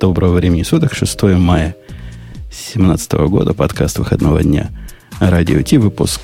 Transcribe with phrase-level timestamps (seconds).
[0.00, 1.74] Доброго времени суток, 6 мая
[2.50, 4.70] 2017 года, подкаст выходного дня.
[5.18, 6.20] Радио Ти, выпуск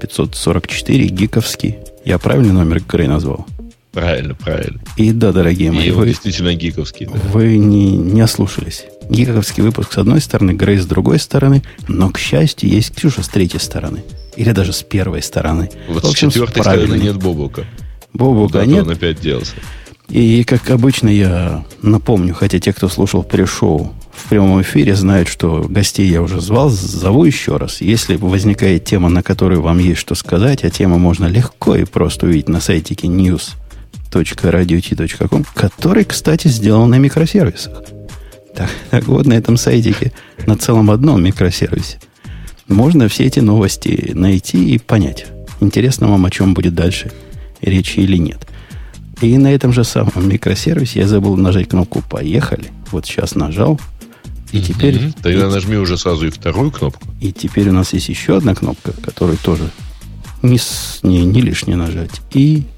[0.00, 1.76] 544, гиковский.
[2.04, 3.46] Я правильный номер Грей назвал?
[3.92, 4.80] Правильно, правильно.
[4.96, 7.06] И да, дорогие мои, И вы, действительно гиковский.
[7.06, 7.12] да.
[7.32, 8.84] вы не, не ослушались.
[9.08, 13.28] Гиковский выпуск с одной стороны, Грей с другой стороны, но, к счастью, есть Ксюша с
[13.28, 14.02] третьей стороны.
[14.36, 15.70] Или даже с первой стороны.
[15.88, 17.64] Вот В с общем, четвертой стороны нет Бобука.
[18.12, 18.84] Бобука Куда-то нет.
[18.86, 19.54] он опять делся.
[20.10, 25.66] И, как обычно, я напомню, хотя те, кто слушал пришоу в прямом эфире, знают, что
[25.68, 27.82] гостей я уже звал, зову еще раз.
[27.82, 32.24] Если возникает тема, на которую вам есть что сказать, а тему можно легко и просто
[32.26, 37.82] увидеть на сайтике news.radiot.com, который, кстати, сделан на микросервисах.
[38.54, 40.12] Так, так вот, на этом сайтике,
[40.46, 41.98] на целом одном микросервисе,
[42.66, 45.26] можно все эти новости найти и понять,
[45.60, 47.12] интересно вам, о чем будет дальше
[47.60, 48.38] речи или нет.
[49.20, 52.70] И на этом же самом микросервисе я забыл нажать кнопку «Поехали».
[52.90, 53.80] Вот сейчас нажал.
[54.52, 55.12] И теперь, Мгм.
[55.14, 57.06] Тогда и, нажми уже сразу и вторую кнопку.
[57.20, 59.70] и теперь у нас есть еще одна кнопка, которую тоже
[60.42, 60.58] не,
[61.02, 62.20] не, не лишнее нажать.
[62.32, 62.62] И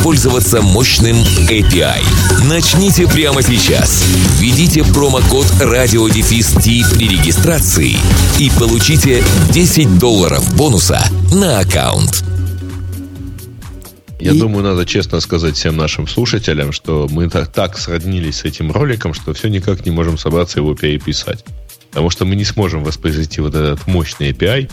[0.00, 1.16] воспользоваться мощным
[1.50, 2.02] API.
[2.48, 4.02] Начните прямо сейчас.
[4.38, 7.96] Введите промокод RadioDefist при регистрации
[8.38, 12.24] и получите 10 долларов бонуса на аккаунт.
[14.18, 18.44] Я И- думаю, надо честно сказать всем нашим слушателям, что мы так, так сроднились с
[18.44, 21.44] этим роликом, что все никак не можем собраться его переписать.
[21.90, 24.70] Потому что мы не сможем воспроизвести вот этот мощный API,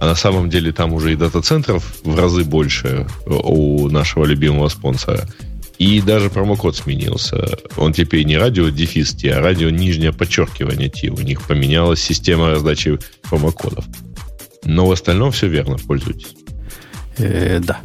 [0.00, 5.28] а на самом деле там уже и дата-центров в разы больше у нашего любимого спонсора.
[5.78, 7.58] И даже промокод сменился.
[7.76, 11.10] Он теперь не радио дефис Ти, а радио нижнее подчеркивание Ти.
[11.10, 12.98] У них поменялась система раздачи
[13.28, 13.84] промокодов.
[14.64, 16.34] Но в остальном все верно, пользуйтесь.
[17.18, 17.80] Э, да.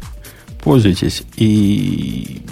[0.64, 1.22] Пользуйтесь.
[1.36, 2.42] И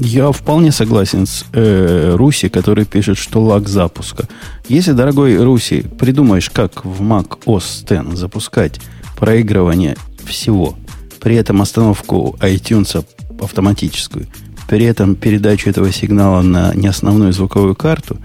[0.00, 4.28] я вполне согласен с э, Руси, который пишет, что лаг запуска.
[4.68, 8.80] Если, дорогой Руси, придумаешь, как в Mac OS X запускать
[9.16, 10.76] проигрывание всего,
[11.20, 13.04] при этом остановку iTunes
[13.40, 14.26] автоматическую,
[14.68, 18.18] при этом передачу этого сигнала на неосновную звуковую карту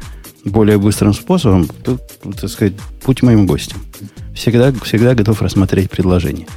[0.44, 2.00] более быстрым способом, то,
[2.40, 2.74] так сказать,
[3.06, 3.78] будь моим гостем.
[4.34, 6.48] Всегда, всегда готов рассмотреть предложение.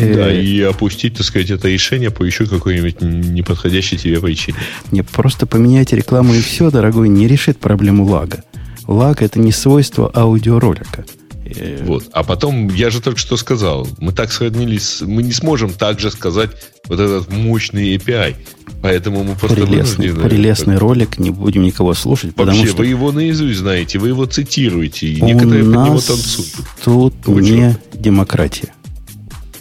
[0.00, 4.56] Э, Да, и опустить, так сказать, это решение по еще какой-нибудь неподходящей тебе причине.
[4.92, 8.42] Не, просто поменять рекламу и все, дорогой, не решит проблему лага.
[8.86, 11.04] Лаг это не свойство аудиоролика.
[11.44, 12.04] Э, Вот.
[12.12, 16.50] А потом, я же только что сказал, мы так сроднились, мы не сможем также сказать
[16.86, 18.34] вот этот мощный API.
[18.80, 22.86] Поэтому мы просто Прелестный, вынуждены- прелестный ролик, не будем никого слушать, потому Вообще, что вы
[22.86, 26.48] его наизусть знаете, вы его цитируете, и у некоторые под него танцуют.
[26.84, 28.68] тут Вы не демократия,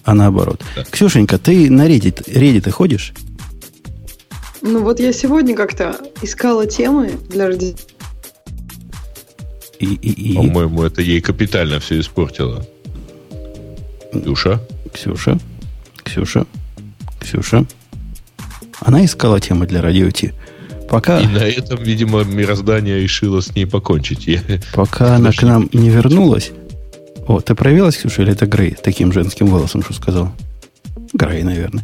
[0.08, 0.62] а наоборот.
[0.76, 0.86] Да.
[0.90, 3.12] Ксюшенька, ты на Reddit, Reddit ходишь?
[4.62, 7.86] Ну вот я сегодня как-то искала темы для Рождества.
[9.80, 12.66] И, и, и- По-моему, это ей капитально все испортило.
[14.14, 14.62] Душа?
[14.94, 15.38] Ксюша,
[16.04, 16.46] Ксюша,
[17.20, 17.66] Ксюша.
[18.80, 20.32] Она искала темы для радио Ти.
[20.90, 21.20] Пока...
[21.20, 24.26] И на этом, видимо, мироздание решило с ней покончить.
[24.28, 24.42] Я-
[24.74, 26.52] Пока она к нам не вернулась.
[27.28, 30.32] О, ты проявилась, Ксюша, или это Грей таким женским голосом, что сказал?
[31.14, 31.84] Грей, наверное.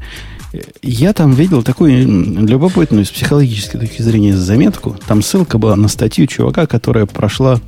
[0.82, 2.08] Я там видел такую
[2.46, 4.96] любопытную с психологической точки зрения заметку.
[5.08, 7.60] Там ссылка была на статью чувака, которая прошла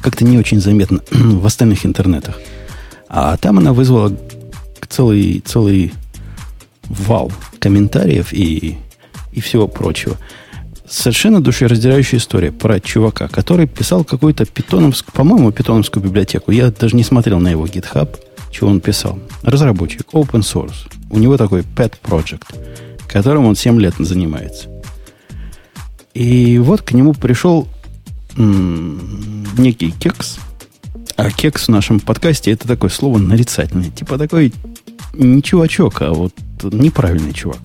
[0.00, 2.40] как-то не очень заметно в остальных интернетах.
[3.08, 4.16] А там она вызвала
[4.88, 5.92] целый, целый
[6.84, 8.78] вал комментариев и,
[9.32, 10.16] и всего прочего.
[10.88, 16.50] Совершенно душераздирающая история про чувака, который писал какую-то питоновскую, по-моему, питоновскую библиотеку.
[16.50, 18.18] Я даже не смотрел на его GitHub,
[18.50, 19.18] чего он писал.
[19.42, 20.86] Разработчик, open source.
[21.10, 22.44] У него такой pet project,
[23.08, 24.68] которым он 7 лет занимается.
[26.12, 27.66] И вот к нему пришел
[28.36, 30.38] м, некий кекс.
[31.16, 33.90] А кекс в нашем подкасте это такое слово нарицательное.
[33.90, 34.52] Типа такой
[35.14, 37.58] не чувачок, а вот неправильный чувак.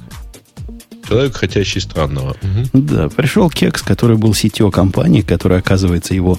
[1.10, 2.38] Человек, хотящий странного.
[2.44, 2.70] Мгм.
[2.86, 6.38] Да, пришел кекс, который был сетью компании, который, оказывается, его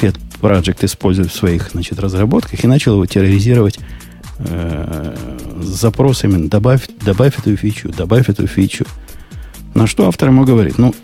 [0.00, 3.80] pet project использует в своих значит, разработках, и начал его терроризировать
[4.38, 5.16] э,
[5.60, 8.84] с запросами «добавь, добавь эту фичу, добавь эту фичу».
[9.74, 10.94] На что автор ему говорит, ну,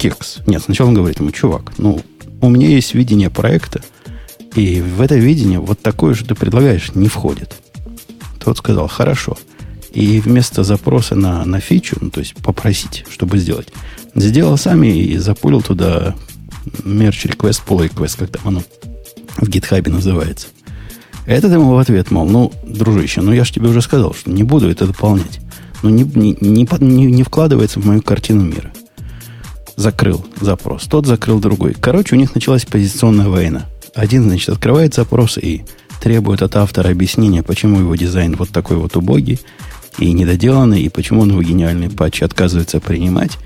[0.00, 0.38] кекс.
[0.48, 2.02] Нет, сначала он говорит ему, чувак, ну,
[2.40, 3.82] у меня есть видение проекта,
[4.56, 7.54] и в это видение вот такое, что ты предлагаешь, не входит.
[8.40, 9.38] Тот сказал, хорошо.
[9.92, 13.68] И вместо запроса на, на фичу, ну, то есть попросить, чтобы сделать,
[14.14, 16.14] сделал сами и запулил туда
[16.64, 18.62] request, pull request, как там оно
[19.36, 20.48] в гитхабе называется.
[21.26, 24.42] Этот ему в ответ, мол, ну, дружище, ну я же тебе уже сказал, что не
[24.42, 25.40] буду это дополнять.
[25.82, 28.72] Ну, не, не, не, не вкладывается в мою картину мира.
[29.76, 30.84] Закрыл запрос.
[30.84, 31.74] Тот закрыл другой.
[31.74, 33.66] Короче, у них началась позиционная война.
[33.94, 35.64] Один, значит, открывает запрос и
[36.00, 39.40] требует от автора объяснения, почему его дизайн вот такой вот убогий
[39.98, 43.38] и недоделанный, и почему он его гениальный патч отказывается принимать.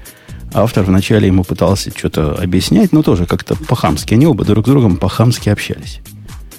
[0.53, 4.15] Автор вначале ему пытался что-то объяснять, но тоже как-то по-хамски.
[4.15, 6.01] Они оба друг с другом по-хамски общались.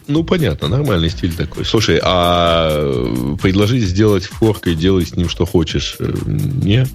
[0.07, 1.66] Ну, понятно, нормальный стиль такой.
[1.66, 6.88] Слушай, а предложить сделать форк и делай с ним что хочешь, э, не?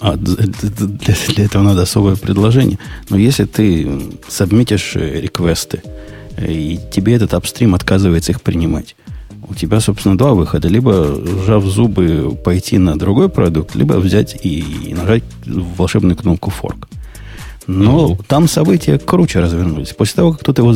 [0.00, 2.78] А для, для этого надо особое предложение.
[3.08, 5.82] Но если ты сабмитишь э, реквесты,
[6.36, 8.94] э, и тебе этот апстрим отказывается их принимать,
[9.50, 10.68] у тебя, собственно, два выхода.
[10.68, 16.86] Либо, сжав зубы, пойти на другой продукт, либо взять и нажать волшебную кнопку fork.
[17.66, 18.24] Но mm-hmm.
[18.26, 19.92] там события круче развернулись.
[19.92, 20.74] После того, как кто-то его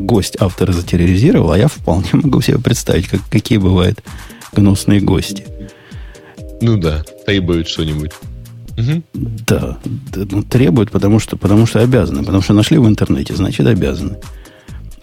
[0.00, 4.02] гость автора затерроризировал, а я вполне могу себе представить, как, какие бывают
[4.52, 5.44] гнусные гости.
[6.60, 8.12] Ну да, требуют что-нибудь.
[8.76, 9.02] Угу.
[9.46, 12.20] Да, да ну, требуют, потому что, потому что обязаны.
[12.20, 14.18] Потому что нашли в интернете, значит обязаны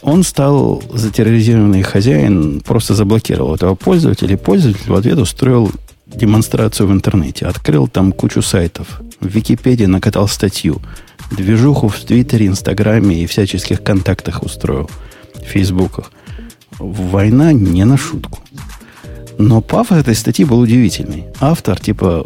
[0.06, 5.72] он стал затерроризированный хозяин, просто заблокировал этого пользователя, и пользователь в ответ устроил
[6.06, 7.48] демонстрацию в интернете.
[7.48, 9.02] Открыл там кучу сайтов.
[9.20, 10.80] В Википедии накатал статью.
[11.32, 14.92] Движуху в Твиттере, Инстаграме и всяческих контактах устроил.
[15.34, 16.12] В Фейсбуках.
[16.78, 18.40] Война не на шутку.
[19.40, 21.26] Но пафос этой статьи был удивительный.
[21.40, 22.26] Автор, типа,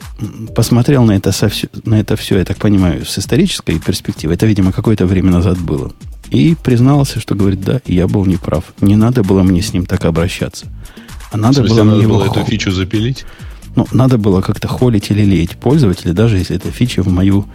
[0.53, 1.49] посмотрел на это, со,
[1.85, 4.33] на это все, я так понимаю, с исторической перспективы.
[4.33, 5.93] Это, видимо, какое-то время назад было.
[6.29, 8.65] И признался, что говорит, да, я был неправ.
[8.81, 10.67] Не надо было мне с ним так обращаться.
[11.31, 12.33] А надо смысле, было надо мне было его...
[12.33, 13.25] эту фичу запилить?
[13.75, 17.45] Ну, надо было как-то холить или леять пользователя, даже если эта фича в мою,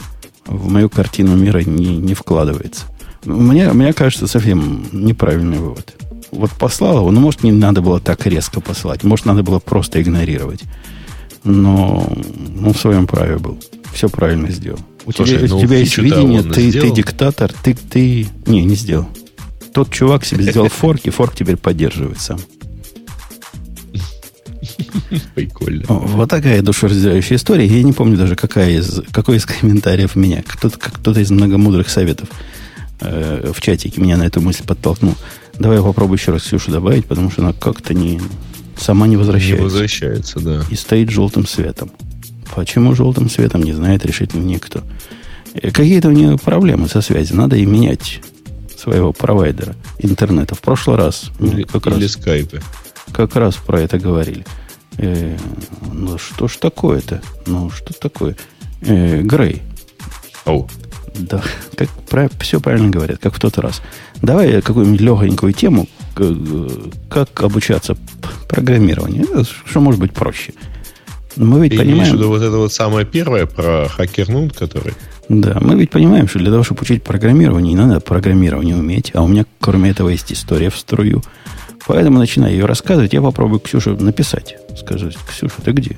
[0.46, 2.84] в мою картину мира не, не вкладывается.
[3.24, 5.94] Мне, мне кажется, совсем неправильный вывод.
[6.30, 10.02] Вот послал его, ну, может, не надо было так резко посылать, может, надо было просто
[10.02, 10.62] игнорировать.
[11.44, 13.58] Но ну, в своем праве был.
[13.92, 14.80] Все правильно сделал.
[15.06, 18.26] У Слушай, тебя, ну, у тебя есть видение, ты, ты диктатор, ты, ты...
[18.46, 19.06] Не, не сделал.
[19.72, 22.38] Тот чувак себе сделал форк, и форк теперь поддерживает сам.
[25.34, 25.84] Прикольно.
[25.88, 27.66] Вот такая душераздирающая история.
[27.66, 30.42] Я не помню даже, какая из, какой из комментариев меня.
[30.46, 32.28] Кто-то, кто-то из многомудрых советов
[33.00, 35.14] э, в чатике меня на эту мысль подтолкнул.
[35.58, 38.20] Давай я попробую еще раз Ксюшу добавить, потому что она как-то не,
[38.76, 39.56] сама не возвращается.
[39.56, 40.62] Не возвращается, да.
[40.70, 41.90] И стоит желтым светом.
[42.54, 44.82] Почему желтым светом, не знает решительно никто.
[45.54, 47.36] Э, какие-то у нее проблемы со связью.
[47.36, 48.20] Надо и менять
[48.76, 50.54] своего провайдера интернета.
[50.54, 52.60] В прошлый раз или, как или раз, скайпы.
[53.12, 54.44] Как раз про это говорили.
[54.98, 55.36] Э,
[55.92, 57.22] ну что ж такое-то?
[57.46, 58.36] Ну что такое?
[58.82, 59.62] Э, Грей.
[60.44, 60.68] Оу.
[61.14, 61.42] Да,
[61.76, 63.82] как про, все правильно говорят, как в тот раз.
[64.20, 65.88] Давай какую-нибудь легонькую тему,
[67.08, 67.96] как обучаться
[68.48, 69.44] программированию.
[69.64, 70.54] Что может быть проще?
[71.36, 72.16] Мы ведь Ты понимаем...
[72.16, 74.94] Что вот это вот самое первое про хакернут, который...
[75.28, 79.22] Да, мы ведь понимаем, что для того, чтобы учить программирование, не надо программирование уметь, а
[79.22, 81.22] у меня, кроме этого, есть история в струю.
[81.86, 84.56] Поэтому начинаю ее рассказывать, я попробую Ксюше написать.
[84.78, 85.96] Скажу, Ксюша, ты где?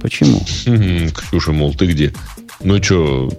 [0.00, 0.40] Почему?
[0.40, 2.12] Ксюша, мол, ты где?
[2.62, 3.30] Ну что,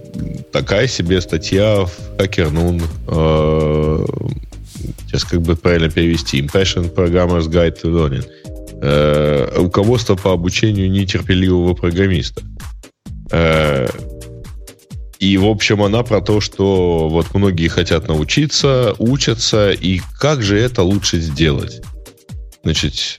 [0.52, 2.82] такая себе статья в Хакернун.
[3.08, 4.06] Э,
[5.06, 6.42] сейчас как бы правильно перевести.
[6.42, 8.26] Impression Programmer's Guide to Learning
[8.82, 12.44] э, руководство по обучению нетерпеливого программиста.
[13.32, 13.88] Э,
[15.20, 20.60] и, в общем, она про то, что вот многие хотят научиться, учатся, и как же
[20.60, 21.82] это лучше сделать?
[22.64, 23.18] Значит,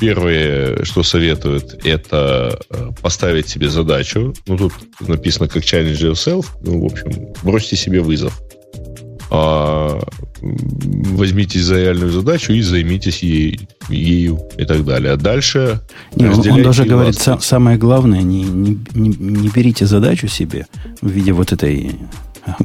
[0.00, 4.32] первое, что советуют, это э, поставить себе задачу.
[4.46, 6.46] Ну, тут написано как challenge yourself.
[6.60, 8.40] Ну, в общем, бросьте себе вызов.
[9.30, 10.00] А,
[10.44, 15.12] возьмитесь за реальную задачу и займитесь ей, ею и так далее.
[15.12, 15.80] А дальше...
[16.14, 20.66] Не, он, он даже говорит, сам, самое главное, не, не, не, не берите задачу себе
[21.00, 21.96] в виде вот этой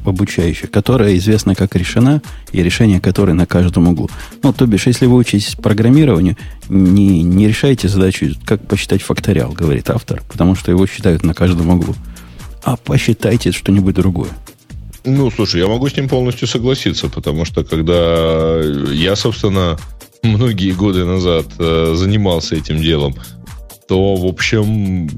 [0.04, 2.22] обучающей, которая известна как решена,
[2.52, 4.10] и решение которой на каждом углу.
[4.44, 6.36] Ну, то бишь, если вы учитесь программированию,
[6.68, 11.70] не, не решайте задачу, как посчитать факториал, говорит автор, потому что его считают на каждом
[11.70, 11.96] углу.
[12.64, 14.32] А посчитайте что-нибудь другое.
[15.06, 18.60] Ну, слушай, я могу с ним полностью согласиться, потому что когда
[18.92, 19.80] я, собственно,
[20.24, 23.16] многие годы назад э, занимался этим делом,
[23.88, 25.10] то, в общем,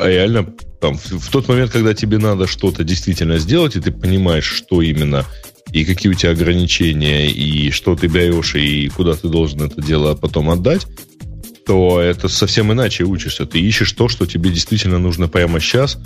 [0.00, 0.46] реально
[0.80, 4.82] там, в, в тот момент, когда тебе надо что-то действительно сделать, и ты понимаешь, что
[4.82, 5.24] именно
[5.72, 10.14] и какие у тебя ограничения, и что ты берешь, и куда ты должен это дело
[10.14, 10.86] потом отдать,
[11.66, 13.46] то это совсем иначе учишься.
[13.46, 15.98] Ты ищешь то, что тебе действительно нужно прямо сейчас,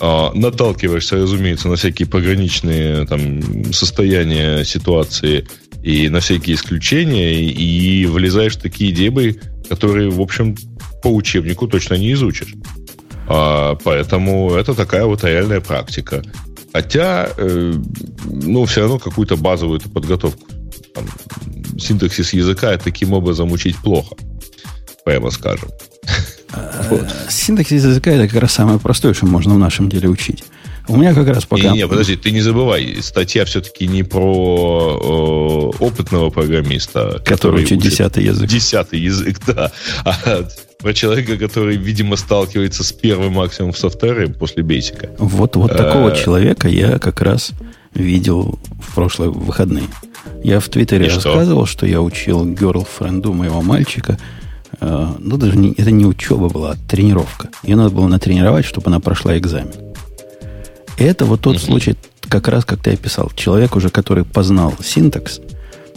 [0.00, 5.46] а, наталкиваешься, разумеется, на всякие пограничные там, состояния, ситуации
[5.82, 10.56] и на всякие исключения, и влезаешь в такие дебы, которые, в общем,
[11.02, 12.54] по учебнику точно не изучишь.
[13.28, 16.22] А, поэтому это такая вот реальная практика.
[16.72, 17.74] Хотя, э,
[18.24, 20.46] ну, все равно какую-то базовую подготовку.
[20.94, 21.04] Там,
[21.78, 24.16] синтаксис языка таким образом учить плохо,
[25.08, 25.70] прямо скажем.
[26.90, 27.06] Вот.
[27.30, 30.44] Синтаксис языка это как раз самое простое, что можно в нашем деле учить.
[30.86, 31.70] У меня как раз пока...
[31.70, 37.64] Не, не, подожди, ты не забывай, статья все-таки не про э, опытного программиста, который, который
[37.64, 38.50] учит десятый язык.
[38.50, 39.72] Десятый язык, да.
[40.04, 40.46] А
[40.78, 45.10] про человека, который, видимо, сталкивается с первым максимум софтвером после бейсика.
[45.18, 47.52] Вот, вот такого э, человека я как раз
[47.94, 49.88] видел в прошлые выходные.
[50.44, 51.78] Я в Твиттере рассказывал, что?
[51.78, 54.37] что я учил герлфренду моего мальчика– Э,
[54.80, 57.48] ну, даже не, это не учеба была, а тренировка.
[57.62, 59.74] Ее надо было натренировать, чтобы она прошла экзамен.
[60.98, 61.64] Это вот тот uh-huh.
[61.64, 61.96] случай,
[62.28, 63.30] как раз как ты описал.
[63.34, 65.40] Человек уже, который познал синтакс,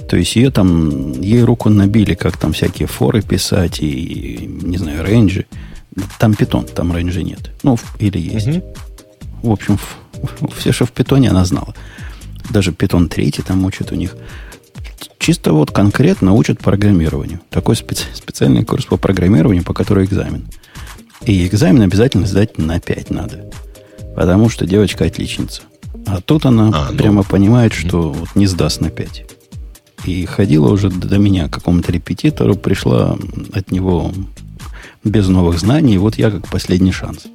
[0.09, 5.03] то есть ее там, ей руку набили, как там всякие форы писать и, не знаю,
[5.03, 5.45] рейнджи.
[6.19, 7.51] Там питон, там рейнджи нет.
[7.63, 8.47] Ну, или есть.
[8.47, 8.75] Uh-huh.
[9.43, 9.79] В общем,
[10.55, 11.73] все, что в питоне, она знала.
[12.49, 14.15] Даже питон третий там учат у них
[15.21, 17.39] чисто вот конкретно учат программированию.
[17.49, 20.47] Такой специ- специальный курс по программированию, по которому экзамен.
[21.23, 23.49] И экзамен обязательно сдать на 5 надо.
[24.15, 25.61] Потому что девочка отличница.
[26.07, 29.25] А тут она а, ну, прямо понимает, что вот не сдаст на 5.
[30.05, 33.15] И ходила уже до меня к какому-то репетитору, пришла
[33.53, 34.11] от него
[35.03, 37.27] без новых знаний, вот я как последний шанс.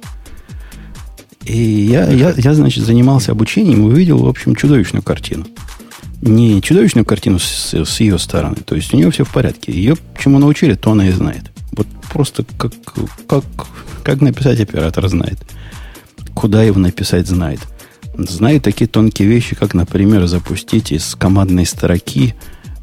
[1.45, 5.45] И я, я, я, значит, занимался обучением и увидел, в общем, чудовищную картину
[6.21, 8.57] не чудовищную картину с, с ее стороны.
[8.65, 9.71] То есть у нее все в порядке.
[9.71, 11.51] Ее чему научили, то она и знает.
[11.71, 12.73] Вот просто как,
[13.27, 13.43] как,
[14.03, 15.37] как написать оператор знает.
[16.33, 17.59] Куда его написать знает.
[18.17, 22.33] Знает такие тонкие вещи, как, например, запустить из командной строки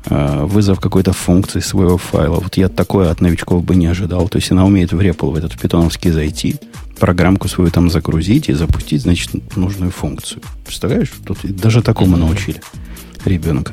[0.06, 2.38] э, вызов какой-то функции своего файла.
[2.38, 4.28] Вот я такое от новичков бы не ожидал.
[4.28, 6.54] То есть она умеет в REPL, в этот питоновский зайти,
[7.00, 10.40] программку свою там загрузить и запустить, значит, нужную функцию.
[10.64, 11.12] Представляешь?
[11.26, 12.60] Тут даже такому научили
[13.26, 13.72] ребенка.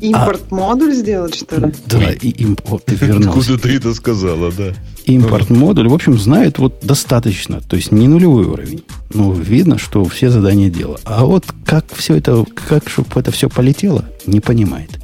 [0.00, 1.72] Импорт-модуль а, сделать, что ли?
[1.86, 3.30] Да, и имп, вот ты вернулся.
[3.30, 4.74] Куда ты это сказала, да.
[5.06, 8.84] Импорт-модуль, в общем, знает вот достаточно, то есть не нулевой уровень.
[9.12, 11.00] Ну, видно, что все задания делают.
[11.04, 15.00] А вот как все это, как, чтобы это все полетело, не понимает.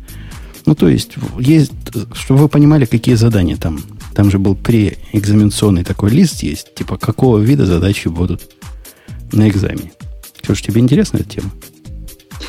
[0.66, 1.72] Ну, то есть, есть,
[2.14, 3.82] чтобы вы понимали, какие задания там.
[4.14, 8.42] Там же был преэкзаменационный такой лист есть, типа, какого вида задачи будут
[9.32, 9.92] на экзамене.
[10.40, 11.50] Что ж, тебе интересна эта тема?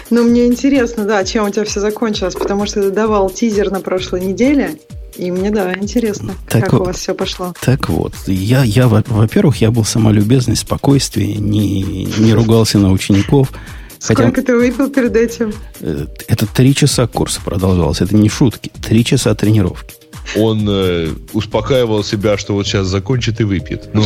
[0.10, 3.82] Ну, мне интересно, да, чем у тебя все закончилось, потому что ты давал тизер на
[3.82, 4.77] прошлой неделе,
[5.18, 7.54] и мне, да, интересно, так как вот, у вас все пошло.
[7.62, 13.51] Так вот, я, я во-первых, я был самолюбезный, спокойствие, не, не ругался на учеников.
[13.98, 15.54] Сколько Хотя, ты выпил перед этим?
[15.80, 19.96] Э, это три часа курса продолжался, это не шутки, три часа тренировки.
[20.36, 23.89] Он э, успокаивал себя, что вот сейчас закончит и выпьет.
[23.94, 24.04] Ну.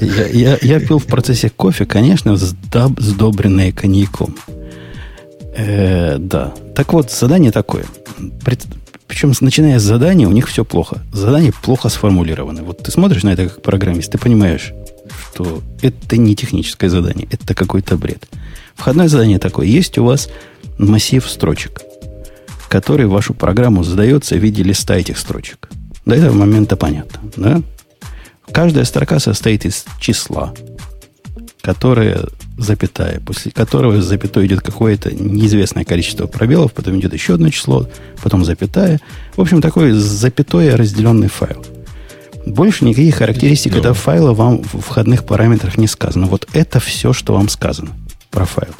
[0.00, 4.34] Я, я, я пил в процессе кофе, конечно, сдобренное коньяком.
[5.60, 6.54] Э, да.
[6.74, 7.84] Так вот, задание такое.
[9.06, 11.02] Причем, начиная с задания, у них все плохо.
[11.12, 12.62] Задание плохо сформулировано.
[12.62, 14.72] Вот ты смотришь на это как программист, ты понимаешь,
[15.32, 18.26] что это не техническое задание, это какой-то бред.
[18.74, 19.66] Входное задание такое.
[19.66, 20.30] Есть у вас
[20.78, 21.82] массив строчек,
[22.68, 25.68] который вашу программу задается в виде листа этих строчек.
[26.06, 27.20] До этого момента понятно.
[27.36, 27.62] Да?
[28.52, 30.54] Каждая строка состоит из числа,
[31.62, 32.26] которое
[32.58, 37.88] запятая, после которого запятой идет какое-то неизвестное количество пробелов, потом идет еще одно число,
[38.22, 39.00] потом запятая.
[39.36, 41.64] В общем, такой запятой разделенный файл.
[42.46, 46.26] Больше никаких характеристик этого файла вам в входных параметрах не сказано.
[46.26, 47.90] Вот это все, что вам сказано
[48.30, 48.74] про файл.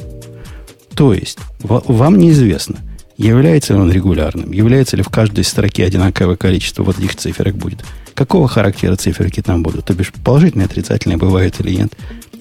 [0.94, 2.76] То есть, вам неизвестно,
[3.16, 7.84] является ли он регулярным, является ли в каждой строке одинаковое количество вот этих циферок будет,
[8.14, 11.92] какого характера циферки там будут, то бишь положительные, отрицательные бывают или нет.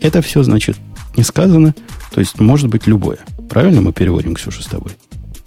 [0.01, 0.77] Это все, значит,
[1.17, 1.73] не сказано.
[2.11, 3.19] То есть может быть любое.
[3.49, 4.91] Правильно мы переводим, Ксюша, с тобой?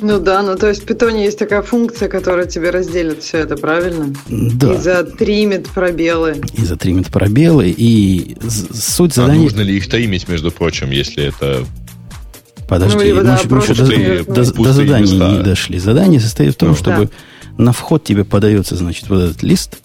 [0.03, 3.57] Ну да, ну то есть в питоне есть такая функция, которая тебе разделит все это,
[3.57, 4.13] правильно?
[4.29, 4.75] Да.
[4.75, 6.41] И затримит пробелы.
[6.55, 8.37] И затримит пробелы, и
[8.75, 9.41] суть а задания...
[9.41, 11.65] А нужно ли их таймить, между прочим, если это...
[12.69, 15.31] Подожди, ну, мы, да, мы еще до, до, до задания места.
[15.31, 15.79] не дошли.
[15.79, 17.65] Задание состоит в том, ну, чтобы да.
[17.65, 19.79] на вход тебе подается, значит, вот этот лист,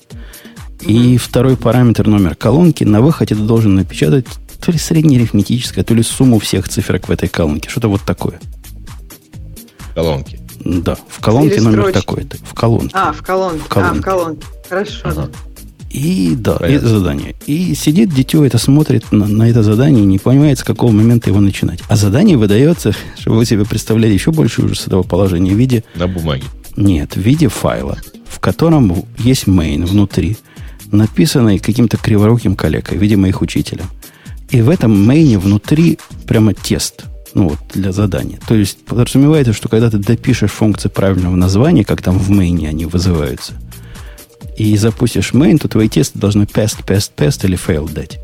[0.81, 4.25] и второй параметр номер колонки, на выходе ты должен напечатать
[4.63, 7.69] то ли среднеарифметическое, то ли сумму всех циферок в этой колонке.
[7.69, 8.39] Что-то вот такое.
[9.93, 10.39] Колонки.
[10.59, 12.37] Да, в колонке Или номер такой-то.
[12.43, 12.91] В колонке.
[12.93, 13.63] А, в колонке.
[13.63, 13.97] В колонке.
[13.97, 14.47] А, в колонке.
[14.67, 15.01] Хорошо.
[15.03, 15.29] Ага.
[15.89, 17.35] И да, и задание.
[17.45, 21.29] И сидит дитё, это смотрит на, на это задание и не понимает, с какого момента
[21.29, 21.79] его начинать.
[21.87, 25.83] А задание выдается, чтобы вы себе представляли еще больше ужас этого положения, в виде...
[25.95, 26.43] На бумаге.
[26.75, 30.37] Нет, в виде файла, в котором есть main внутри,
[30.91, 33.85] написанный каким-то криворуким коллегой, видимо, их учителем.
[34.49, 37.03] И в этом мейне внутри прямо тест,
[37.33, 38.39] ну вот, для задания.
[38.47, 42.85] То есть подразумевается, что когда ты допишешь функции правильного названия, как там в мейне они
[42.85, 43.53] вызываются–
[44.57, 48.19] и запустишь main, то твои тесты должны pest, pest, pest или fail дать.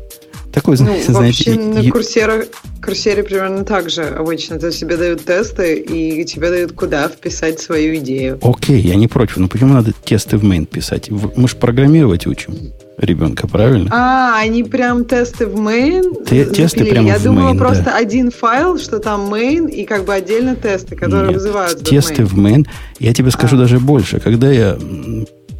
[0.54, 2.46] Такой, ну, знаете, вообще на курсере,
[2.80, 4.56] курсере примерно так же обычно.
[4.60, 8.38] То есть тебе дают тесты, и тебе дают куда вписать свою идею.
[8.40, 9.38] Окей, я не против.
[9.38, 11.10] Но почему надо тесты в main писать?
[11.10, 12.54] Мы же программировать учим
[12.98, 13.90] ребенка, правильно?
[13.92, 17.96] А, они прям тесты в main Те, Тесты прямо Я в думала main, просто да.
[17.96, 22.38] один файл, что там main, и как бы отдельно тесты, которые Нет, вызывают Тесты в
[22.38, 22.64] main.
[23.00, 23.58] Я тебе скажу а.
[23.58, 24.20] даже больше.
[24.20, 24.78] Когда я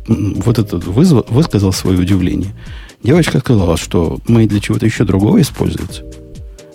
[0.06, 2.54] вот этот вызв, высказал свое удивление.
[3.04, 6.02] Девочка сказала, что мы для чего-то еще другого используется.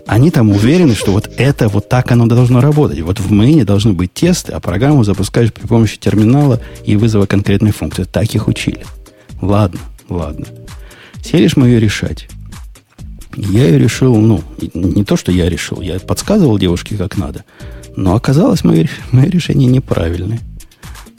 [0.06, 3.02] Они там уверены, что вот это вот так оно должно работать.
[3.02, 7.72] Вот в мейне должны быть тесты, а программу запускаешь при помощи терминала и вызова конкретной
[7.72, 8.04] функции.
[8.04, 8.86] Так их учили.
[9.42, 10.46] Ладно, ладно.
[11.24, 12.28] Селишь мы ее решать.
[13.36, 14.44] Я ее решил, ну,
[14.74, 17.44] не то, что я решил, я подсказывал девушке, как надо.
[17.96, 20.40] Но оказалось, мое, мое решение неправильное.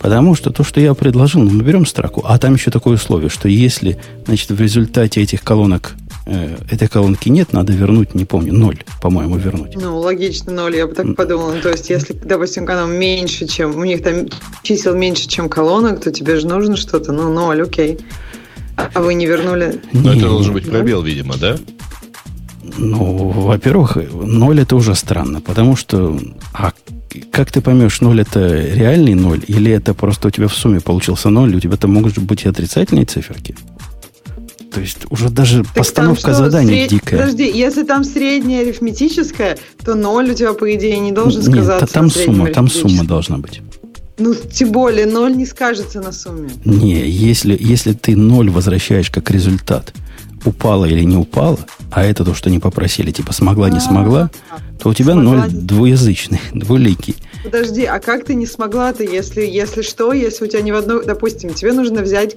[0.01, 3.29] Потому что то, что я предложил, ну, мы берем строку, а там еще такое условие,
[3.29, 5.93] что если, значит, в результате этих колонок
[6.25, 9.77] э, этой колонки нет, надо вернуть, не помню, ноль, по-моему, вернуть.
[9.77, 11.53] Ну, логично, ноль, я бы так подумала.
[11.61, 14.27] То есть, если, допустим, канал меньше, чем, у них там
[14.63, 17.99] чисел меньше, чем колонок, то тебе же нужно что-то, ну, ноль, окей.
[18.95, 19.83] А вы не вернули?
[19.93, 21.59] Ну, это должен быть пробел, видимо, да?
[22.79, 26.19] Ну, во-первых, ноль это уже странно, потому что
[26.55, 26.73] а
[27.31, 31.31] как ты поймешь, ноль это реальный ноль, или это просто у тебя в сумме получился
[31.31, 33.57] ноль, у тебя там могут быть и отрицательные циферки?
[34.73, 36.91] То есть уже даже так постановка задания сред...
[36.91, 37.21] дикая.
[37.21, 41.85] Подожди, если там средняя арифметическая, то ноль у тебя, по идее, не должен сказаться.
[41.85, 43.63] Нет, там сумма, там сумма должна быть.
[44.19, 46.51] Ну, тем более, ноль не скажется на сумме.
[46.65, 49.93] Не, если, если ты ноль возвращаешь как результат,
[50.45, 51.59] упала или не упала,
[51.91, 54.31] а это то, что не попросили, типа смогла, не смогла,
[54.79, 57.17] то у тебя смогла, ноль двуязычный, двуликий.
[57.45, 61.05] Подожди, а как ты не смогла-то, если, если что, если у тебя не в одной,
[61.05, 62.37] допустим, тебе нужно взять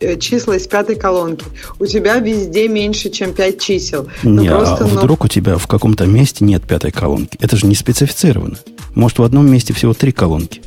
[0.00, 1.44] э, числа из пятой колонки,
[1.78, 4.08] у тебя везде меньше, чем пять чисел.
[4.22, 5.26] Ну, не, просто, а вдруг но...
[5.26, 7.36] у тебя в каком-то месте нет пятой колонки?
[7.40, 8.56] Это же не специфицировано.
[8.94, 10.62] Может, в одном месте всего три колонки.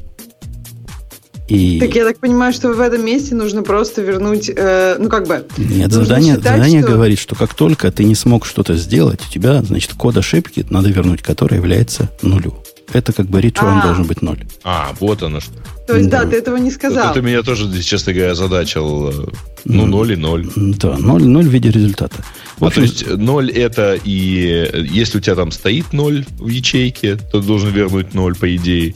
[1.48, 1.80] И...
[1.80, 5.46] Так я так понимаю, что в этом месте нужно просто вернуть, э, ну как бы...
[5.58, 6.92] Нет, задание, считать, задание что...
[6.92, 10.90] говорит, что как только ты не смог что-то сделать, у тебя, значит, код ошибки надо
[10.90, 12.56] вернуть, который является нулю.
[12.94, 13.84] Это как бы return а.
[13.84, 14.46] должен быть ноль.
[14.64, 15.54] А, вот оно что.
[15.88, 17.12] То есть, да, да ты этого не сказал.
[17.12, 19.10] Это меня тоже, честно говоря, задачил.
[19.10, 19.28] Э,
[19.66, 20.48] ну, ноль и ноль.
[20.56, 22.16] Да, ноль, ноль в виде результата.
[22.58, 24.88] В общем, а, то есть, ноль это и...
[24.90, 28.96] Если у тебя там стоит ноль в ячейке, то ты должен вернуть ноль, по идее.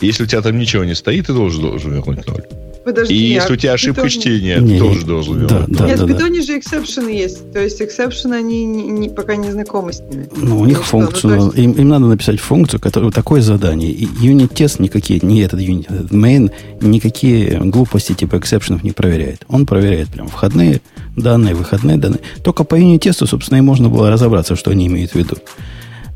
[0.00, 2.44] Если у тебя там ничего не стоит, ты должен, должен вернуть ноль.
[2.84, 4.20] Подожди, и если у тебя ошибка питоне...
[4.20, 5.48] чтения, не, ты тоже должен вернуть.
[5.48, 6.46] Да, да, Нет, да, в питоне да.
[6.46, 7.50] же exception ы есть.
[7.50, 10.28] То есть exception ы, они не, не, пока не знакомы с ними.
[10.36, 11.58] Ну, у них ну, функцию, ну, есть...
[11.58, 13.90] им, им надо написать функцию, которая такое задание.
[13.90, 16.52] И unit test никакие, не этот unit, этот main,
[16.82, 19.44] никакие глупости типа exception ов не проверяет.
[19.48, 20.82] Он проверяет прям входные
[21.16, 22.20] данные, выходные данные.
[22.42, 25.36] Только по unit test у, собственно, и можно было разобраться, что они имеют в виду.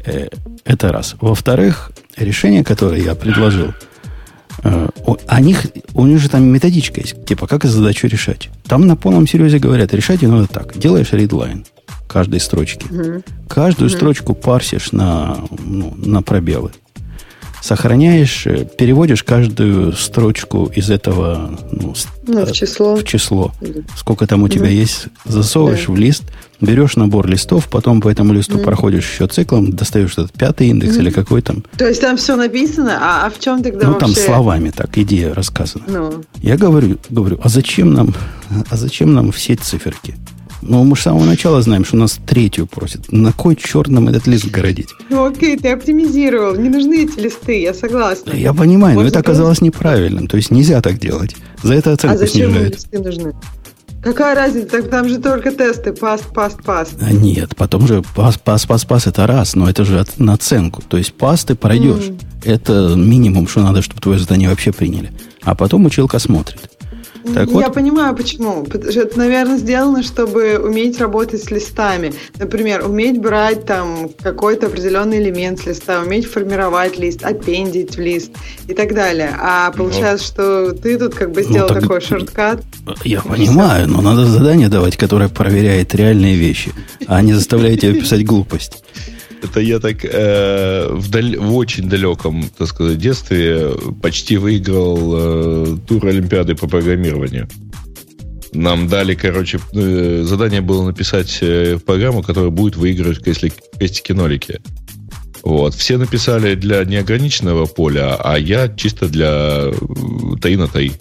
[0.05, 0.29] Э,
[0.67, 1.17] это раз.
[1.19, 3.75] Во-вторых, решение, которое я предложил,
[4.63, 4.89] э,
[5.27, 8.51] о них, у них же там методичка есть, типа, как задачу решать.
[8.67, 10.77] Там на полном серьезе говорят, решать ее надо так.
[10.79, 11.67] Делаешь readline
[12.07, 12.87] каждой строчки.
[12.87, 13.25] Mm-hmm.
[13.49, 13.97] Каждую mm-hmm.
[13.97, 16.73] строчку парсишь на, ну, на пробелы
[17.61, 21.95] сохраняешь, э, переводишь каждую строчку из этого ну,
[22.27, 22.97] ну, в число.
[22.97, 23.53] В число.
[23.97, 25.93] Сколько там у тебя mm есть, засовываешь да.
[25.93, 26.25] в лист,
[26.61, 30.97] берешь набор листов, потом по этому листу mm проходишь еще циклом, достаешь этот пятый индекс
[30.97, 31.65] mm или какой там.
[31.77, 34.15] То есть там все написано, а, а в чем тогда Ну, вообще...
[34.15, 35.85] там словами так, идея рассказана.
[35.87, 36.25] Ну.
[36.43, 38.15] Я говорю, говорю, а зачем нам,
[38.71, 40.15] а зачем нам все циферки?
[40.61, 43.13] Но мы с самого начала знаем, что нас третью просят.
[43.13, 44.89] На кой черт нам этот лист городить?
[45.09, 46.57] Ну окей, ты оптимизировал.
[46.57, 48.33] Не нужны эти листы, я согласна.
[48.33, 50.27] Я понимаю, Может, но это оказалось неправильным.
[50.27, 51.37] То есть нельзя так делать.
[51.63, 52.75] За это оценку а зачем снижают.
[52.75, 53.33] листы нужны?
[54.03, 54.69] Какая разница?
[54.69, 55.93] Так там же только тесты.
[55.93, 56.95] Паст, паст, паст.
[57.01, 60.83] А нет, потом же паст, паст, паст, паст это раз, но это же на оценку.
[60.83, 62.05] То есть пасты пройдешь.
[62.05, 62.21] Mm.
[62.45, 65.11] Это минимум, что надо, чтобы твое задание вообще приняли.
[65.43, 66.78] А потом училка смотрит.
[67.35, 68.65] Так Я вот, понимаю, почему.
[68.65, 72.13] Потому что Это, наверное, сделано, чтобы уметь работать с листами.
[72.39, 78.33] Например, уметь брать там какой-то определенный элемент с листа, уметь формировать лист, аппендить в лист
[78.67, 79.35] и так далее.
[79.41, 82.63] А получается, что ты тут как бы Ну, сделал так- такой шорткат.
[83.05, 86.73] я понимаю, но надо задание давать, которое проверяет реальные вещи,
[87.07, 88.83] а не заставляет тебя писать глупость.
[89.43, 93.71] Это я так э, в, даль- в очень далеком, так сказать, детстве
[94.03, 97.49] почти выиграл э, тур Олимпиады по программированию.
[98.53, 104.61] Нам дали, короче, э, задание было написать э, программу, которая будет выигрывать если крестики-нолики.
[105.43, 105.75] Вот.
[105.75, 109.73] Все написали для неограниченного поля, а я чисто для э,
[110.41, 110.93] таи на таи.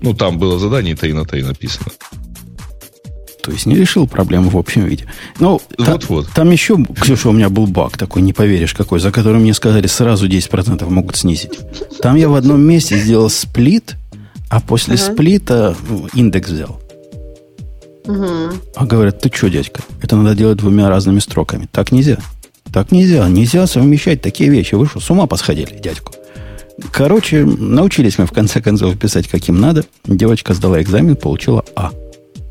[0.00, 1.92] Ну, там было задание таи на таи написано.
[3.42, 5.04] То есть не решил проблему в общем виде.
[5.40, 6.28] Ну, та- Вот-вот.
[6.34, 9.86] там еще, Ксюша, у меня был баг такой, не поверишь какой, за который мне сказали
[9.88, 11.58] сразу 10% могут снизить.
[12.00, 13.96] Там я в одном месте сделал сплит,
[14.48, 15.12] а после Ага.
[15.12, 16.80] сплита ну, индекс взял.
[18.06, 18.60] Мгм.
[18.76, 21.68] А говорят, ты что, дядька, это надо делать двумя разными строками.
[21.70, 22.18] Так нельзя.
[22.72, 23.28] Так нельзя.
[23.28, 24.74] Нельзя совмещать такие вещи.
[24.74, 26.12] Вы что, с ума посходили, дядьку?
[26.92, 29.84] Короче, научились мы в конце концов писать, каким надо.
[30.04, 31.90] Девочка сдала экзамен, получила А.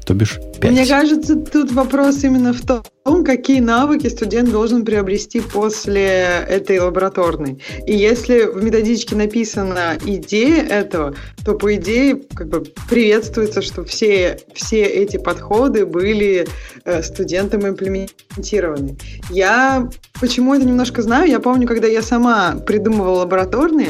[0.05, 0.71] То бишь 5.
[0.71, 7.59] Мне кажется, тут вопрос именно в том, какие навыки студент должен приобрести после этой лабораторной.
[7.85, 14.39] И если в методичке написана идея этого, то по идее как бы приветствуется, что все,
[14.53, 16.47] все эти подходы были
[16.85, 18.97] э, студентам имплементированы.
[19.29, 19.87] Я
[20.19, 23.89] почему это немножко знаю, я помню, когда я сама придумывала лабораторные,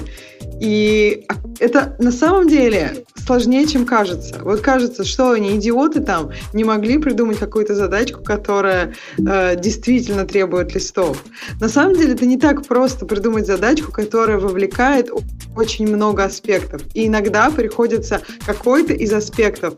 [0.61, 1.25] и
[1.59, 4.35] это на самом деле сложнее, чем кажется.
[4.43, 10.73] Вот кажется, что они идиоты там не могли придумать какую-то задачку, которая э, действительно требует
[10.75, 11.23] листов.
[11.59, 15.09] На самом деле это не так просто придумать задачку, которая вовлекает
[15.55, 16.83] очень много аспектов.
[16.93, 19.73] И иногда приходится какой-то из аспектов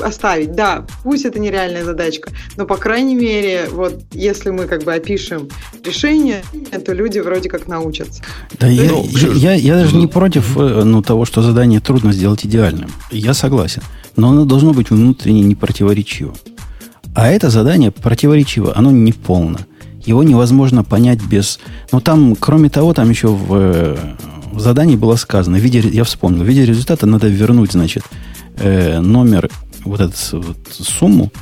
[0.00, 0.52] оставить.
[0.52, 5.48] Да, пусть это нереальная задачка, но по крайней мере, вот если мы как бы опишем
[5.84, 6.42] решение,
[6.86, 8.22] то люди вроде как научатся.
[8.58, 12.46] Да я, я, я- я даже не против э, ну, того, что задание трудно сделать
[12.46, 12.90] идеальным.
[13.10, 13.82] Я согласен.
[14.14, 16.32] Но оно должно быть внутренне не противоречиво.
[17.12, 19.58] А это задание противоречиво, оно не полно.
[20.06, 21.58] Его невозможно понять без...
[21.90, 23.96] Но там, кроме того, там еще в, э,
[24.52, 28.04] в задании было сказано, в виде, я вспомнил, в виде результата надо вернуть, значит,
[28.58, 29.50] э, номер,
[29.84, 31.32] вот эту вот сумму,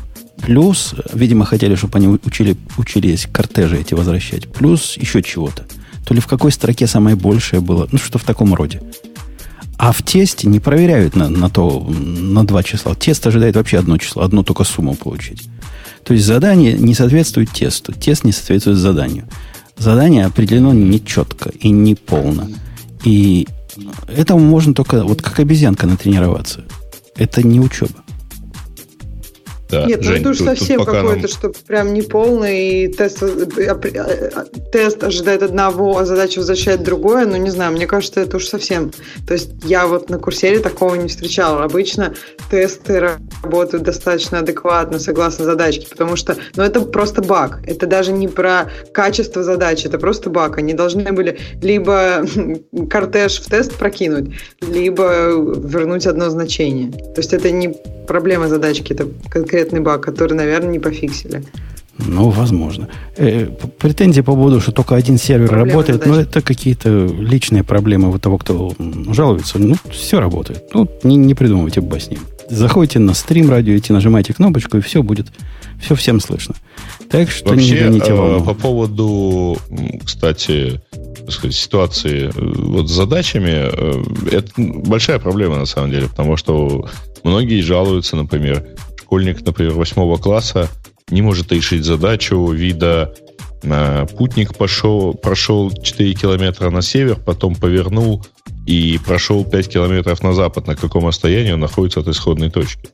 [0.40, 5.66] плюс, видимо, хотели, чтобы они учили, учились кортежи эти возвращать, плюс еще чего-то.
[6.10, 8.82] То ли в какой строке самое большее было, ну, что в таком роде.
[9.78, 12.96] А в тесте не проверяют на, на то, на два числа.
[12.96, 15.44] Тест ожидает вообще одно число, одну только сумму получить.
[16.02, 19.28] То есть задание не соответствует тесту, тест не соответствует заданию.
[19.78, 22.48] Задание определено нечетко и не полно.
[23.04, 23.46] И
[24.08, 26.64] этому можно только вот как обезьянка натренироваться.
[27.14, 28.02] Это не учеба.
[29.70, 32.88] Да, Нет, Жень, ну это уж совсем пока какой-то, нам- что прям не полный, и
[32.88, 38.20] тест, э, э, тест ожидает одного, а задача возвращает другое, ну не знаю, мне кажется,
[38.20, 38.92] это уж совсем.
[39.26, 41.64] То есть я вот на курсере такого не встречала.
[41.64, 42.14] Обычно
[42.50, 47.60] тесты работают достаточно адекватно, согласно задачке, потому что, ну это просто баг.
[47.66, 50.58] Это даже не про качество задачи, это просто баг.
[50.58, 52.26] Они должны были либо
[52.90, 56.90] кортеж в тест прокинуть, либо вернуть одно значение.
[56.90, 59.06] То есть это не проблема задачки, это
[59.60, 61.42] конкретный баг, который, наверное, не пофиксили.
[61.98, 62.88] Ну, возможно.
[63.16, 63.46] Э,
[63.78, 66.28] претензии по поводу, что только один сервер Проблемы работает, ну, задачи.
[66.30, 68.72] это какие-то личные проблемы вот того, кто
[69.12, 69.58] жалуется.
[69.58, 70.64] Ну, все работает.
[70.72, 72.18] Ну, не, не придумывайте басни.
[72.48, 75.26] Заходите на стрим радио, идти, нажимаете кнопочку, и все будет,
[75.80, 76.54] все всем слышно.
[77.10, 78.44] Так что не Вообще, гоните э, волну.
[78.44, 79.58] по поводу,
[80.04, 80.80] кстати,
[81.28, 83.68] сказать, ситуации э, вот с задачами,
[84.30, 86.88] это большая проблема на самом деле, потому что
[87.24, 88.64] многие жалуются, например,
[89.10, 90.68] школьник, например, восьмого класса
[91.10, 93.12] не может решить задачу вида
[93.64, 98.24] э, путник пошел, прошел 4 километра на север, потом повернул
[98.66, 100.68] и прошел 5 километров на запад.
[100.68, 102.88] На каком расстоянии он находится от исходной точки?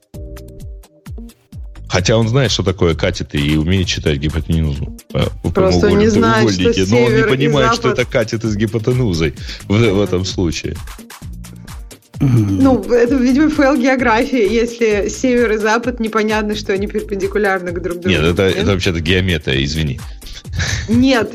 [1.86, 4.96] Хотя он знает, что такое катеты и умеет считать гипотенузу.
[5.12, 8.48] по- по Просто не знает, что треугольнике, но он север не понимает, что это катеты
[8.48, 9.34] с гипотенузой
[9.68, 10.76] в, в этом случае.
[12.20, 18.00] Ну, это, видимо, fail географии, если север и запад непонятно, что они перпендикулярны к друг
[18.00, 18.08] другу.
[18.08, 20.00] Нет, это, это вообще-то геометрия, извини.
[20.88, 21.32] Нет,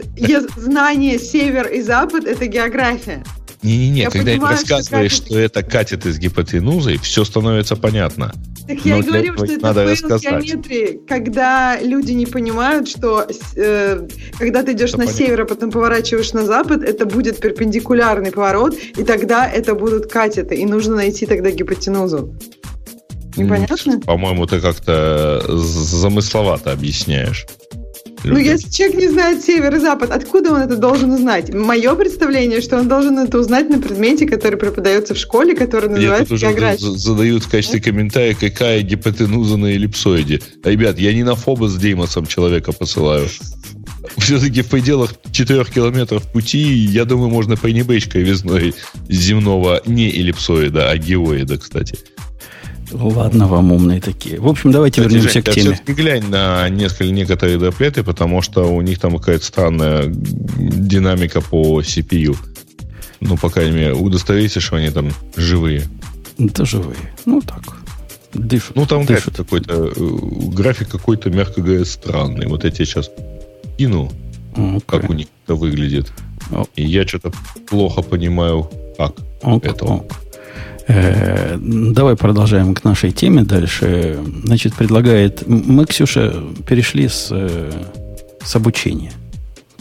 [0.55, 3.23] знание север и запад– это география.
[3.63, 8.31] Не-не-не, когда им понимаю, что рассказываешь, катеты- что это катеты с гипотенузой, все становится понятно.
[8.67, 10.43] Так я Но и говорю, что это надо fail рассказать.
[10.45, 14.07] геометрии, когда люди не понимают, что э,
[14.39, 15.25] когда ты идешь Это на понятно.
[15.25, 20.55] север, а потом поворачиваешь на запад, это будет перпендикулярный поворот, и тогда это будут катеты,
[20.55, 22.33] и нужно найти тогда гипотенузу.
[23.37, 23.99] Непонятно?
[24.01, 27.45] По-моему, ты как-то замысловато объясняешь.
[28.23, 31.53] Ну, если человек не знает север и запад, откуда он это должен узнать?
[31.53, 36.35] Мое представление, что он должен это узнать на предмете, который преподается в школе, который называется
[36.35, 36.85] география.
[36.97, 40.41] Задают в качестве комментария, какая гипотенуза на эллипсоиде.
[40.63, 43.27] Ребят, я не на фоба с Деймосом человека посылаю.
[44.17, 48.73] Все-таки в пределах 4 километров пути, я думаю, можно пренебречь кривизной
[49.09, 51.97] земного не эллипсоида, а геоида, кстати.
[52.91, 54.39] Ладно вам умные такие.
[54.39, 55.73] В общем, давайте Кстати, вернемся Жень, к теме.
[55.73, 61.81] все-таки глянь на несколько, некоторые доплеты, потому что у них там какая-то странная динамика по
[61.81, 62.35] CPU.
[63.19, 65.83] Ну, по крайней мере, удостовериться, что они там живые.
[66.37, 66.97] Да живые.
[67.25, 67.61] Ну, так.
[68.33, 68.75] Дышат.
[68.75, 69.35] Ну, там дышат.
[69.37, 72.47] какой-то, э, график какой-то, мягко говоря, странный.
[72.47, 73.11] Вот я тебе сейчас
[73.77, 74.11] кину,
[74.55, 74.83] okay.
[74.85, 76.11] как у них это выглядит.
[76.51, 76.67] Oh.
[76.75, 77.31] И я что-то
[77.67, 79.69] плохо понимаю, как okay.
[79.69, 79.85] это.
[79.85, 80.11] Okay.
[80.87, 84.19] Э, давай продолжаем к нашей теме дальше.
[84.43, 85.47] Значит, предлагает...
[85.47, 86.33] Мы, Ксюша,
[86.67, 87.71] перешли с, э,
[88.43, 89.11] с обучения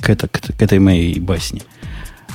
[0.00, 1.62] к, это, к, к этой моей басне.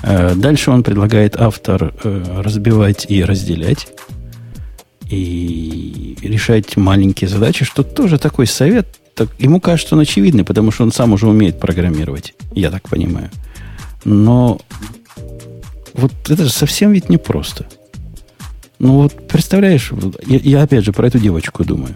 [0.04, 3.88] Э, дальше он предлагает автор разбивать и разделять
[5.10, 8.88] и решать маленькие задачи, что тоже такой совет.
[9.13, 13.30] Так, ему кажется, он очевидный, потому что он сам уже умеет программировать, я так понимаю.
[14.04, 14.60] Но
[15.93, 17.65] вот это же совсем ведь непросто.
[18.79, 19.91] Ну вот представляешь,
[20.25, 21.95] я, я опять же про эту девочку думаю.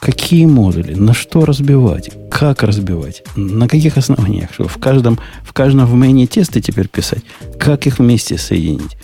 [0.00, 5.94] Какие модули, на что разбивать, как разбивать, на каких основаниях, в каждом, в каждом в
[5.94, 7.22] мэне тесты теперь писать,
[7.58, 8.96] как их вместе соединить.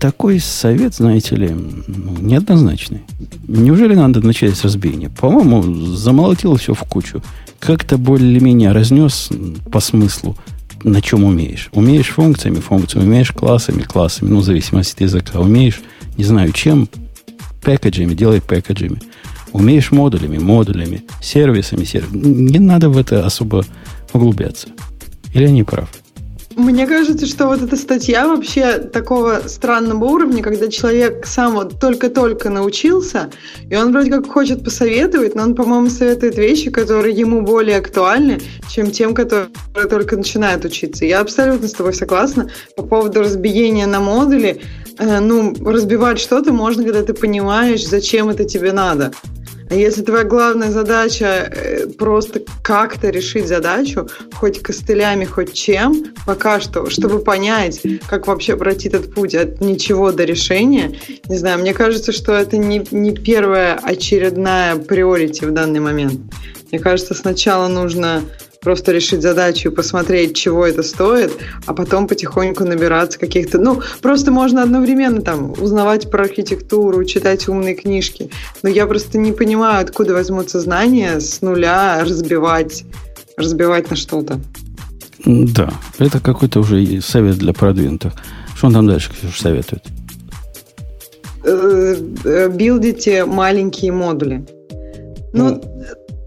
[0.00, 3.02] Такой совет, знаете ли, ну, неоднозначный.
[3.46, 5.10] Неужели надо начать с разбиения?
[5.10, 7.22] По-моему, замолотил все в кучу.
[7.58, 9.30] Как-то более-менее разнес
[9.70, 10.36] по смыслу,
[10.82, 11.68] на чем умеешь.
[11.72, 15.40] Умеешь функциями, функциями, умеешь классами, классами, ну, в зависимости от языка.
[15.40, 15.80] Умеешь
[16.16, 16.88] не знаю чем,
[17.62, 19.00] пэкэджами, делай пэкэджами.
[19.52, 22.50] Умеешь модулями, модулями, сервисами, сервисами.
[22.50, 23.64] Не надо в это особо
[24.12, 24.68] углубляться.
[25.34, 25.88] Или я не прав?
[26.56, 32.48] Мне кажется, что вот эта статья вообще такого странного уровня, когда человек сам вот только-только
[32.48, 33.28] научился,
[33.68, 38.40] и он вроде как хочет посоветовать, но он, по-моему, советует вещи, которые ему более актуальны,
[38.70, 39.48] чем тем, которые
[39.90, 41.04] только начинают учиться.
[41.04, 44.62] Я абсолютно с тобой согласна по поводу разбиения на модули.
[44.98, 49.12] Э, ну, разбивать что-то можно, когда ты понимаешь, зачем это тебе надо.
[49.68, 56.60] А если твоя главная задача э, просто как-то решить задачу, хоть костылями, хоть чем, пока
[56.60, 60.96] что, чтобы понять, как вообще пройти этот путь от ничего до решения,
[61.28, 66.20] не знаю, мне кажется, что это не, не первая очередная приорити в данный момент.
[66.70, 68.22] Мне кажется, сначала нужно
[68.66, 71.30] просто решить задачу и посмотреть, чего это стоит,
[71.66, 73.58] а потом потихоньку набираться каких-то...
[73.58, 78.28] Ну, просто можно одновременно там узнавать про архитектуру, читать умные книжки.
[78.64, 82.84] Но я просто не понимаю, откуда возьмутся знания с нуля разбивать,
[83.36, 84.40] разбивать на что-то.
[85.24, 88.14] Да, это какой-то уже совет для продвинутых.
[88.56, 89.84] Что он там дальше советует?
[91.44, 94.44] Э, э, билдите маленькие модули.
[95.32, 95.62] Ну, ну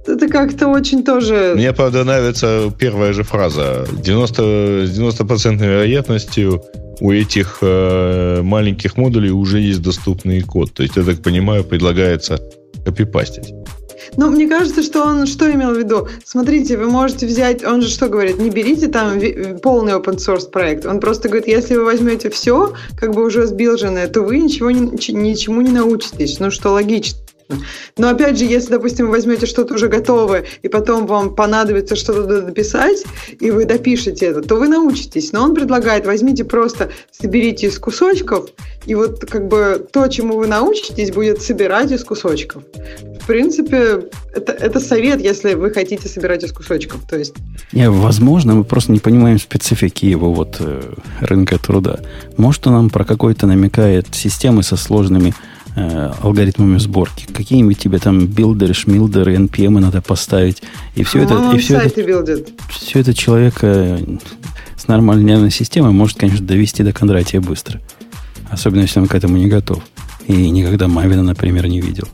[0.07, 1.53] это как-то очень тоже...
[1.55, 3.85] Мне, правда, нравится первая же фраза.
[3.91, 6.63] 90, с 90% вероятностью
[6.99, 10.73] у этих э, маленьких модулей уже есть доступный код.
[10.73, 12.39] То есть, я так понимаю, предлагается
[12.85, 13.53] копипастить.
[14.17, 16.07] Ну, мне кажется, что он что имел в виду?
[16.25, 19.19] Смотрите, вы можете взять, он же что говорит, не берите там
[19.61, 20.85] полный open source проект.
[20.85, 25.61] Он просто говорит, если вы возьмете все, как бы уже сбилженное, то вы ничего ничему
[25.61, 26.39] не научитесь.
[26.39, 27.19] Ну, что логично.
[27.97, 32.41] Но опять же, если, допустим, вы возьмете что-то уже готовое, и потом вам понадобится что-то
[32.41, 33.03] дописать,
[33.39, 35.31] и вы допишете это, то вы научитесь.
[35.33, 38.49] Но он предлагает, возьмите просто, соберите из кусочков,
[38.85, 42.63] и вот как бы то, чему вы научитесь, будет собирать из кусочков.
[43.21, 47.01] В принципе, это, это совет, если вы хотите собирать из кусочков.
[47.09, 47.33] То есть...
[47.71, 50.81] Не, возможно, мы просто не понимаем специфики его вот э,
[51.21, 51.99] рынка труда.
[52.37, 55.33] Может, он нам про какой-то намекает системы со сложными
[55.79, 57.25] э, алгоритмами сборки.
[57.31, 60.61] Какие-нибудь тебе там билдеры, шмилдеры, NPM надо поставить.
[60.95, 62.49] И все это, и все это, билдит.
[62.69, 63.99] все это человека
[64.77, 67.81] с нормальной нервной системой может, конечно, довести до Кондратия быстро.
[68.49, 69.83] Особенно, если он к этому не готов.
[70.27, 72.07] И никогда Мавина, например, не видел.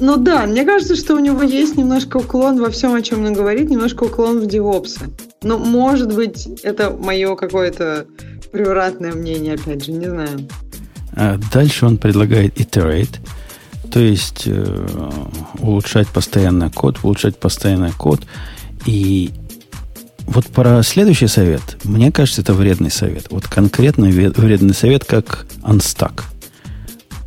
[0.00, 3.34] Ну да, мне кажется, что у него есть немножко уклон во всем, о чем он
[3.34, 5.10] говорит, немножко уклон в девопсы.
[5.42, 8.06] Но, может быть, это мое какое-то
[8.52, 10.48] превратное мнение, опять же, не знаю.
[11.12, 13.18] А дальше он предлагает iterate,
[13.90, 15.10] то есть э,
[15.58, 18.20] улучшать постоянно код, улучшать постоянно код.
[18.86, 19.30] И
[20.26, 23.26] вот про следующий совет, мне кажется, это вредный совет.
[23.30, 26.22] Вот конкретно вредный совет, как unstack–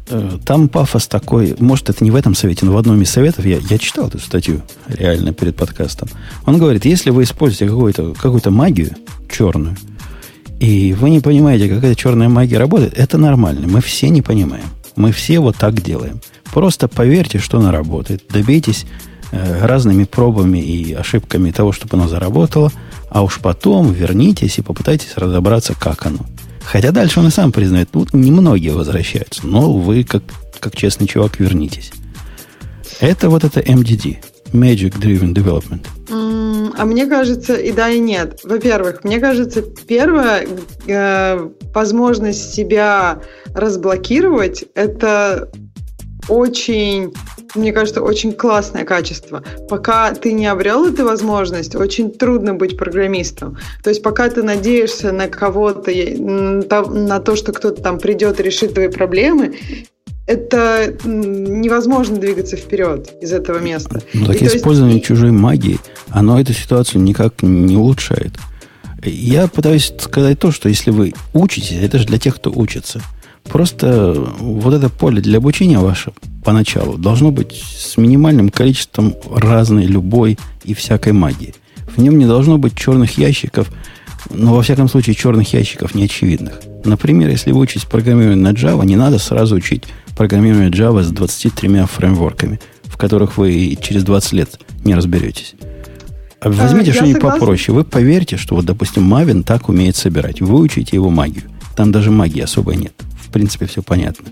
[0.10, 3.46] Э, там пафос такой, может, это не в этом совете, но в одном из советов,
[3.46, 6.10] я, я читал эту статью реально перед подкастом.
[6.46, 8.92] Он говорит, если вы используете какую-то какую магию
[9.32, 9.78] черную,
[10.64, 13.68] и вы не понимаете, как эта черная магия работает, это нормально.
[13.68, 14.64] Мы все не понимаем.
[14.96, 16.22] Мы все вот так делаем.
[16.54, 18.24] Просто поверьте, что она работает.
[18.30, 18.86] Добейтесь
[19.34, 22.72] э, разными пробами и ошибками того, чтобы оно заработало,
[23.10, 26.20] а уж потом вернитесь и попытайтесь разобраться, как оно.
[26.64, 30.24] Хотя дальше он и сам признает, ну, немногие возвращаются, но вы, как,
[30.62, 31.92] как честный чувак, вернитесь.
[33.02, 34.20] Это вот это MDD,
[34.54, 35.86] Magic Driven Development.
[36.76, 38.40] А мне кажется, и да, и нет.
[38.44, 40.48] Во-первых, мне кажется, первое,
[40.88, 43.22] э, возможность себя
[43.54, 45.50] разблокировать, это
[46.30, 47.14] очень,
[47.56, 49.44] мне кажется, очень классное качество.
[49.70, 53.58] Пока ты не обрел эту возможность, очень трудно быть программистом.
[53.84, 58.74] То есть пока ты надеешься на кого-то, на то, что кто-то там придет и решит
[58.74, 59.56] твои проблемы,
[60.26, 64.02] это невозможно двигаться вперед из этого места.
[64.14, 65.08] Ну, так и использование есть...
[65.08, 68.34] чужой магии, оно эту ситуацию никак не улучшает.
[69.04, 73.02] Я пытаюсь сказать то, что если вы учитесь, это же для тех, кто учится.
[73.44, 76.14] Просто вот это поле для обучения ваше
[76.46, 81.54] поначалу должно быть с минимальным количеством разной, любой и всякой магии.
[81.96, 83.70] В нем не должно быть черных ящиков,
[84.30, 86.62] но во всяком случае черных ящиков неочевидных.
[86.86, 89.84] Например, если вы учитесь программированию на Java, не надо сразу учить
[90.18, 95.56] программирование Java с 23 фреймворками, в которых вы через 20 лет не разберетесь.
[96.44, 97.74] А возьмите а, что-нибудь попроще.
[97.74, 100.42] Вы поверьте, что вот, допустим, Мавин так умеет собирать.
[100.42, 101.46] Выучите его магию.
[101.76, 102.94] Там даже магии особой нет.
[103.22, 104.26] В принципе, все понятно.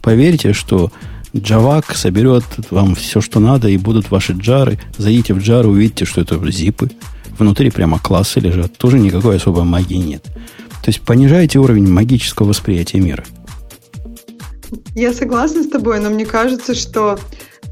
[0.00, 0.90] Поверьте, что
[1.34, 4.78] Javak соберет вам все, что надо, и будут ваши джары.
[4.96, 6.90] Зайдите в джар, увидите, что это зипы.
[7.38, 8.76] Внутри прямо классы лежат.
[8.78, 10.24] Тоже никакой особой магии нет.
[10.82, 13.24] То есть понижайте уровень магического восприятия мира.
[14.94, 17.18] Я согласна с тобой, но мне кажется, что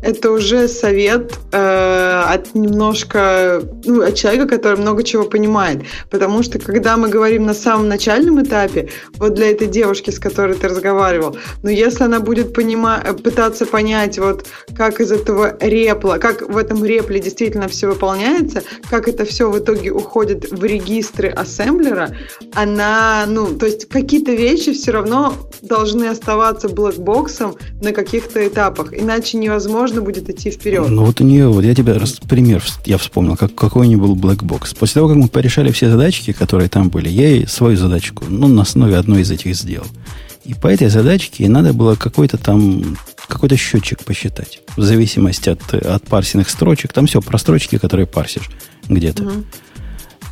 [0.03, 5.83] это уже совет э, от немножко ну, от человека, который много чего понимает.
[6.11, 10.55] Потому что когда мы говорим на самом начальном этапе, вот для этой девушки, с которой
[10.57, 16.43] ты разговаривал, ну если она будет понима- пытаться понять, вот как из этого репла, как
[16.43, 22.15] в этом репле действительно все выполняется, как это все в итоге уходит в регистры ассемблера,
[22.55, 29.39] она, ну, то есть какие-то вещи все равно должны оставаться блэкбоксом на каких-то этапах, иначе
[29.39, 30.89] невозможно можно будет идти вперед.
[30.89, 33.99] Ну вот у нее, вот я тебе раз, пример я вспомнил, как, какой у нее
[33.99, 34.77] был black box.
[34.77, 38.49] После того, как мы порешали все задачки, которые там были, я ей свою задачку, ну,
[38.49, 39.87] на основе одной из этих сделал.
[40.45, 42.97] И по этой задачке надо было какой-то там,
[43.29, 44.61] какой-то счетчик посчитать.
[44.77, 46.93] В зависимости от, от парсенных строчек.
[46.93, 48.51] Там все про строчки, которые парсишь
[48.89, 49.23] где-то.
[49.23, 49.33] Угу.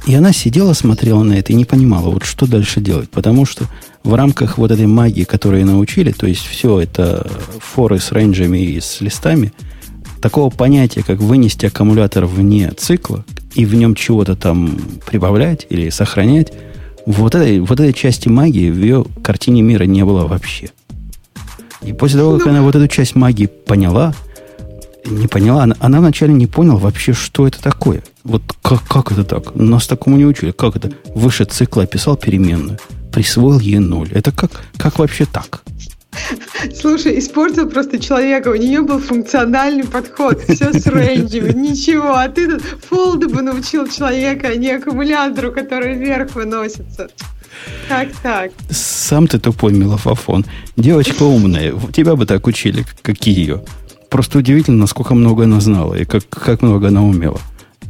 [0.06, 3.08] И она сидела, смотрела на это и не понимала, вот что дальше делать.
[3.08, 3.64] Потому что
[4.02, 7.26] в рамках вот этой магии, которую научили, то есть все это
[7.58, 9.52] форы с рейнджами и с листами,
[10.20, 16.52] такого понятия, как вынести аккумулятор вне цикла и в нем чего-то там прибавлять или сохранять,
[17.06, 20.70] вот этой, вот этой части магии в ее картине мира не было вообще.
[21.82, 24.14] И после того, как она вот эту часть магии поняла,
[25.04, 28.02] не поняла, она, она вначале не поняла вообще, что это такое.
[28.24, 29.54] Вот как, как это так?
[29.54, 30.50] Нас такому не учили.
[30.50, 30.90] Как это?
[31.14, 32.78] Выше цикла описал переменную
[33.14, 34.10] присвоил ей ноль.
[34.12, 35.62] Это как, как вообще так?
[36.74, 38.48] Слушай, испортил просто человека.
[38.48, 40.42] У нее был функциональный подход.
[40.42, 42.14] Все с рейнджами, ничего.
[42.14, 47.08] А ты тут фолды бы научил человека, а не аккумулятору, который вверх выносится.
[47.88, 48.50] Как так?
[48.70, 50.44] Сам ты тупой мелофофон.
[50.76, 51.72] Девочка умная.
[51.92, 53.64] Тебя бы так учили, как ее.
[54.08, 57.40] Просто удивительно, насколько много она знала и как, как много она умела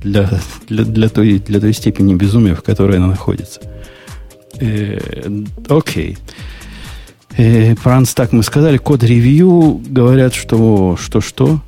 [0.04, 0.30] для,
[0.68, 3.60] для, для, той, для той степени безумия, в которой она находится.
[4.60, 4.98] Э,
[5.68, 6.18] окей.
[7.36, 8.76] Э, про Unstack мы сказали.
[8.76, 11.60] Код ревью говорят, что что-что.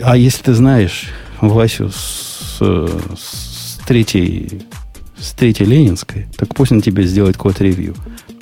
[0.00, 1.10] А если ты знаешь
[1.40, 4.62] Васю с, с третьей
[5.18, 7.94] с третьей Ленинской, так пусть он тебе сделает код ревью.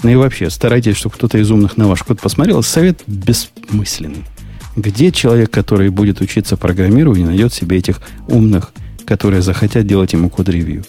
[0.03, 2.63] Ну и вообще, старайтесь, чтобы кто-то из умных на ваш код посмотрел.
[2.63, 4.25] Совет бессмысленный.
[4.77, 8.73] Где человек, который будет учиться программированию, найдет себе этих умных,
[9.07, 10.85] которые захотят делать ему код ревью?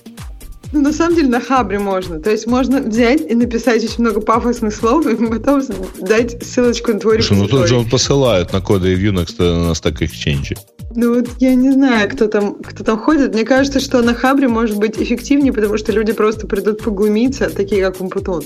[0.71, 2.19] Ну, на самом деле, на Хабре можно.
[2.19, 5.61] То есть можно взять и написать очень много пафосных слов, и потом
[5.99, 9.71] дать ссылочку на твой Слушай, ну тут же он посылают на коды и на, на
[9.71, 10.57] Stack Exchange.
[10.95, 13.33] Ну вот я не знаю, кто там, кто там ходит.
[13.33, 17.83] Мне кажется, что на Хабре может быть эффективнее, потому что люди просто придут поглумиться, такие
[17.83, 18.43] как Умпутун.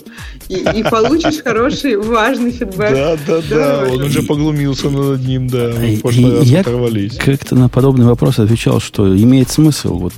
[0.48, 2.92] И, и получишь хороший, важный фидбэк.
[2.92, 5.72] Да, да, да, он уже поглумился над ним, да.
[5.80, 10.14] Я как-то на подобный вопрос отвечал, что имеет смысл вот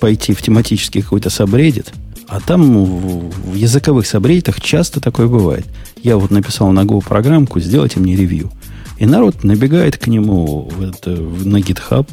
[0.00, 1.92] пойти в тематический какой-то сабреддит,
[2.28, 5.66] а там в, языковых сабреддитах часто такое бывает.
[6.02, 8.50] Я вот написал на Go программку, сделайте мне ревью.
[8.98, 12.08] И народ набегает к нему это, на GitHub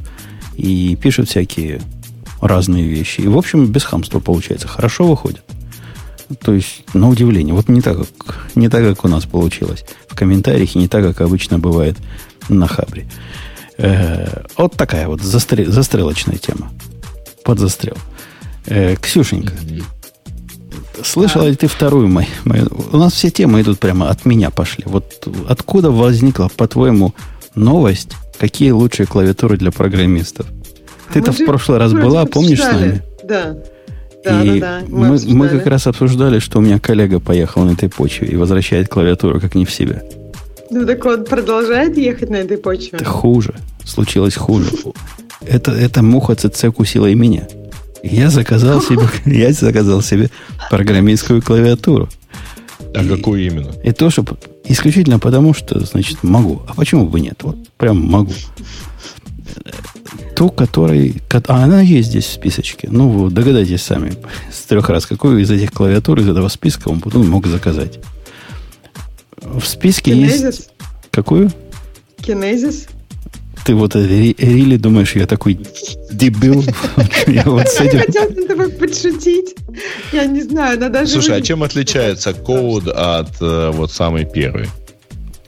[0.56, 1.82] и пишет всякие
[2.40, 3.22] разные вещи.
[3.22, 4.68] И, в общем, без хамства получается.
[4.68, 5.44] Хорошо выходит.
[6.42, 7.54] То есть, на удивление.
[7.54, 11.04] Вот не так, как, не так, как у нас получилось в комментариях, и не так,
[11.04, 11.98] как обычно бывает
[12.50, 13.08] на Хабре.
[13.78, 16.72] Э, вот такая вот застрел, застрелочная тема.
[17.46, 17.96] Под застрел.
[18.66, 19.54] Э, Ксюшенька,
[21.04, 22.68] слышала ли ты вторую мою, мою...
[22.92, 24.84] У нас все темы идут прямо от меня пошли.
[24.88, 27.14] Вот откуда возникла, по-твоему,
[27.54, 30.48] новость, какие лучшие клавиатуры для программистов?
[31.10, 33.04] А Ты-то мы в прошлый раз была, помнишь с нами?
[33.24, 33.56] Да.
[34.24, 34.86] Да, и да, да.
[34.90, 35.58] мы, мы обсуждали.
[35.60, 39.54] как раз обсуждали, что у меня коллега поехал на этой почве и возвращает клавиатуру как
[39.54, 40.02] не в себя.
[40.72, 42.90] Ну так он продолжает ехать на этой почве.
[42.94, 43.54] Это хуже.
[43.84, 44.72] Случилось хуже.
[45.42, 47.48] Это, это муха ЦЦ кусила и меня.
[48.04, 50.30] Я заказал себе, я заказал себе
[50.70, 52.10] программистскую клавиатуру.
[52.94, 53.72] А И- какую именно?
[53.84, 54.26] И то, что
[54.64, 56.62] исключительно потому, что, значит, могу.
[56.68, 57.40] А почему бы нет?
[57.44, 58.32] Вот прям могу.
[60.36, 61.22] Ту, которой...
[61.30, 62.88] ко- А она есть здесь в списочке.
[62.92, 64.14] Ну, вы догадайтесь сами
[64.52, 68.00] с трех раз, какую из этих клавиатур, из этого списка он потом мог заказать.
[69.42, 70.38] В списке есть...
[70.40, 70.70] Кинезис?
[71.12, 71.52] Какую?
[72.22, 72.88] Кинезис?
[73.66, 75.60] Ты вот ре- рили думаешь, я такой
[76.12, 76.64] дебил.
[77.28, 78.00] Я вот с этим...
[78.00, 79.56] хотела над тобой подшутить.
[80.14, 81.14] Я не знаю, она даже...
[81.14, 84.68] Слушай, а чем отличается код от э, вот самой первой?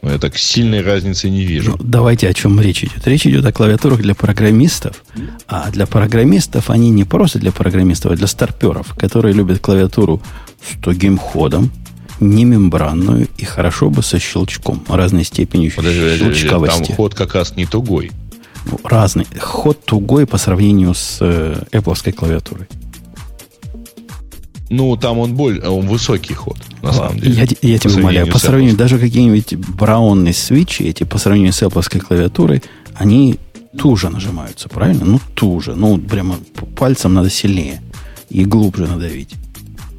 [0.01, 1.77] Ну, я так сильной разницы не Ну, вижу.
[1.79, 3.05] давайте о чем речь идет.
[3.05, 5.03] Речь идет о клавиатурах для программистов.
[5.47, 10.21] А для программистов они не просто для программистов, а для старперов, которые любят клавиатуру
[10.67, 11.71] с тугим ходом,
[12.19, 16.91] не мембранную и хорошо бы со щелчком, разной степенью Подожди, подожди, подожди, там щелчковости.
[16.93, 18.11] ход как раз не тугой.
[18.65, 19.25] Ну, разный.
[19.39, 22.67] Ход тугой по сравнению с э, Apple клавиатурой.
[24.69, 27.33] Ну, там он боль, он высокий ход, на самом деле.
[27.33, 31.99] Я, я тебя умоляю, по сравнению, даже какие-нибудь браунные свечи, эти по сравнению с Apple
[31.99, 32.61] клавиатурой,
[32.93, 33.39] они
[33.77, 35.05] туже нажимаются, правильно?
[35.05, 35.75] Ну, туже.
[35.75, 36.35] Ну, прямо
[36.75, 37.81] пальцем надо сильнее
[38.29, 39.35] и глубже надавить.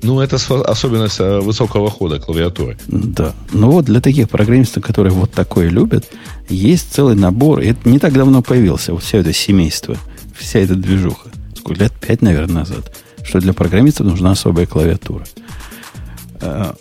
[0.03, 2.79] Ну, это особенность э, высокого хода клавиатуры.
[2.87, 3.35] Да.
[3.53, 6.07] Ну вот для таких программистов, которые вот такое любят,
[6.49, 7.61] есть целый набор.
[7.61, 9.97] Это не так давно появился, вот все это семейство,
[10.37, 11.29] вся эта движуха.
[11.57, 11.93] Сколько лет?
[12.01, 12.97] Пять, наверное, назад.
[13.23, 15.25] Что для программистов нужна особая клавиатура.
[16.41, 16.75] А,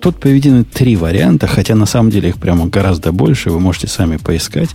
[0.00, 3.50] Тут приведены три варианта, хотя на самом деле их прямо гораздо больше.
[3.50, 4.70] Вы можете сами поискать.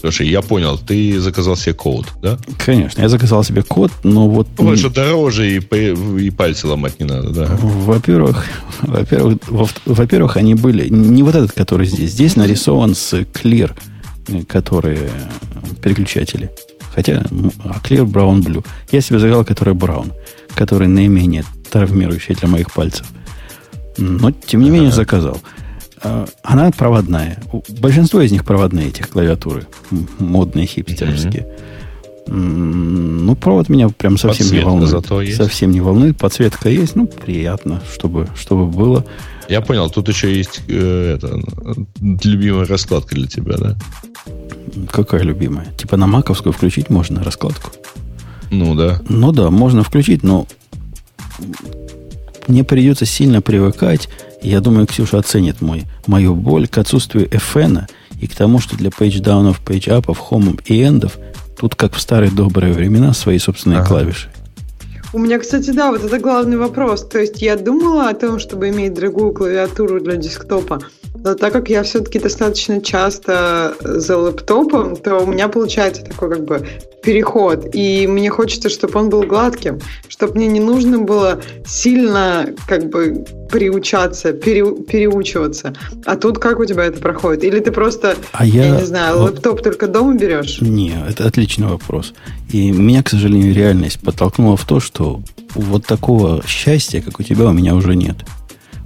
[0.00, 2.38] Слушай, я понял, ты заказал себе код, да?
[2.64, 4.48] Конечно, я заказал себе код, но вот...
[4.58, 7.56] Ну, что дороже и, и пальцы ломать не надо, да.
[7.60, 8.46] Во-первых,
[8.82, 12.12] во-первых, во- во-первых, они были не вот этот, который здесь.
[12.12, 13.72] Здесь нарисован с Clear,
[14.28, 16.50] э, которые э, переключатели.
[16.94, 17.22] Хотя
[17.64, 18.64] а Clear, Brown, Blue.
[18.90, 20.12] Я себе заказал, который Brown,
[20.54, 23.06] который наименее травмирующий для моих пальцев.
[23.98, 25.40] Но, тем не менее, заказал.
[26.02, 27.42] А, Она проводная.
[27.80, 29.66] Большинство из них проводные, этих клавиатуры.
[30.18, 31.46] Модные, хипстерские.
[32.26, 34.90] Ну, провод меня прям совсем не Подсветка волнует.
[34.90, 35.36] зато есть.
[35.36, 36.16] Совсем не волнует.
[36.16, 36.94] Подсветка есть.
[36.94, 39.04] Ну, приятно, чтобы, чтобы было.
[39.48, 41.40] Я понял, тут еще есть э, это,
[42.00, 43.76] любимая раскладка для тебя, да?
[44.92, 45.66] Какая любимая?
[45.76, 47.72] Типа на маковскую включить можно раскладку?
[48.50, 49.00] Ну да.
[49.08, 50.46] Ну да, можно включить, но
[52.46, 54.08] мне придется сильно привыкать.
[54.42, 57.86] Я думаю, Ксюша оценит мой, мою боль к отсутствию FN
[58.20, 61.18] и к тому, что для пейдждаунов, пейджапов, хомов и эндов
[61.58, 63.88] тут, как в старые добрые времена, свои собственные Ага.
[63.88, 64.28] клавиши.
[65.12, 67.06] У меня, кстати, да, вот это главный вопрос.
[67.06, 70.78] То есть я думала о том, чтобы иметь другую клавиатуру для десктопа,
[71.14, 76.44] но так как я все-таки достаточно часто за лэптопом, то у меня получается такой как
[76.44, 76.66] бы
[77.02, 77.74] переход.
[77.74, 83.24] И мне хочется, чтобы он был гладким, чтобы мне не нужно было сильно как бы
[83.50, 85.74] приучаться, пере- переучиваться.
[86.04, 87.44] А тут как у тебя это проходит?
[87.44, 88.76] Или ты просто, А я, я...
[88.80, 90.60] не знаю, вот- лэптоп только дома берешь?
[90.60, 92.12] Не, это отличный вопрос.
[92.52, 95.20] И меня, к сожалению, реальность подтолкнула в то, что
[95.54, 98.16] вот такого счастья, как у тебя, у меня уже нет.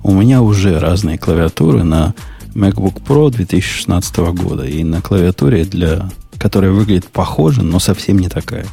[0.05, 2.15] У меня уже разные клавиатуры на
[2.55, 8.67] MacBook Pro 2016 года и на клавиатуре, для, которая выглядит похоже, но совсем не такая.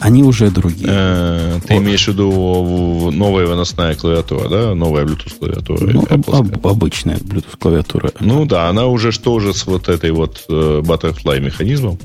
[0.00, 0.88] Они уже другие.
[0.90, 1.80] Э, ты Вот.
[1.82, 4.74] имеешь в виду новая выносная клавиатура, да?
[4.74, 5.86] Новая Bluetooth клавиатура.
[5.92, 8.10] ну, об- обычная Bluetooth клавиатура.
[8.18, 11.98] Ну да, она уже что же с вот этой вот э, Butterfly механизмом.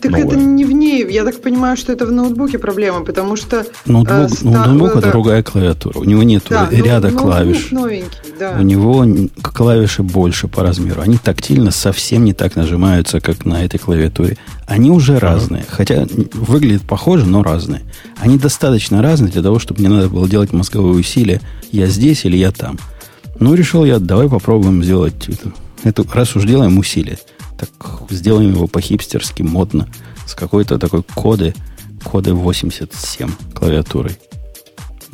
[0.00, 0.26] Так новое.
[0.26, 1.06] это не в ней.
[1.10, 3.64] Я так понимаю, что это в ноутбуке проблема, потому что...
[3.86, 5.98] Ноутбук, э, ста- ноутбук это это- другая клавиатура.
[5.98, 7.70] У него нет Да, ну, ряда ноутбук клавиш.
[7.70, 8.56] новенький, да.
[8.58, 9.06] У него
[9.42, 11.00] клавиши больше по размеру.
[11.00, 14.36] Они тактильно совсем не так нажимаются, как на этой клавиатуре.
[14.66, 15.64] Они уже разные.
[15.68, 17.82] Хотя выглядят похоже, но разные.
[18.18, 21.40] Они достаточно разные для того, чтобы не надо было делать мозговые усилия.
[21.72, 22.78] Я здесь или я там.
[23.38, 25.52] Ну, решил я, давай попробуем сделать это
[25.84, 27.18] Это, раз уж делаем усилие,
[27.56, 27.70] так
[28.10, 29.88] сделаем его по-хипстерски, модно,
[30.26, 31.54] с какой-то такой коды,
[32.04, 34.16] коды 87 клавиатурой.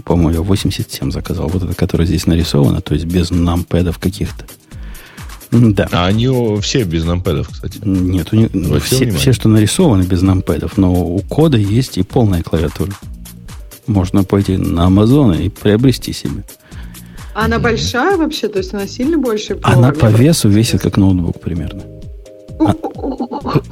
[0.04, 1.48] По-моему, я 87 заказал.
[1.48, 4.44] Вот это, которое здесь нарисовано, то есть без нампэдов каких-то.
[5.50, 5.86] Да.
[5.92, 6.28] А они
[6.62, 7.78] все без нампэдов, кстати.
[7.84, 8.50] Нет, у них,
[8.82, 12.92] все, все, что нарисованы без нампэдов, но у кода есть и полная клавиатура.
[13.86, 16.44] Можно пойти на Amazon и приобрести себе.
[17.34, 18.48] А она большая вообще?
[18.48, 19.58] То есть она сильно больше?
[19.62, 21.82] Она по весу весит как ноутбук примерно.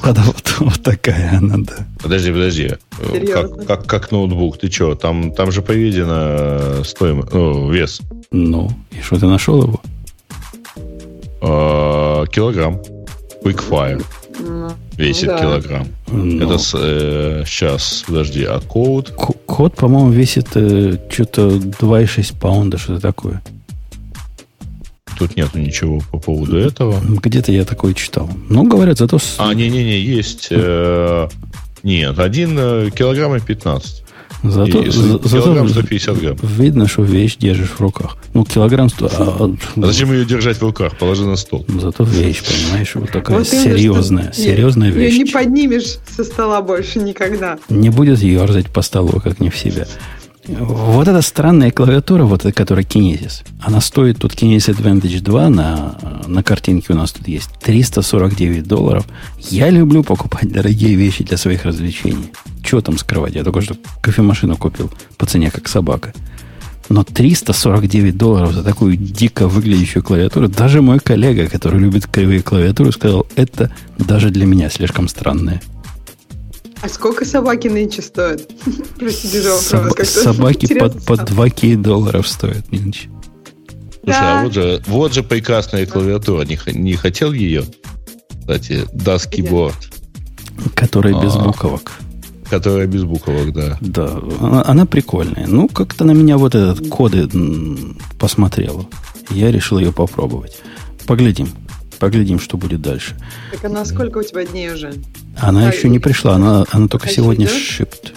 [0.03, 1.87] А, вот, вот такая она, да.
[2.03, 2.73] Подожди, подожди.
[3.33, 4.59] Как, как, как ноутбук?
[4.59, 4.95] Ты что?
[4.95, 8.01] Там, там же поведено стоимость, ну, вес.
[8.31, 9.81] Ну, и что ты нашел его?
[11.43, 12.81] А, килограмм.
[13.43, 14.05] Quickfire.
[14.39, 15.39] Ну, Весит да.
[15.39, 15.89] килограмм.
[16.09, 16.45] Ну.
[16.45, 19.11] Это э, сейчас, подожди, а код?
[19.47, 23.43] Код, по-моему, весит э, что-то 2,6 паунда, что-то такое.
[25.21, 26.99] Тут нету ничего по поводу этого.
[27.03, 28.31] Где-то я такое читал.
[28.49, 29.19] Ну, говорят, зато...
[29.37, 30.49] А, не-не-не, есть...
[30.51, 31.29] Э,
[31.83, 34.03] нет, один э, килограмм и 15.
[34.43, 36.37] Зато, и, за, килограмм 150 грамм.
[36.43, 38.17] Видно, что вещь держишь в руках.
[38.33, 38.89] Ну, килограмм...
[38.89, 40.97] 100, а, а, а зачем ее держать в руках?
[40.97, 41.67] Положи на стол.
[41.69, 45.13] Зато вещь, понимаешь, вот такая вот серьезная, что, серьезная вещь.
[45.13, 47.59] Ее не поднимешь со стола больше никогда.
[47.69, 49.87] Не будет ерзать по столу, как не в себя.
[50.59, 55.99] Вот эта странная клавиатура, вот эта, которая Kinesis, она стоит, тут Kinesis Advantage 2 на,
[56.27, 59.07] на картинке у нас тут есть, 349 долларов.
[59.39, 62.33] Я люблю покупать дорогие вещи для своих развлечений.
[62.65, 63.35] Чего там скрывать?
[63.35, 66.13] Я только что кофемашину купил по цене, как собака.
[66.89, 72.91] Но 349 долларов за такую дико выглядящую клавиатуру, даже мой коллега, который любит кривые клавиатуры,
[72.91, 75.63] сказал, это даже для меня слишком странное.
[76.83, 78.51] А сколько собаки нынче стоят?
[78.99, 80.09] Простите за вопрос.
[80.09, 83.09] Собаки под, под 2 кей долларов стоят нынче.
[84.03, 86.45] Слушай, а вот же, вот же прекрасная клавиатура.
[86.45, 87.65] Не, не хотел ее?
[88.41, 89.75] Кстати, Das Keyboard.
[90.75, 91.93] Которая без а, буквок.
[92.49, 93.77] Которая без буквок, да.
[93.81, 95.47] Да, она, она прикольная.
[95.47, 97.29] Ну, как-то на меня вот этот коды
[98.19, 98.87] посмотрела.
[99.31, 100.59] Я решил ее попробовать.
[101.07, 101.49] Поглядим.
[102.01, 103.15] Поглядим, что будет дальше.
[103.53, 104.95] Так а на сколько у тебя дней уже?
[105.37, 108.15] Она а, еще не пришла, она, она только а сегодня шипт.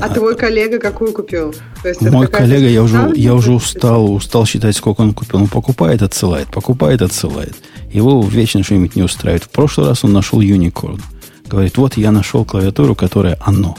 [0.00, 1.54] А, а твой коллега какую купил?
[1.82, 5.40] То есть мой коллега, я уже, я уже устал, устал считать, сколько он купил.
[5.40, 7.54] Он покупает, отсылает, покупает, отсылает.
[7.90, 9.44] Его вечно что-нибудь не устраивает.
[9.44, 11.00] В прошлый раз он нашел Unicorn.
[11.46, 13.76] Говорит, вот я нашел клавиатуру, которая оно.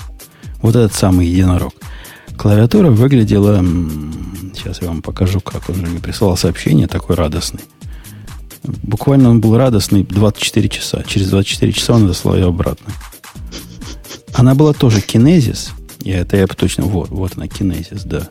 [0.64, 1.74] Вот этот самый единорог.
[2.38, 3.64] Клавиатура выглядела...
[4.56, 7.62] Сейчас я вам покажу, как он же мне прислал сообщение такой радостный.
[8.84, 11.03] Буквально он был радостный 24 часа.
[11.07, 12.93] Через 24 часа он дослал ее обратно.
[14.34, 15.72] Она была тоже кинезис.
[16.03, 16.84] И это я точно...
[16.84, 18.28] Вот, вот она, кинезис, да.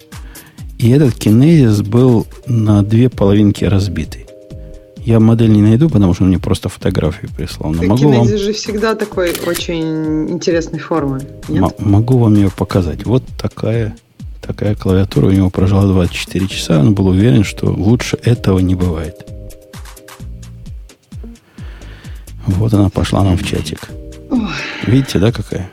[0.78, 4.26] И этот кинезис был на две половинки разбитый.
[5.04, 7.72] Я модель не найду, потому что он мне просто фотографию прислал.
[7.72, 8.26] Но могу вам...
[8.26, 11.20] же всегда такой очень интересной формы.
[11.48, 11.74] Нет?
[11.78, 13.04] могу вам ее показать.
[13.04, 13.96] Вот такая,
[14.40, 16.78] такая клавиатура у него прожила 24 часа.
[16.80, 19.33] Он был уверен, что лучше этого не бывает.
[22.46, 23.88] Вот она пошла нам в чатик.
[24.30, 24.48] Ой.
[24.86, 25.70] Видите, да, какая?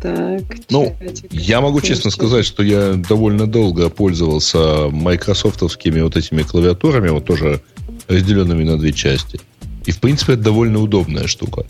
[0.00, 0.96] Так, ну,
[1.30, 7.60] я могу честно сказать, что я довольно долго пользовался майкрософтовскими вот этими клавиатурами, вот тоже
[8.08, 9.40] разделенными на две части.
[9.86, 11.66] И, в принципе, это довольно удобная штука,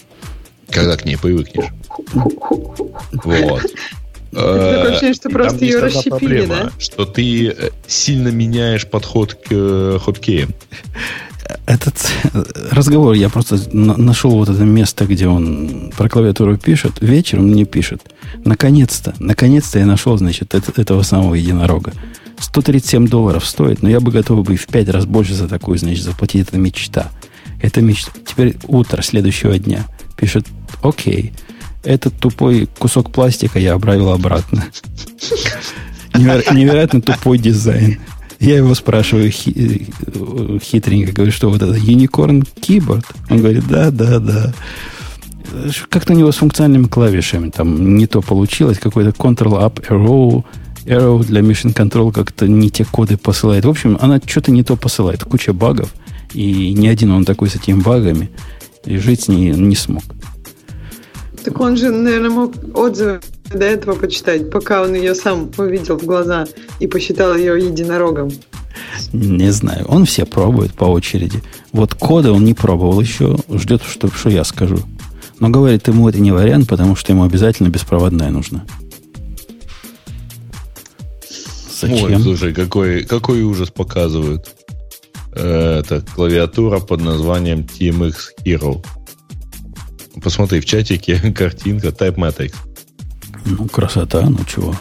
[0.70, 1.66] когда к ней привыкнешь.
[2.14, 3.62] Вот.
[4.30, 6.72] Такое ощущение, что просто ее расщепили, да?
[6.78, 10.54] Что ты э, сильно меняешь подход к э, хоткеям
[11.66, 11.94] этот
[12.70, 17.00] разговор, я просто нашел вот это место, где он про клавиатуру пишет.
[17.00, 18.02] Вечером мне пишет.
[18.44, 21.92] Наконец-то, наконец-то я нашел, значит, это, этого самого единорога.
[22.38, 26.04] 137 долларов стоит, но я бы готов бы в 5 раз больше за такую, значит,
[26.04, 26.48] заплатить.
[26.48, 27.10] Это мечта.
[27.60, 28.10] Это мечта.
[28.26, 29.86] Теперь утро следующего дня.
[30.16, 30.46] Пишет,
[30.82, 31.32] окей,
[31.84, 34.64] этот тупой кусок пластика я обравил обратно.
[36.14, 38.00] Невероятно тупой дизайн.
[38.42, 39.86] Я его спрашиваю хи-
[40.60, 43.04] хитренько, говорю, что вот это Unicorn Keyboard?
[43.30, 44.52] Он говорит, да, да, да.
[45.88, 50.44] Как-то у него с функциональными клавишами там не то получилось, какой-то Ctrl-Up, Arrow,
[50.86, 53.64] Arrow для Mission Control как-то не те коды посылает.
[53.64, 55.22] В общем, она что-то не то посылает.
[55.22, 55.94] Куча багов.
[56.34, 58.28] И ни один он такой с этими багами.
[58.84, 60.02] И жить с ней не смог.
[61.44, 63.20] Так он же, наверное, мог отзывы
[63.52, 66.46] до этого почитать, пока он ее сам увидел в глаза
[66.80, 68.30] и посчитал ее единорогом.
[69.12, 69.84] Не знаю.
[69.88, 71.42] Он все пробует по очереди.
[71.72, 73.36] Вот коды он не пробовал еще.
[73.52, 74.78] Ждет, что, что я скажу.
[75.38, 78.64] Но говорит, ему это не вариант, потому что ему обязательно беспроводная нужна.
[81.80, 82.04] Зачем?
[82.04, 84.48] Ой, слушай, какой, какой ужас показывают.
[85.32, 88.84] это клавиатура под названием TMX Hero.
[90.22, 92.52] Посмотри, в чатике картинка TypeMatrix.
[93.44, 94.74] Ну, красота, ну чего.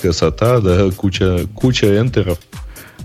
[0.00, 2.38] Красота, да, куча, куча энтеров,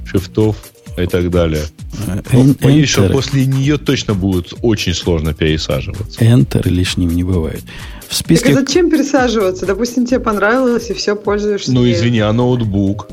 [0.06, 0.58] шифтов
[0.98, 1.64] и так далее.
[2.08, 6.20] Э, Ну, Боюсь, что Enter, после нее точно будет очень сложно пересаживаться.
[6.24, 7.64] Enter лишним не бывает.
[8.08, 9.66] В Так а списке зачем пересаживаться?
[9.66, 11.72] Допустим, тебе понравилось, и все, пользуешься.
[11.72, 13.08] Ну, извини, а ноутбук,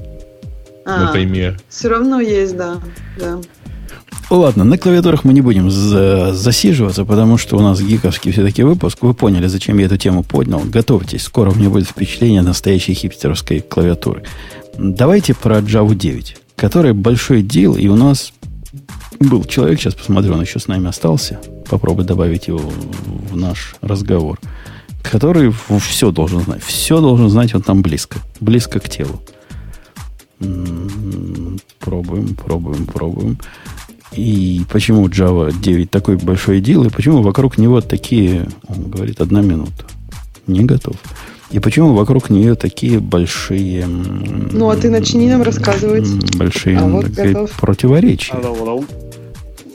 [0.84, 1.58] А, например.
[1.68, 2.80] Все равно есть, да.
[3.18, 3.38] да.
[4.30, 8.98] Ладно, на клавиатурах мы не будем за- засиживаться, потому что у нас гиковский все-таки выпуск.
[9.02, 10.60] Вы поняли, зачем я эту тему поднял.
[10.60, 14.22] Готовьтесь, скоро у меня будет впечатление настоящей хипстеровской клавиатуры.
[14.78, 18.32] Давайте про Java 9, который большой дел, и у нас
[19.18, 21.40] был человек, сейчас посмотрю, он еще с нами остался.
[21.68, 22.60] Попробую добавить его
[23.30, 24.38] в наш разговор.
[25.02, 26.62] Который все должен знать.
[26.62, 28.18] Все должен знать, он там близко.
[28.38, 29.20] Близко к телу.
[30.40, 33.38] М, Пробуем, пробуем, пробуем.
[34.12, 39.40] И почему Java 9 такой большой дел, и почему вокруг него такие, он говорит, одна
[39.40, 39.84] минута.
[40.46, 40.96] Не готов.
[41.50, 43.86] И почему вокруг нее такие большие...
[43.86, 46.08] Ну, а ты начни нам рассказывать.
[46.36, 47.50] Большие А вот готов.
[47.60, 48.34] противоречия.
[48.34, 48.84] Алло, алло.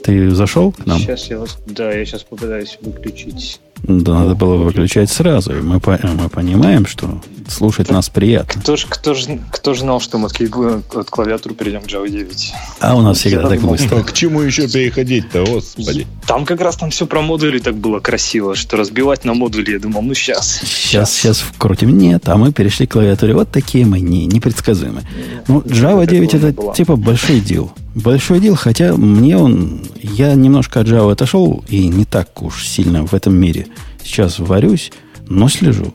[0.02, 0.98] Ты зашел к нам?
[0.98, 1.58] Сейчас я вас...
[1.66, 3.60] Да, я сейчас попытаюсь выключить.
[3.82, 5.52] Да, надо было выключать сразу.
[5.52, 8.60] И мы, мы понимаем, что слушать нас приятно.
[8.60, 11.86] Кто же кто ж, кто ж знал, что мы от, клавиатуры- от клавиатуры перейдем к
[11.86, 12.52] Java 9?
[12.80, 13.96] А у нас всегда Я так думал, быстро.
[13.96, 16.06] Ну, к чему еще переходить-то, господи?
[16.26, 19.78] Там как раз там все про модули так было красиво, что разбивать на модули, я
[19.78, 20.60] думал, ну сейчас.
[20.64, 21.96] Сейчас, сейчас вкрутим.
[21.96, 23.34] Нет, а мы перешли к клавиатуре.
[23.34, 25.06] Вот такие мы не, непредсказуемые.
[25.48, 27.72] Ну, Java 9 это типа большой дел.
[27.94, 29.80] Большой дел, хотя мне он...
[30.02, 33.65] Я немножко от Java отошел и не так уж сильно в этом мире
[34.06, 34.92] сейчас варюсь,
[35.28, 35.94] но слежу.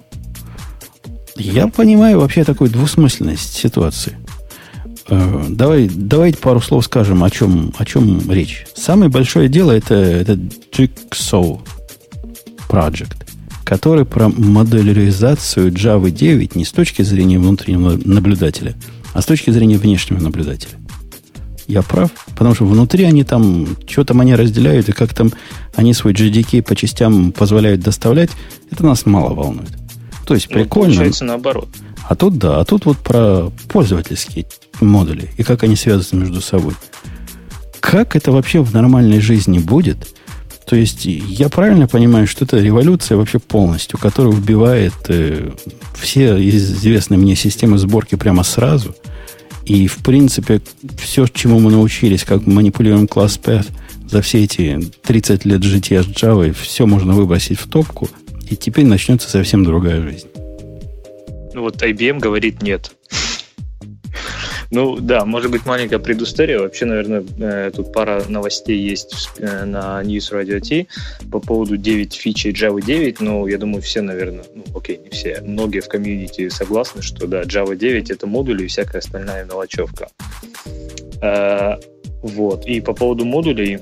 [1.36, 4.18] Я понимаю вообще такую двусмысленность ситуации.
[5.08, 8.66] Э, Давай, давайте пару слов скажем, о чем, о чем речь.
[8.76, 11.60] Самое большое дело это, это Jigsaw
[12.70, 13.26] Project,
[13.64, 18.76] который про моделяризацию Java 9 не с точки зрения внутреннего наблюдателя,
[19.14, 20.78] а с точки зрения внешнего наблюдателя.
[21.72, 22.12] Я прав?
[22.36, 25.32] Потому что внутри они там, что там они разделяют, и как там
[25.74, 28.30] они свой GDK по частям позволяют доставлять,
[28.70, 29.72] это нас мало волнует.
[30.26, 30.96] То есть Ну, прикольно.
[30.96, 31.70] Получается наоборот.
[32.10, 34.48] А тут да, а тут вот про пользовательские
[34.82, 36.74] модули и как они связаны между собой.
[37.80, 40.10] Как это вообще в нормальной жизни будет?
[40.66, 45.52] То есть я правильно понимаю, что это революция вообще полностью, которая убивает э,
[45.96, 48.94] все известные мне системы сборки прямо сразу.
[49.66, 50.62] И, в принципе,
[50.98, 53.68] все, чему мы научились, как манипулируем класс Path
[54.10, 58.10] за все эти 30 лет жития с Java, все можно выбросить в топку,
[58.50, 60.28] и теперь начнется совсем другая жизнь.
[61.54, 62.92] Ну вот IBM говорит нет.
[64.72, 66.60] Ну да, может быть маленькая предыстория.
[66.60, 70.88] Вообще, наверное, э, тут пара новостей есть э, на News Radio T
[71.30, 73.20] по поводу 9 фичей Java 9.
[73.20, 77.42] Ну, я думаю, все, наверное, ну окей, не все, многие в комьюнити согласны, что да,
[77.42, 80.08] Java 9 это модули и всякая остальная мелочевка.
[81.22, 81.76] Э,
[82.22, 82.66] Вот.
[82.66, 83.80] И по поводу модулей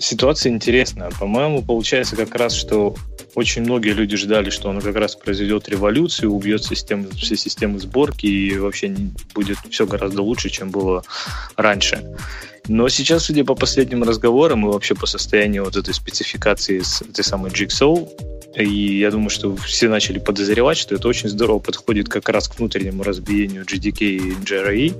[0.00, 1.10] ситуация интересная.
[1.18, 2.96] По-моему, получается как раз, что
[3.34, 8.26] очень многие люди ждали, что он как раз произведет революцию, убьет систему, все системы сборки
[8.26, 8.94] и вообще
[9.34, 11.04] будет все гораздо лучше, чем было
[11.56, 12.02] раньше.
[12.68, 17.22] Но сейчас, судя по последним разговорам и вообще по состоянию вот этой спецификации с этой
[17.22, 18.08] самой Jigsaw,
[18.56, 22.58] и я думаю, что все начали подозревать, что это очень здорово подходит как раз к
[22.58, 24.94] внутреннему разбиению GDK и JRE,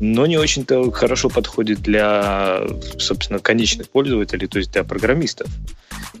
[0.00, 2.62] но не очень-то хорошо подходит для,
[2.98, 5.48] собственно, конечных пользователей, то есть для программистов.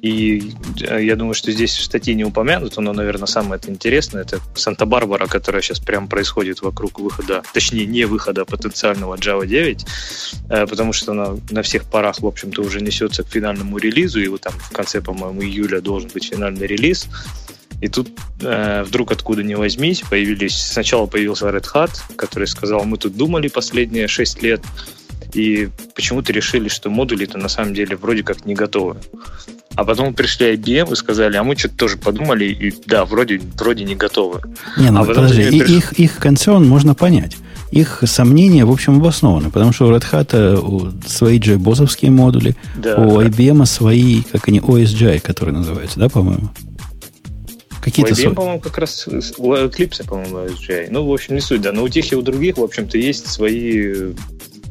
[0.02, 0.52] И
[0.82, 4.40] э, я думаю, что здесь в статье не упомянуто, но, наверное, самое это интересное, это
[4.54, 9.86] Санта-Барбара, которая сейчас прямо происходит вокруг выхода, точнее, не выхода потенциального Java 9,
[10.50, 14.28] э, потому что она на всех парах, в общем-то, уже несется к финальному релизу, и
[14.28, 17.08] вот там в конце, по-моему, июля должен быть финальный релиз.
[17.80, 18.10] И тут
[18.42, 20.54] э, вдруг откуда ни возьмись появились...
[20.56, 24.60] Сначала появился Red Hat, который сказал, мы тут думали последние 6 лет,
[25.32, 28.96] и почему-то решили, что модули-то на самом деле вроде как не готовы.
[29.76, 33.84] А потом пришли IBM и сказали, а мы что-то тоже подумали, и да, вроде, вроде
[33.84, 34.40] не готовы.
[34.76, 37.36] Не, ну А подожди, и- приш- их, их концерн можно понять.
[37.70, 42.96] Их сомнения, в общем, обоснованы, потому что у Red Hat э, свои JBoss модули, Да.
[42.96, 46.50] у IBM свои, как они, OSGI, которые называются, да, по-моему?
[47.80, 50.88] Какие-то IBM, по-моему, как раз у Eclipse, по-моему, SGI.
[50.90, 51.72] Ну, в общем, не суть, да.
[51.72, 54.12] Но у тех и у других, в общем-то, есть свои э,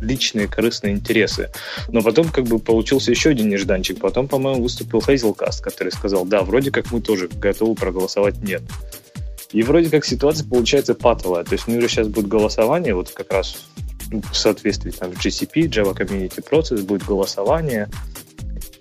[0.01, 1.49] личные корыстные интересы.
[1.89, 3.99] Но потом как бы получился еще один нежданчик.
[3.99, 8.61] Потом, по-моему, выступил Hazelcast, который сказал, да, вроде как мы тоже готовы проголосовать нет.
[9.51, 11.43] И вроде как ситуация получается патовая.
[11.43, 13.57] То есть, ну, сейчас будет голосование, вот как раз
[14.31, 17.89] в соответствии там, с GCP, Java Community Process, будет голосование.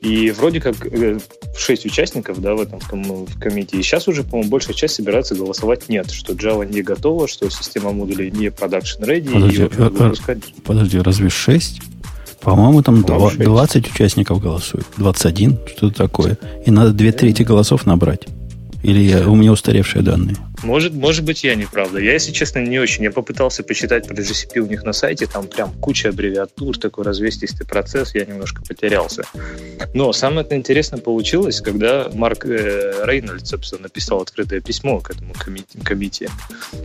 [0.00, 3.78] И вроде как 6 э, участников да, в этом в комите.
[3.78, 7.92] И сейчас уже, по-моему, большая часть собирается голосовать нет, что Java не готова, что система
[7.92, 9.32] модулей не production ready.
[9.32, 10.38] Подожди, и э, выпускать...
[10.64, 11.80] подожди разве 6?
[12.40, 14.86] По-моему, там по 20 участников голосуют.
[14.96, 16.38] 21, что-то такое.
[16.64, 18.28] И надо две трети голосов набрать.
[18.82, 20.36] Или я, у меня устаревшие данные?
[20.62, 21.98] Может, может быть, я не правда.
[21.98, 23.04] Я, если честно, не очень.
[23.04, 27.66] Я попытался почитать про GCP у них на сайте, там прям куча аббревиатур, такой развестистый
[27.66, 29.24] процесс, я немножко потерялся.
[29.94, 35.34] Но самое интересное получилось, когда Марк э, Рейнольд, собственно, написал открытое письмо к этому
[35.84, 36.28] комите.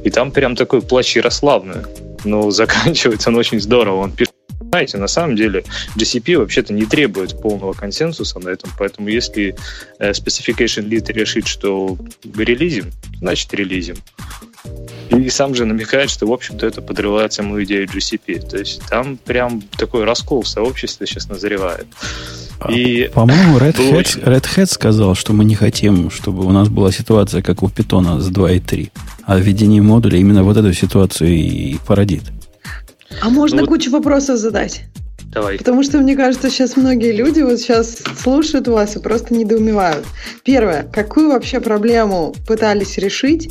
[0.04, 1.84] И там прям такой плач Ярославны.
[2.24, 3.98] Но заканчивается он очень здорово.
[4.02, 5.64] Он пишет знаете, на самом деле
[5.95, 9.56] GCP вообще-то не требует полного консенсуса на этом, поэтому если
[9.99, 11.97] э, Specification Lead решит, что
[12.36, 13.95] релизим, значит релизим.
[15.10, 18.49] И сам же намекает, что, в общем-то, это подрывает саму идею GCP.
[18.49, 21.86] То есть там прям такой раскол в сообществе сейчас назревает.
[22.60, 24.20] А, и По-моему, Red Hat, очень...
[24.22, 28.22] Red Hat сказал, что мы не хотим, чтобы у нас была ситуация, как у Python
[28.22, 28.91] с 2.3.
[29.26, 32.24] А введение модуля именно вот эту ситуацию и породит.
[33.22, 34.84] А можно ну, кучу вопросов задать?
[35.34, 35.57] Давай.
[35.57, 40.05] Потому что, мне кажется, сейчас многие люди вот сейчас слушают вас и просто недоумевают.
[40.43, 40.84] Первое.
[40.84, 43.49] Какую вообще проблему пытались решить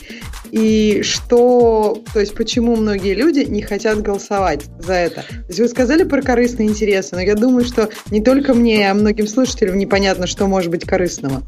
[0.52, 5.22] и что, то есть почему многие люди не хотят голосовать за это.
[5.22, 8.94] То есть вы сказали про корыстные интересы, но я думаю, что не только мне, а
[8.94, 11.42] многим слушателям непонятно, что может быть корыстного.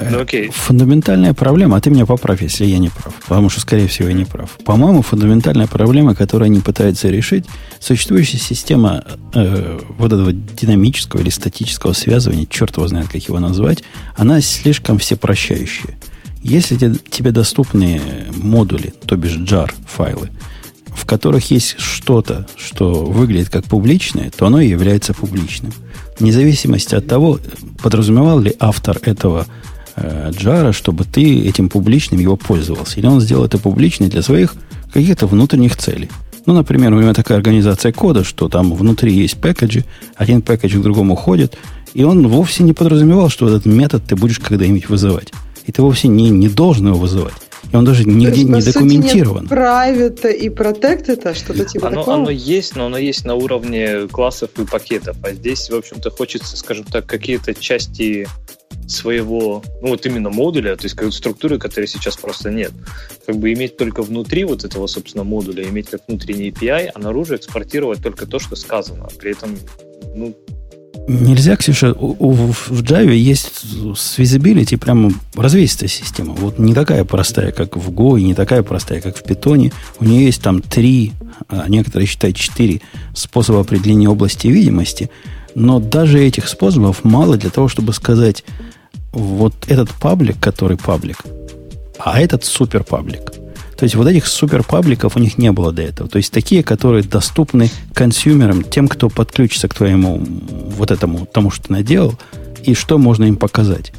[0.00, 0.48] Ну, окей.
[0.48, 4.14] Фундаментальная проблема, а ты меня поправь, если я не прав, потому что, скорее всего, я
[4.14, 4.50] не прав.
[4.64, 7.44] По-моему, фундаментальная проблема, которую они пытаются решить,
[7.78, 13.84] существующая система э, вот этого динамического или статического связывания, черт его знает, как его назвать,
[14.16, 15.94] она слишком всепрощающая.
[16.42, 16.76] Если
[17.10, 18.00] тебе доступны
[18.34, 20.30] модули, то бишь jar файлы,
[20.86, 25.72] в которых есть что-то, что выглядит как публичное, то оно и является публичным.
[26.18, 27.38] Вне зависимости от того,
[27.82, 29.46] подразумевал ли автор этого
[29.96, 32.98] э, джара, чтобы ты этим публичным его пользовался.
[33.00, 34.54] Или он сделал это публичным для своих
[34.92, 36.10] каких-то внутренних целей.
[36.46, 39.84] Ну, например, у него такая организация кода, что там внутри есть пэкэджи,
[40.16, 41.58] один пэкэдж к другому ходит,
[41.92, 45.32] и он вовсе не подразумевал, что этот метод ты будешь когда-нибудь вызывать
[45.70, 47.34] и ты вовсе не, не должен его вызывать.
[47.72, 49.46] И он даже нигде не документирован.
[49.46, 52.16] Private и Protected, что-то типа оно, такого?
[52.16, 55.16] Оно есть, но оно есть на уровне классов и пакетов.
[55.22, 58.26] А здесь, в общем-то, хочется, скажем так, какие-то части
[58.88, 62.72] своего, ну вот именно модуля, то есть как структуры, которой сейчас просто нет.
[63.24, 67.36] Как бы иметь только внутри вот этого, собственно, модуля, иметь как внутренний API, а наружу
[67.36, 69.06] экспортировать только то, что сказано.
[69.20, 69.56] При этом,
[70.16, 70.34] ну,
[71.10, 73.62] Нельзя, Ксюша, у, в Java есть
[73.96, 76.34] с visibility прямо развесистая система.
[76.34, 79.72] Вот не такая простая, как в Go, и не такая простая, как в Python.
[79.98, 81.12] У нее есть там три,
[81.48, 82.80] а некоторые считают четыре
[83.12, 85.10] способа определения области видимости.
[85.56, 88.44] Но даже этих способов мало для того, чтобы сказать,
[89.10, 91.24] вот этот паблик, который паблик,
[91.98, 93.32] а этот супер паблик–
[93.80, 96.06] то есть вот этих супер пабликов у них не было до этого.
[96.06, 100.20] То есть такие, которые доступны консюмерам, тем, кто подключится к твоему
[100.76, 102.14] вот этому, тому, что ты наделал,
[102.62, 103.94] и что можно им показать.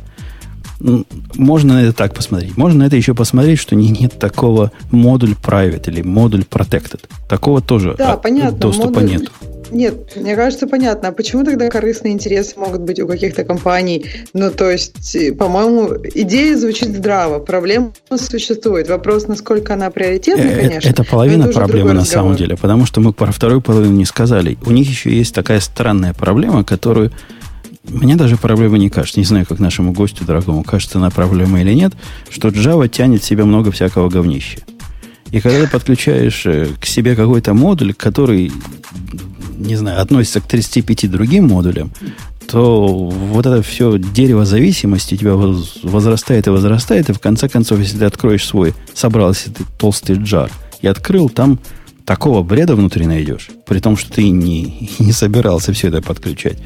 [1.34, 2.58] Можно на это так посмотреть.
[2.58, 7.02] Можно на это еще посмотреть, что не, нет такого модуль private или модуль protected.
[7.28, 9.32] Такого тоже да, понятно, доступа модуль, нет.
[9.72, 11.10] Нет, мне кажется, понятно.
[11.10, 14.06] А почему тогда корыстные интересы могут быть у каких-то компаний?
[14.34, 18.90] Ну, то есть, по-моему, идея звучит здраво, проблема существует.
[18.90, 20.90] Вопрос, насколько она приоритетна, э, конечно.
[20.90, 24.58] Это половина это проблемы на самом деле, потому что мы про вторую половину не сказали.
[24.66, 27.12] У них еще есть такая странная проблема, которую
[27.84, 29.20] мне даже проблема не кажется.
[29.20, 31.94] Не знаю, как нашему гостю дорогому кажется она проблема или нет,
[32.30, 34.60] что Java тянет в себя много всякого говнища.
[35.32, 38.52] И когда ты подключаешь э, к себе какой-то модуль, который
[39.62, 41.92] не знаю, относится к 35 другим модулям,
[42.48, 47.80] то вот это все дерево зависимости у тебя возрастает и возрастает, и в конце концов,
[47.80, 50.52] если ты откроешь свой, собрался ты толстый джар
[50.82, 51.60] и открыл, там
[52.06, 56.58] такого бреда внутри найдешь, при том, что ты не, не собирался все это подключать.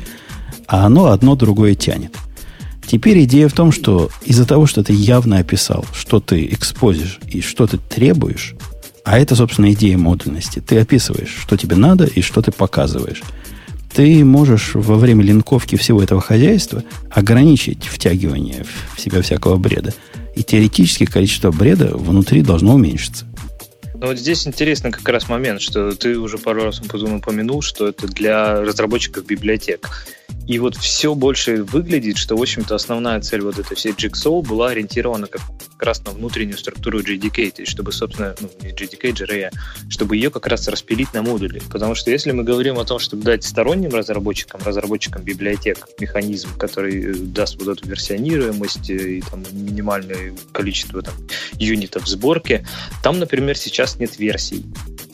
[0.68, 2.16] А оно одно другое тянет.
[2.88, 7.42] Теперь идея в том, что из-за того, что ты явно описал, что ты экспозишь и
[7.42, 8.56] что ты требуешь,
[9.04, 10.60] а это, собственно, идея модульности.
[10.60, 13.22] Ты описываешь, что тебе надо и что ты показываешь.
[13.94, 18.66] Ты можешь во время линковки всего этого хозяйства ограничить втягивание
[18.96, 19.94] в себя всякого бреда.
[20.36, 23.26] И теоретически количество бреда внутри должно уменьшиться.
[23.94, 28.08] Ну вот здесь интересный как раз момент, что ты уже пару раз упомянул, что это
[28.08, 30.08] для разработчиков библиотек.
[30.48, 34.70] И вот все больше выглядит, что, в общем-то, основная цель вот этой всей Jigsaw была
[34.70, 35.42] ориентирована как
[35.80, 39.52] раз на внутреннюю структуру JDK, то есть чтобы, собственно, ну, не JDK, JRE,
[39.90, 41.62] чтобы ее как раз распилить на модули.
[41.72, 47.12] Потому что если мы говорим о том, чтобы дать сторонним разработчикам, разработчикам библиотек механизм, который
[47.12, 51.16] э, даст вот эту версионируемость э, и там минимальное количество там,
[51.54, 52.66] юнитов сборки,
[53.04, 54.64] там, например, сейчас нет версий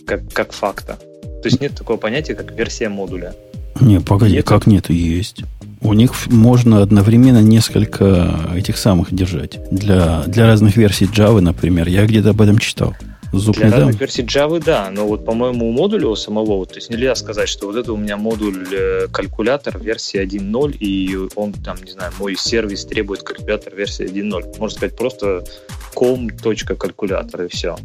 [0.06, 1.00] как, как факта.
[1.42, 3.34] То есть нет такого понятия, как версия модуля.
[3.82, 4.46] Не, погоди, нет?
[4.46, 4.90] как нет?
[4.90, 5.44] Есть.
[5.82, 9.60] У них можно одновременно несколько этих самых держать.
[9.72, 11.88] Для, для разных версий Java, например.
[11.88, 12.96] Я где-то об этом читал.
[13.34, 16.76] Зуб Для разных версий Java, да, но вот, по-моему, у модуля у самого, вот, то
[16.76, 21.54] есть нельзя сказать, что вот это у меня модуль э, калькулятор версии 1.0, и он
[21.54, 24.60] там, не знаю, мой сервис требует калькулятор версии 1.0.
[24.60, 25.46] Можно сказать просто
[25.94, 27.78] com.калькулятор и все.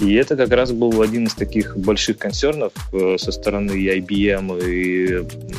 [0.00, 5.06] И это как раз был один из таких больших концернов э, со стороны IBM и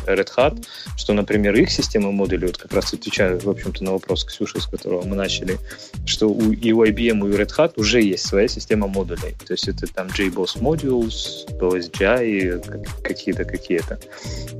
[0.07, 0.65] Red Hat,
[0.97, 4.65] что, например, их система модулей, вот как раз отвечаю, в общем-то, на вопрос Ксюши, с
[4.65, 5.57] которого мы начали,
[6.05, 9.36] что у, и у IBM, и у Red Hat уже есть своя система модулей.
[9.45, 13.99] То есть это там JBoss Modules, OSGI, какие-то, какие-то.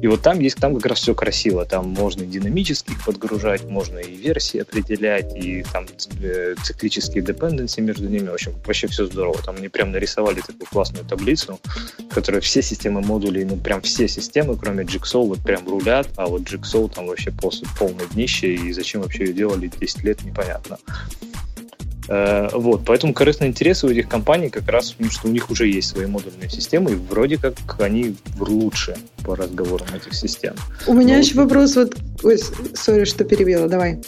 [0.02, 1.66] И вот там есть, там как раз все красиво.
[1.66, 5.86] Там можно и динамически их подгружать, можно и версии определять, и там
[6.22, 8.30] э, циклические dependency между ними.
[8.30, 9.38] В общем, вообще все здорово.
[9.44, 11.60] Там они прям нарисовали такую классную таблицу,
[11.98, 16.28] в которой все системы модулей, ну прям все системы, кроме Jigsaw, вот прям рулят, а
[16.28, 20.78] вот Jigsaw там вообще после полное днище, и зачем вообще ее делали 10 лет, непонятно.
[22.08, 25.68] Э, вот, поэтому корыстные интересы у этих компаний как раз, ну, что у них уже
[25.68, 30.56] есть свои модульные системы, и вроде как они лучше по разговорам этих систем.
[30.88, 31.44] У меня Но еще вот...
[31.44, 32.40] вопрос, вот, ой,
[32.74, 34.00] сори, что перебила, давай.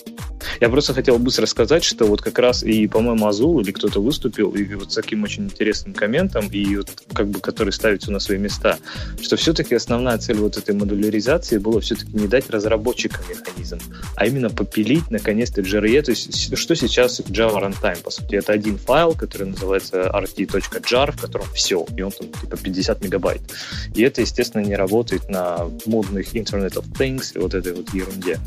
[0.62, 4.52] Я просто хотел быстро сказать, что вот как раз и, по-моему, Азул или кто-то выступил
[4.52, 8.20] и вот с таким очень интересным комментом, и вот как бы который ставит все на
[8.20, 8.78] свои места,
[9.22, 13.80] что все-таки основная цель вот этой модуляризации была все-таки не дать разработчикам механизм,
[14.16, 18.78] а именно попилить наконец-то JRE, то есть что сейчас Java Runtime, по сути, это один
[18.78, 23.42] файл, который называется rt.jar, в котором все, и он там типа 50 мегабайт.
[23.96, 28.40] И это, естественно, не работает на модных Internet of Things и вот этой вот ерунде.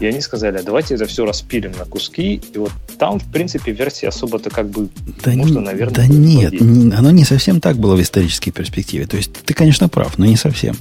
[0.00, 3.72] И они сказали, а давайте это все распилим на куски, и вот там, в принципе,
[3.72, 4.88] версии особо-то как бы
[5.24, 5.94] да можно, не, наверное...
[5.94, 9.06] Да нет, не, оно не совсем так было в исторической перспективе.
[9.06, 10.76] То есть ты, конечно, прав, но не совсем.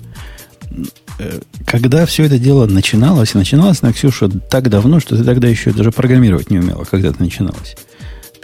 [1.19, 5.47] Э, когда все это дело начиналось, и начиналось на Ксюша так давно, что ты тогда
[5.47, 7.75] еще даже программировать не умела, когда это начиналось.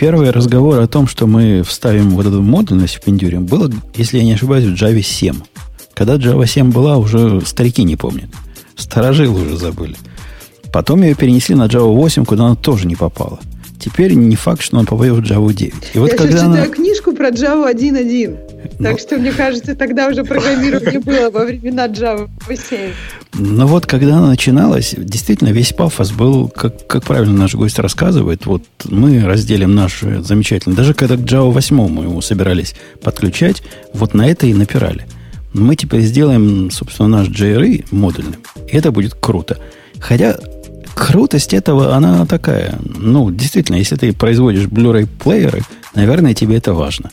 [0.01, 4.23] Первый разговор о том, что мы вставим вот эту модульность в Пендюре, было, если я
[4.23, 5.35] не ошибаюсь, в Java 7.
[5.93, 8.31] Когда Java 7 была, уже старики не помнят.
[8.75, 9.95] Старожилы уже забыли.
[10.73, 13.39] Потом ее перенесли на Java 8, куда она тоже не попала.
[13.81, 15.73] Теперь не факт, что она попадет в Java 9.
[15.95, 16.67] И вот Я когда сейчас читаю она...
[16.67, 18.37] книжку про Java 1.1.
[18.77, 18.89] Но...
[18.89, 22.91] Так что, мне кажется, тогда уже программирование было во времена Java 7.
[23.33, 28.45] Но вот когда она начиналась, действительно весь пафос был, как, как правильно наш гость рассказывает,
[28.45, 33.63] вот мы разделим наш замечательный, даже когда к Java 8 мы его собирались подключать,
[33.95, 35.07] вот на это и напирали.
[35.53, 38.35] Мы теперь сделаем, собственно, наш JRE модульным,
[38.71, 39.57] и это будет круто.
[39.99, 40.37] Хотя
[41.01, 42.77] крутость этого, она такая.
[42.83, 45.63] Ну, действительно, если ты производишь Blu-ray плееры,
[45.95, 47.09] наверное, тебе это важно.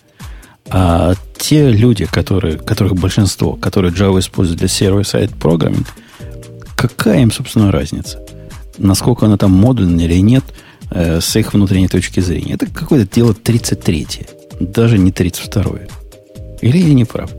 [0.68, 5.86] А те люди, которые, которых большинство, которые Java используют для сервер-сайт программинг,
[6.76, 8.20] какая им, собственно, разница?
[8.76, 10.45] Насколько она там модульная или нет,
[10.91, 12.55] э, с их внутренней точки зрения.
[12.55, 14.26] Это какое-то дело 33-е,
[14.61, 15.89] даже не 32-е.
[16.61, 17.30] Или я не прав?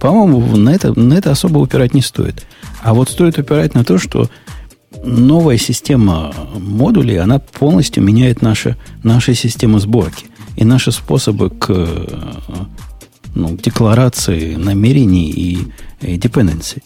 [0.00, 2.46] По-моему, на это, на это особо упирать не стоит.
[2.82, 4.30] А вот стоит упирать на то, что
[5.04, 10.26] новая система модулей, она полностью меняет наши, наши системы сборки
[10.56, 11.68] и наши способы к,
[13.34, 15.58] ну, декларации намерений и,
[16.00, 16.82] и dependency.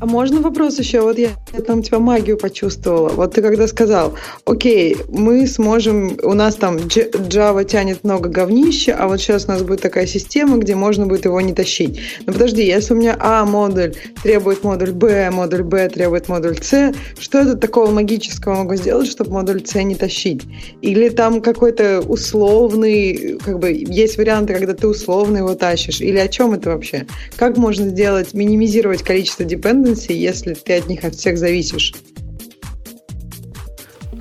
[0.00, 1.02] А можно вопрос еще?
[1.02, 3.08] Вот я, я там тебя магию почувствовала.
[3.10, 9.08] Вот ты когда сказал, окей, мы сможем, у нас там Java тянет много говнища, а
[9.08, 12.00] вот сейчас у нас будет такая система, где можно будет его не тащить.
[12.26, 16.92] Но подожди, если у меня А модуль требует модуль Б, модуль Б требует модуль С,
[17.18, 20.42] что это такого магического могу сделать, чтобы модуль С не тащить?
[20.82, 26.00] Или там какой-то условный, как бы есть варианты, когда ты условно его тащишь?
[26.00, 27.06] Или о чем это вообще?
[27.36, 31.92] Как можно сделать, минимизировать количество dependency, если ты от них от всех зависишь?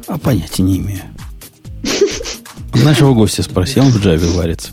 [0.08, 1.04] А понятия не имею.
[2.74, 4.72] Нашего гостя спросил, он в Java варится.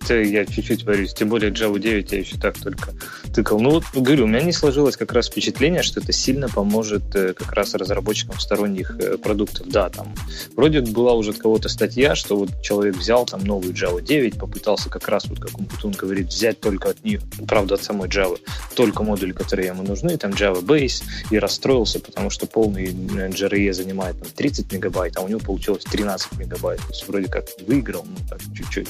[0.00, 1.14] Это я чуть-чуть варюсь.
[1.14, 2.92] Тем более Java 9 я еще так только
[3.34, 3.60] тыкал.
[3.60, 7.34] Ну вот, говорю, у меня не сложилось как раз впечатление, что это сильно поможет э,
[7.34, 9.68] как раз разработчикам сторонних э, продуктов.
[9.68, 10.14] Да, там
[10.56, 14.90] вроде была уже от кого-то статья, что вот человек взял там новую Java 9, попытался
[14.90, 18.38] как раз, вот как Умпутун говорит, взять только от нее, правда, от самой Java,
[18.74, 24.18] только модули, которые ему нужны, там Java Base, и расстроился, потому что полный JRE занимает
[24.18, 26.80] там, 30 мегабайт, а у него получилось 13 мегабайт.
[26.80, 28.88] То есть вроде как выиграл, ну так, чуть-чуть.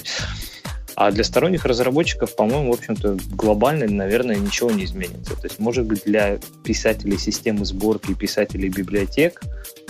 [1.00, 5.34] А для сторонних разработчиков, по-моему, в общем-то, глобально, наверное, ничего не изменится.
[5.34, 9.40] То есть, может быть, для писателей системы сборки, писателей библиотек,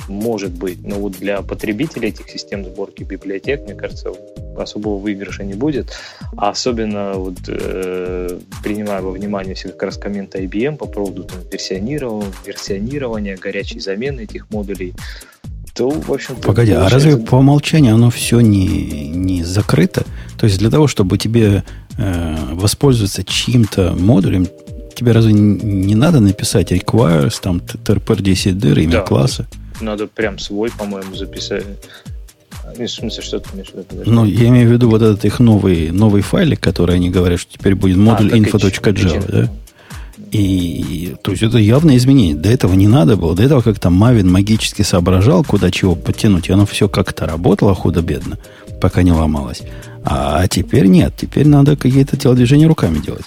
[0.07, 4.13] может быть, но вот для потребителей этих систем сборки библиотек, мне кажется,
[4.57, 5.91] особого выигрыша не будет.
[6.37, 11.41] А особенно вот, э, принимая во внимание все как раз комменты IBM по поводу там,
[11.51, 14.95] версионирования, версионирования, горячей замены этих модулей,
[15.75, 20.05] то, в общем Погоди, а разве по умолчанию оно все не, не закрыто?
[20.39, 21.65] То есть для того, чтобы тебе
[21.97, 24.47] э, воспользоваться чьим-то модулем,
[24.95, 29.47] тебе разве не надо написать requires, там, trpr10 дыр, имя да, класса?
[29.81, 31.65] Надо прям свой, по-моему, записать.
[32.77, 34.03] В смысле, что ты имеешь в виду?
[34.11, 37.53] Ну, я имею в виду вот этот их новый, новый файлик, который они говорят, что
[37.59, 39.51] теперь будет модуль а, info.java, да?
[40.33, 42.37] И, то есть это явное изменение.
[42.37, 43.35] До этого не надо было.
[43.35, 46.49] До этого как-то Мавин магически соображал, куда чего подтянуть.
[46.49, 48.39] И оно все как-то работало худо-бедно,
[48.81, 49.63] пока не ломалось.
[50.05, 51.15] А теперь нет.
[51.17, 53.25] Теперь надо какие-то телодвижения руками делать.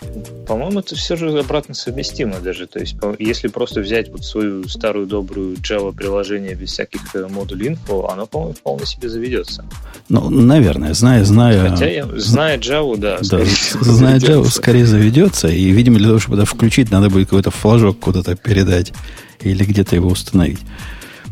[0.48, 2.68] По-моему, это все же обратно совместимо даже.
[2.68, 7.70] То есть, если просто взять вот свою старую добрую Java приложение без всяких э, модулей
[7.70, 9.66] инфо, оно, по-моему, вполне себе заведется.
[10.10, 11.70] Ну, наверное, зная, зная...
[11.70, 13.20] Хотя, я, зная Java, да.
[13.22, 13.46] да
[13.82, 15.48] зная Java, скорее заведется.
[15.48, 18.92] И, видимо, для того, чтобы это включить, надо будет какой-то флажок куда-то передать
[19.42, 20.60] или где-то его установить.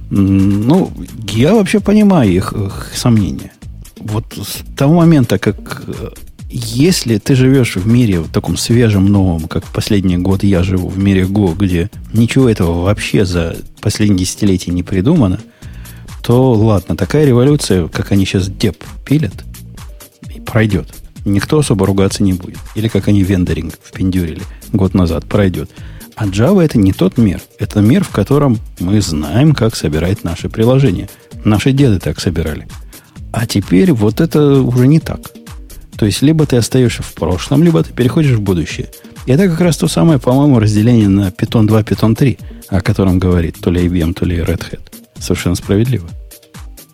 [0.10, 0.92] Ну,
[1.30, 3.52] я вообще понимаю их, их сомнения.
[3.98, 6.10] Вот с того момента, как э,
[6.52, 10.98] если ты живешь в мире в таком свежем, новом, как последний год я живу, в
[10.98, 15.40] мире Go, где ничего этого вообще за последние десятилетия не придумано,
[16.22, 19.46] то ладно, такая революция, как они сейчас деп пилят,
[20.46, 20.94] пройдет.
[21.24, 22.58] Никто особо ругаться не будет.
[22.76, 24.42] Или как они вендоринг впендюрили
[24.74, 25.70] год назад, пройдет.
[26.16, 27.42] А Java это не тот мир.
[27.60, 31.10] Это мир, в котором мы знаем, как собирать наши приложения.
[31.44, 32.68] Наши деды так собирали.
[33.32, 35.20] А теперь вот это уже не так.
[36.02, 38.90] То есть, либо ты остаешься в прошлом, либо ты переходишь в будущее.
[39.28, 42.40] И это как раз то самое, по-моему, разделение на Python 2, Python 3,
[42.70, 44.80] о котором говорит то ли IBM, то ли Red Hat.
[45.20, 46.10] Совершенно справедливо.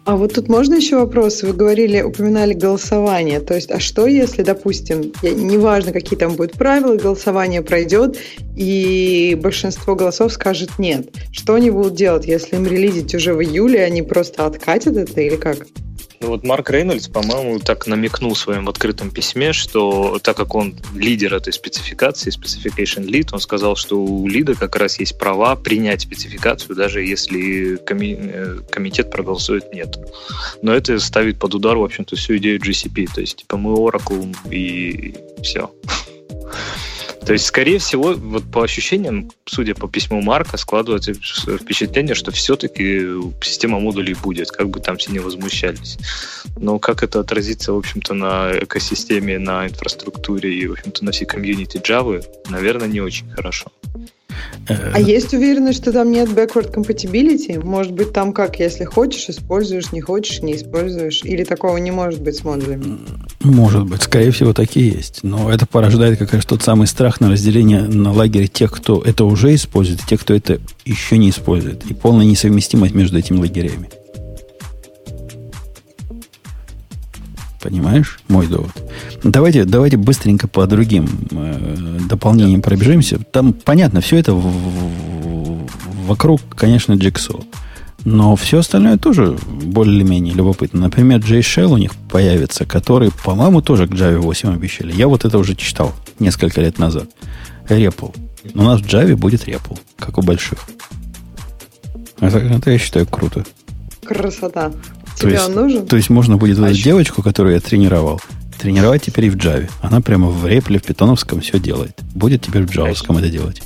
[0.03, 1.41] А вот тут можно еще вопрос?
[1.41, 3.39] Вы говорили, упоминали голосование.
[3.39, 8.17] То есть, а что если, допустим, я, неважно, какие там будут правила, голосование пройдет,
[8.57, 11.07] и большинство голосов скажет нет.
[11.31, 15.37] Что они будут делать, если им релизить уже в июле, они просто откатят это или
[15.37, 15.65] как?
[16.19, 20.75] Ну вот Марк Рейнольдс, по-моему, так намекнул в своем открытом письме, что так как он
[20.95, 26.01] лидер этой спецификации, specification lead, он сказал, что у лида как раз есть права принять
[26.01, 29.97] спецификацию, даже если коми- э, комитет проголосует нет.
[30.63, 33.07] Но это ставит под удар, в общем-то, всю идею GCP.
[33.13, 35.69] То есть, типа, мы Oracle и все.
[37.27, 43.05] То есть, скорее всего, вот по ощущениям, судя по письму Марка, складывается впечатление, что все-таки
[43.41, 45.97] система модулей будет, как бы там все не возмущались.
[46.55, 51.25] Но как это отразится, в общем-то, на экосистеме, на инфраструктуре и, в общем-то, на всей
[51.25, 53.73] комьюнити Java, наверное, не очень хорошо.
[54.67, 57.63] Э, а есть уверенность, что там нет backward compatibility?
[57.63, 61.23] Может быть, там как, если хочешь, используешь, не хочешь, не используешь?
[61.23, 62.99] Или такого не может быть с модулями?
[63.41, 65.19] Может быть, скорее всего, такие есть.
[65.23, 69.25] Но это порождает как раз тот самый страх на разделение на лагерь тех, кто это
[69.25, 71.85] уже использует, и тех, кто это еще не использует.
[71.89, 73.89] И полная несовместимость между этими лагерями.
[77.61, 78.71] Понимаешь мой довод?
[79.23, 83.19] Давайте, давайте быстренько по другим э, дополнениям пробежимся.
[83.31, 85.67] Там понятно, все это в, в,
[86.07, 87.43] вокруг, конечно, Jigsaw.
[88.05, 90.81] Но все остальное тоже более-менее любопытно.
[90.81, 94.93] Например, JShell у них появится, который, по-моему, тоже к Java 8 обещали.
[94.93, 97.09] Я вот это уже читал несколько лет назад.
[97.67, 98.15] REPL.
[98.53, 100.59] У нас в Java будет REPL, как у больших.
[102.19, 103.43] Это, это я считаю круто.
[104.05, 104.71] Красота.
[105.17, 105.87] Тебе то есть, он нужен?
[105.87, 108.21] То есть можно будет а эту девочку, которую я тренировал,
[108.59, 109.69] тренировать теперь и в Java.
[109.81, 111.99] Она прямо в репле, в питоновском все делает.
[112.13, 113.61] Будет теперь в джавовском а это делать.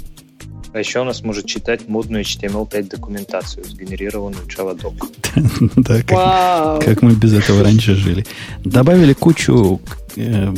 [0.73, 4.93] А еще у нас может читать модную HTML5 документацию, сгенерированную JavaDoc.
[5.75, 8.25] Да, как мы без этого раньше жили.
[8.63, 9.81] Добавили кучу
[10.15, 10.53] э,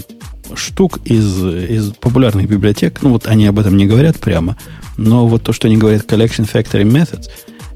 [0.53, 3.01] штук из, из популярных библиотек.
[3.01, 4.55] Ну, вот они об этом не говорят прямо.
[4.97, 7.29] Но вот то, что они говорят Collection Factory Methods,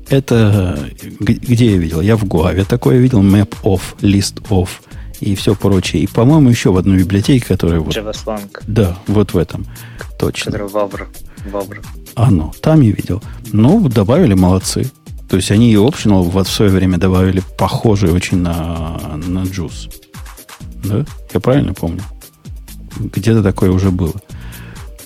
[0.10, 0.90] это
[1.20, 2.02] где я видел?
[2.02, 4.70] Я в Гуаве такое видел, map of, list of.
[5.20, 6.04] и все прочее.
[6.04, 7.96] И, по-моему, еще в одной библиотеке, которая вот...
[7.96, 8.50] JavaSlang.
[8.68, 9.66] Да, вот в этом.
[10.20, 10.52] Точно.
[10.52, 11.08] Который Вавр.
[11.52, 11.82] Вавр.
[12.16, 12.54] Оно.
[12.62, 13.22] Там я видел.
[13.52, 14.90] Ну, добавили, молодцы.
[15.30, 19.92] То есть они и optional вот в свое время добавили похожий очень на, на Juice.
[20.86, 21.06] Да?
[21.34, 22.02] Я правильно помню?
[22.98, 24.16] Где-то такое уже было.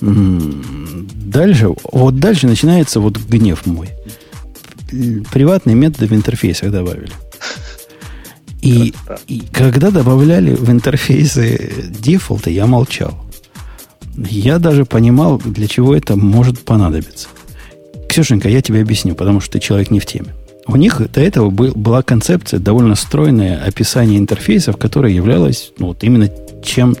[0.00, 3.90] Дальше, вот дальше начинается вот гнев мой.
[5.32, 7.12] Приватные методы в интерфейсах добавили.
[8.60, 8.94] И,
[9.26, 13.18] и когда добавляли в интерфейсы дефолты, я молчал.
[14.16, 17.28] Я даже понимал, для чего это может понадобиться.
[18.08, 20.28] Ксюшенька, я тебе объясню, потому что ты человек не в теме.
[20.66, 26.04] У них до этого был, была концепция, довольно стройное описание интерфейсов, которое являлось ну, вот
[26.04, 26.30] именно
[26.62, 26.94] чем,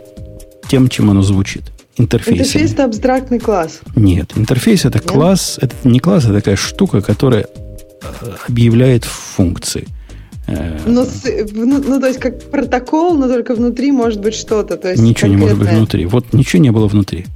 [0.68, 1.62] тем, чем оно звучит.
[1.96, 2.38] Интерфейс.
[2.40, 3.80] Интерфейс это абстрактный класс.
[3.94, 5.06] Нет, интерфейс это Нет?
[5.06, 7.46] класс, это не класс, это такая штука, которая
[8.48, 9.86] объявляет функции.
[10.46, 11.06] Э, но,
[11.52, 14.76] ну, ну, то есть, как протокол, но только внутри может быть что-то.
[14.76, 15.36] То есть ничего конкретное.
[15.36, 16.06] не может быть внутри.
[16.06, 17.26] Вот ничего не было внутри.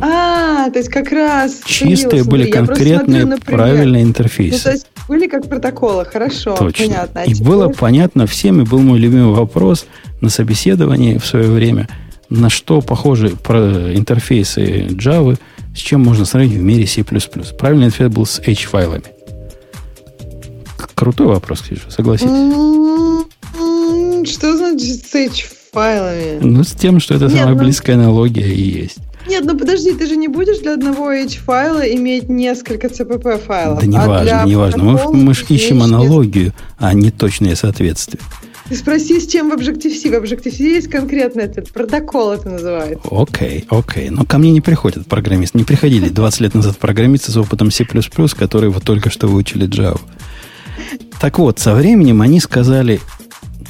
[0.00, 1.60] А, то есть как раз...
[1.64, 4.56] Чистые были смотри, конкретные, смотрю, правильные интерфейсы.
[4.56, 6.86] Ну, то есть были как протоколы, хорошо, Точно.
[6.86, 7.22] понятно.
[7.22, 7.46] А и теперь...
[7.48, 9.86] было понятно всем, и был мой любимый вопрос
[10.20, 11.88] на собеседовании в свое время,
[12.28, 15.38] на что похожи интерфейсы Java,
[15.74, 17.02] с чем можно сравнить в мире C++.
[17.58, 19.04] Правильный ответ был с H-файлами.
[21.00, 22.30] Крутой вопрос, Ксюша, согласитесь.
[22.30, 23.26] М-м-м,
[24.26, 26.40] что значит с H-файлами?
[26.42, 27.62] Ну, с тем, что это Нет, самая ну...
[27.62, 28.98] близкая аналогия и есть.
[29.26, 33.80] Нет, ну подожди, ты же не будешь для одного H-файла иметь несколько CPP файлов.
[33.80, 34.84] Да не а важно, не важно.
[34.84, 38.20] Мы, мы же ищем аналогию, а не точное соответствие.
[38.68, 40.10] Ты спроси, с чем в Objective-C.
[40.10, 43.08] В Objective-C есть конкретно этот протокол, это называется.
[43.10, 44.08] Окей, okay, окей.
[44.08, 44.10] Okay.
[44.10, 45.56] Но ко мне не приходят программисты.
[45.56, 49.98] Не приходили 20 лет назад программисты с опытом C++, которые вот только что выучили Java.
[51.20, 53.00] Так вот, со временем они сказали,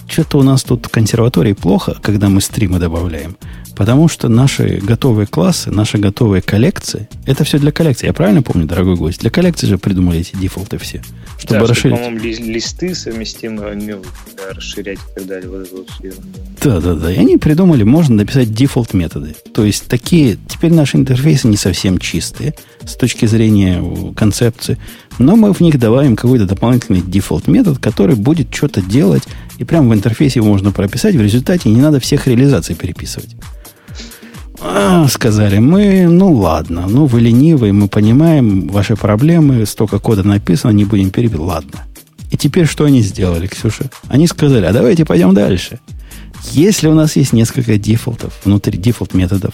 [0.09, 3.37] что-то у нас тут в консерватории плохо, когда мы стримы добавляем.
[3.77, 8.09] Потому что наши готовые классы, наши готовые коллекции, это все для коллекции.
[8.09, 9.21] Я правильно помню, дорогой гость?
[9.21, 11.03] Для коллекции же придумали эти дефолты все.
[11.39, 11.97] Чтобы да, расширить.
[11.97, 14.03] Что, по-моему, ли, листы совместимы, ну,
[14.37, 15.49] да, расширять и так далее.
[15.49, 15.89] Вот
[16.63, 17.11] да, да, да.
[17.11, 19.35] И они придумали, можно написать дефолт методы.
[19.55, 22.55] То есть такие, теперь наши интерфейсы не совсем чистые
[22.85, 23.83] с точки зрения
[24.15, 24.77] концепции,
[25.21, 29.23] но мы в них добавим какой-то дополнительный дефолт метод, который будет что-то делать,
[29.59, 33.37] и прямо в интерфейсе его можно прописать, в результате не надо всех реализаций переписывать.
[34.63, 40.71] А, сказали мы, ну ладно, ну вы ленивые, мы понимаем ваши проблемы, столько кода написано,
[40.71, 41.39] не будем перебить.
[41.39, 41.81] Ладно.
[42.31, 43.91] И теперь что они сделали, Ксюша?
[44.09, 45.81] Они сказали, а давайте пойдем дальше.
[46.53, 49.53] Если у нас есть несколько дефолтов, внутри дефолт методов,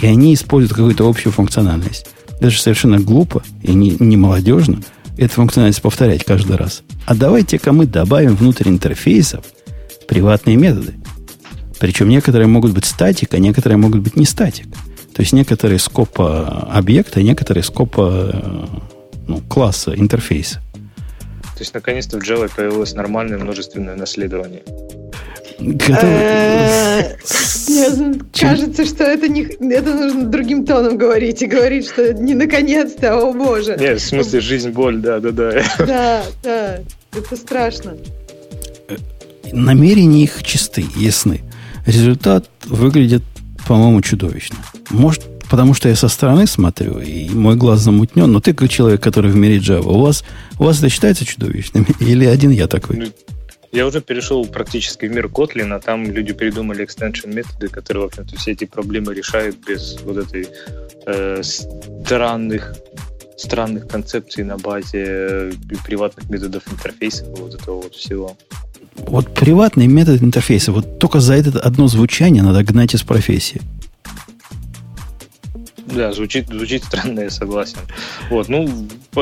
[0.00, 2.06] и они используют какую-то общую функциональность,
[2.40, 4.80] даже совершенно глупо и не, не молодежно
[5.16, 6.82] эту функциональность повторять каждый раз.
[7.06, 9.44] А давайте-ка мы добавим внутрь интерфейсов
[10.06, 10.94] приватные методы.
[11.78, 14.66] Причем некоторые могут быть статик, а некоторые могут быть не статик.
[15.14, 18.66] То есть некоторые скопа объекта, некоторые скопа э,
[19.28, 20.60] ну, класса, интерфейса.
[21.54, 24.62] То есть, наконец-то в Java появилось нормальное множественное наследование.
[25.58, 27.14] Э,
[28.32, 33.32] кажется, что это не это нужно другим тоном говорить и говорить, что не наконец-то, о
[33.32, 33.76] боже.
[33.78, 35.62] Нет, в смысле жизнь, боль, да, да, да.
[35.78, 36.78] Да, да,
[37.16, 37.96] это страшно.
[39.52, 41.42] Намерения их чисты, ясны.
[41.86, 43.22] Результат выглядит,
[43.66, 44.56] по-моему, чудовищно.
[44.90, 49.02] Может, потому что я со стороны смотрю, и мой глаз замутнен, но ты как человек,
[49.02, 50.24] который в мире Java, у вас,
[50.58, 51.86] у вас это считается чудовищным?
[52.00, 53.12] Или один я такой?
[53.74, 58.06] Я уже перешел практически в мир Kotlin, а там люди придумали extension методы, которые, в
[58.06, 60.46] общем-то, все эти проблемы решают без вот этой
[61.06, 62.72] э, странных
[63.36, 65.52] странных концепций на базе э,
[65.84, 68.36] приватных методов интерфейсов, вот этого вот всего.
[68.94, 73.60] Вот приватный метод интерфейса, вот только за это одно звучание надо гнать из профессии.
[75.86, 77.78] Да, звучит, звучит странно, я согласен.
[78.30, 78.68] Вот, ну,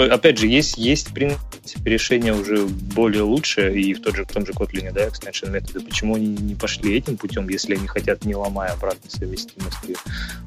[0.01, 4.29] опять же, есть, есть, в принципе, решение уже более лучшее, и в, тот же, в
[4.29, 5.81] том же Kotlin, да, extension методы.
[5.81, 9.97] Почему они не пошли этим путем, если они хотят, не ломая обратной совместимости,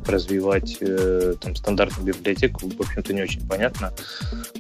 [0.06, 3.94] развивать э, там стандартную библиотеку, в общем-то, не очень понятно.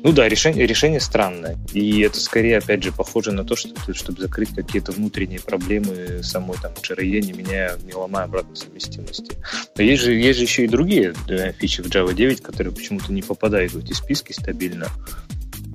[0.03, 1.57] Ну да, решение, решение странное.
[1.73, 6.57] И это скорее, опять же, похоже на то, что чтобы закрыть какие-то внутренние проблемы самой
[6.61, 9.37] там JRE, не меняя, не ломая обратной совместимости.
[9.77, 13.11] Но есть же, есть же еще и другие да, фичи в Java 9, которые почему-то
[13.11, 14.74] не попадают в эти списки стабильно.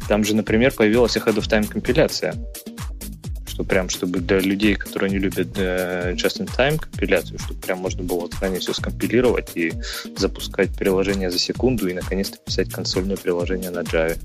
[0.08, 2.34] Там же, например, появилась ahead of time компиляция.
[3.46, 8.28] Что прям, чтобы для людей, которые не любят э, just-in-time компиляцию, чтобы прям можно было
[8.32, 9.72] заранее все скомпилировать и
[10.16, 14.18] запускать приложение за секунду и наконец-то писать консольное приложение на Java.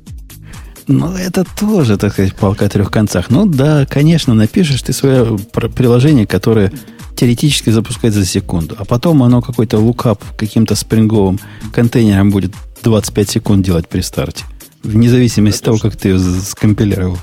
[0.87, 3.29] Ну, это тоже, так сказать, палка трех концах.
[3.29, 5.37] Ну да, конечно, напишешь ты свое
[5.75, 6.71] приложение, которое
[7.15, 11.39] теоретически запускается за секунду, а потом оно какой-то лукап каким-то спринговым
[11.73, 12.53] контейнером будет
[12.83, 14.45] 25 секунд делать при старте.
[14.85, 17.17] Вне зависимости от того, как ты ее скомпилировал.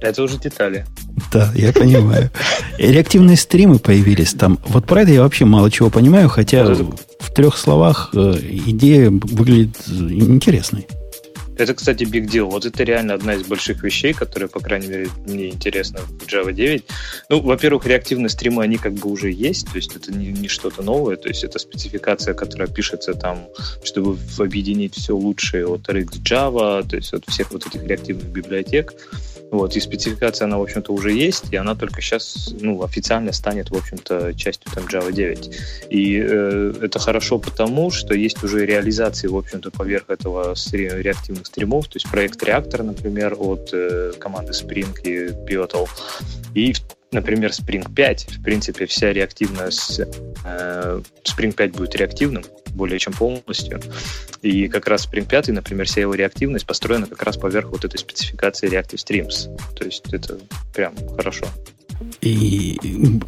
[0.00, 0.84] Это уже детали.
[1.32, 2.30] Да, я понимаю.
[2.78, 4.58] Реактивные стримы появились там.
[4.66, 9.76] Вот про это я вообще мало чего понимаю, хотя в трех словах э, идея выглядит
[9.88, 10.86] интересной.
[11.56, 12.50] Это, кстати, big deal.
[12.50, 16.52] Вот это реально одна из больших вещей, которые, по крайней мере, мне интересно в Java
[16.52, 16.84] 9.
[17.30, 20.82] Ну, во-первых, реактивные стримы, они как бы уже есть, то есть это не, не что-то
[20.82, 23.48] новое, то есть это спецификация, которая пишется там,
[23.82, 28.92] чтобы объединить все лучшее от RX Java, то есть от всех вот этих реактивных библиотек.
[29.50, 33.70] Вот, и спецификация, она, в общем-то, уже есть, и она только сейчас, ну, официально станет,
[33.70, 35.50] в общем-то, частью там Java 9.
[35.90, 41.86] И э, это хорошо потому, что есть уже реализации, в общем-то, поверх этого реактивных стримов,
[41.88, 45.88] то есть проект Reactor, например, от э, команды Spring и Pivotal,
[46.54, 46.74] и
[47.16, 50.00] например, Spring 5, в принципе, вся реактивность,
[50.44, 52.44] э, Spring 5 будет реактивным
[52.74, 53.80] более чем полностью.
[54.42, 57.98] И как раз Spring 5, например, вся его реактивность построена как раз поверх вот этой
[57.98, 59.48] спецификации Reactive Streams.
[59.74, 60.38] То есть это
[60.74, 61.46] прям хорошо.
[62.20, 62.78] И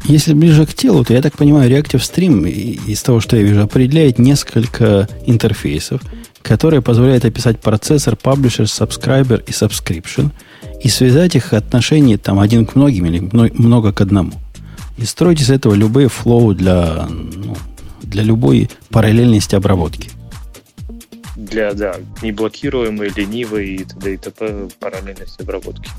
[0.05, 3.63] если ближе к телу, то я так понимаю, Reactive Stream из того, что я вижу,
[3.63, 6.01] определяет несколько интерфейсов,
[6.43, 10.29] которые позволяют описать процессор, publisher, subscriber и subscription–
[10.81, 14.33] и связать их отношения там один к многим или много к одному.
[14.97, 17.55] И строить из этого любые flow для, ну,
[18.01, 20.09] для любой параллельности обработки.
[21.35, 24.13] Для, да, неблокируемой, ленивой и т.д.
[24.13, 24.67] и т.п.
[24.79, 25.89] параллельности обработки.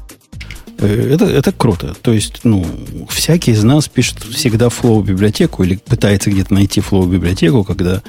[0.78, 1.94] Э, это, это круто.
[2.02, 2.66] То есть, ну,
[3.08, 8.02] всякий из нас пишет всегда flow библиотеку или пытается где-то найти flow библиотеку, когда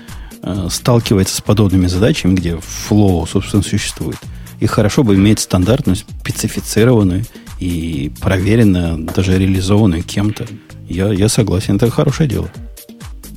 [0.43, 4.18] э, сталкивается с подобными задачами, где flow, собственно, существует.
[4.61, 7.25] И хорошо бы иметь стандартную, специфицированную
[7.59, 10.45] и проверенную, даже реализованную кем-то.
[10.88, 12.49] Я, я согласен, это хорошее дело.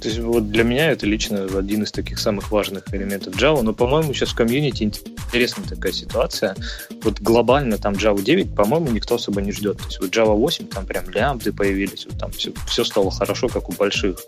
[0.04, 3.72] То есть вот для меня это лично один из таких самых важных элементов Java, но,
[3.72, 6.54] по-моему, сейчас в комьюнити интересная такая ситуация.
[7.02, 9.78] Вот глобально там Java 9, по-моему, никто особо не ждет.
[9.78, 13.48] То есть вот Java 8, там прям лямбды появились, вот там все, все стало хорошо,
[13.48, 14.18] как у больших.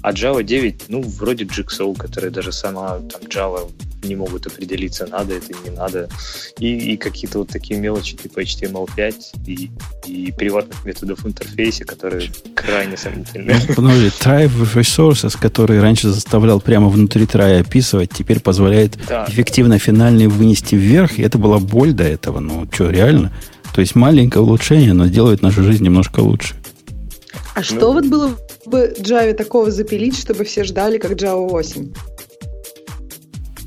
[0.00, 3.70] А Java 9, ну, вроде Jigsaw, который даже сама там Java
[4.02, 6.08] не могут определиться, надо это, не надо.
[6.58, 9.14] И, и какие-то вот такие мелочи типа HTML5
[9.46, 9.70] и,
[10.06, 13.54] и приватных методов в интерфейсе, которые крайне сомнительны.
[13.74, 14.74] Подожди, try with
[15.18, 19.26] resources, который раньше заставлял прямо внутри try описывать, теперь позволяет да.
[19.28, 22.40] эффективно финальный вынести вверх, и это была боль до этого.
[22.40, 23.32] Ну, что, реально?
[23.74, 26.54] То есть маленькое улучшение, но делает нашу жизнь немножко лучше.
[27.54, 28.36] А ну, что вот было
[28.66, 31.92] бы Java такого запилить, чтобы все ждали, как Java 8?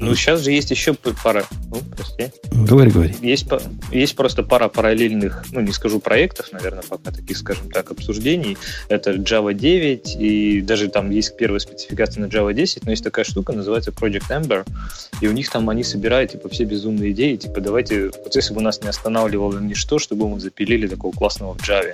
[0.01, 1.45] Ну, сейчас же есть еще пара...
[1.69, 2.31] Ну, прости.
[2.51, 3.15] Говори, говори.
[3.21, 3.45] Есть,
[3.91, 8.57] есть просто пара параллельных, ну, не скажу проектов, наверное, пока таких, скажем так, обсуждений.
[8.89, 13.25] Это Java 9, и даже там есть первая спецификация на Java 10, но есть такая
[13.25, 14.65] штука, называется Project Ember,
[15.21, 18.61] и у них там они собирают, типа, все безумные идеи, типа, давайте, вот если бы
[18.61, 21.93] нас не останавливало ничто, чтобы мы запилили такого классного в Java.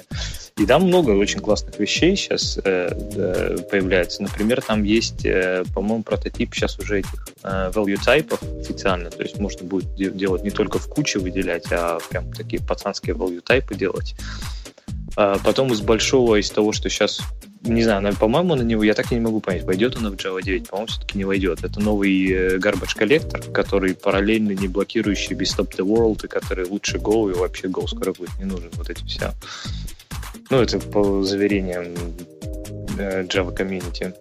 [0.58, 4.24] И там много очень классных вещей сейчас э, э, появляется.
[4.24, 9.10] Например, там есть, э, по-моему, прототип сейчас уже этих э, value type официально.
[9.10, 13.44] То есть можно будет делать не только в куче выделять, а прям такие пацанские value
[13.44, 14.16] type делать.
[15.16, 17.22] А потом из большого, из того, что сейчас
[17.64, 20.42] не знаю, по-моему, на него, я так и не могу понять, войдет он в Java
[20.42, 21.64] 9, по-моему, все-таки не войдет.
[21.64, 26.68] Это новый э, garbage коллектор, который параллельно не блокирующий без Stop the World, и который
[26.68, 28.70] лучше Go, и вообще Go скоро будет не нужен.
[28.74, 29.34] Вот эти все
[30.50, 31.86] ну, это по заверениям
[32.98, 34.14] э, Java Community.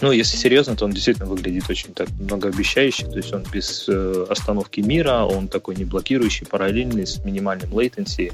[0.00, 3.06] Ну, если серьезно, то он действительно выглядит очень так многообещающе.
[3.06, 8.32] То есть он без э, остановки мира, он такой не блокирующий, параллельный, с минимальным latency.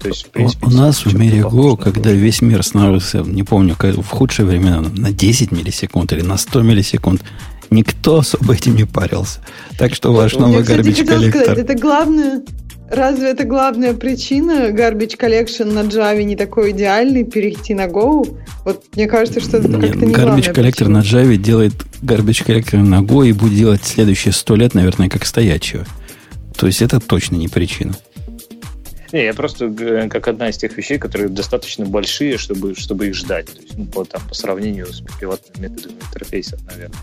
[0.00, 2.14] То есть, в принципе, у, у нас в мире Go, когда Go.
[2.14, 7.22] весь мир становился, не помню, в худшие времена, на 10 миллисекунд или на 100 миллисекунд,
[7.70, 9.40] никто особо этим не парился.
[9.78, 11.58] Так что ваш новый garbage коллектор...
[11.58, 12.42] Это главное,
[12.92, 18.38] Разве это главная причина Garbage Collection на Java не такой идеальный, перейти на Go?
[18.66, 23.00] Вот мне кажется, что это как-то не Garbage Collector на Java делает Garbage Collector на
[23.00, 25.86] Go и будет делать следующие сто лет, наверное, как стоячего.
[26.54, 27.94] То есть это точно не причина.
[29.12, 33.14] Не, я просто э, как одна из тех вещей, которые достаточно большие, чтобы, чтобы их
[33.14, 33.46] ждать.
[33.46, 36.98] То есть, ну, по, там, по сравнению с приватными методами интерфейса, наверное.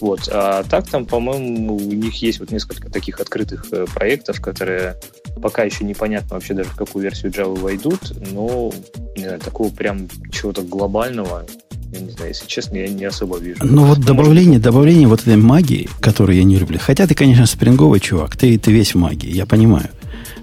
[0.00, 0.28] Вот.
[0.32, 4.96] А так там, по-моему, у них есть вот несколько таких открытых э, проектов, которые
[5.42, 8.00] пока еще непонятно вообще даже в какую версию Java войдут,
[8.32, 8.72] но
[9.16, 11.46] не знаю, такого прям чего-то глобального
[11.94, 13.60] я не знаю, если честно, я не особо вижу.
[13.62, 16.78] Ну вот добавление, добавление вот этой магии, которую я не люблю.
[16.80, 19.90] Хотя ты, конечно, спринговый чувак, ты, ты весь в магии, я понимаю.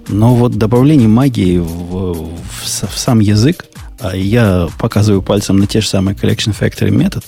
[0.08, 3.66] Но вот добавление магии в, в, в сам язык,
[3.98, 7.24] а я показываю пальцем на те же самые Collection Factory метод,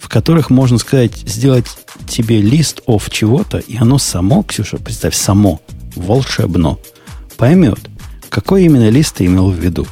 [0.00, 1.66] в которых можно сказать, сделать
[2.08, 5.60] тебе лист of чего-то, и оно само, Ксюша, представь, само,
[5.94, 6.78] волшебно,
[7.36, 7.78] поймет,
[8.28, 9.86] какой именно лист ты имел в виду.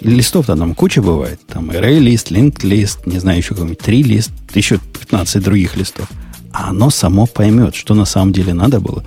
[0.00, 1.40] Листов-то там куча бывает.
[1.46, 6.08] Там array лист, linked лист, не знаю, еще какой-нибудь три лист, еще 15 других листов.
[6.52, 9.04] А оно само поймет, что на самом деле надо было.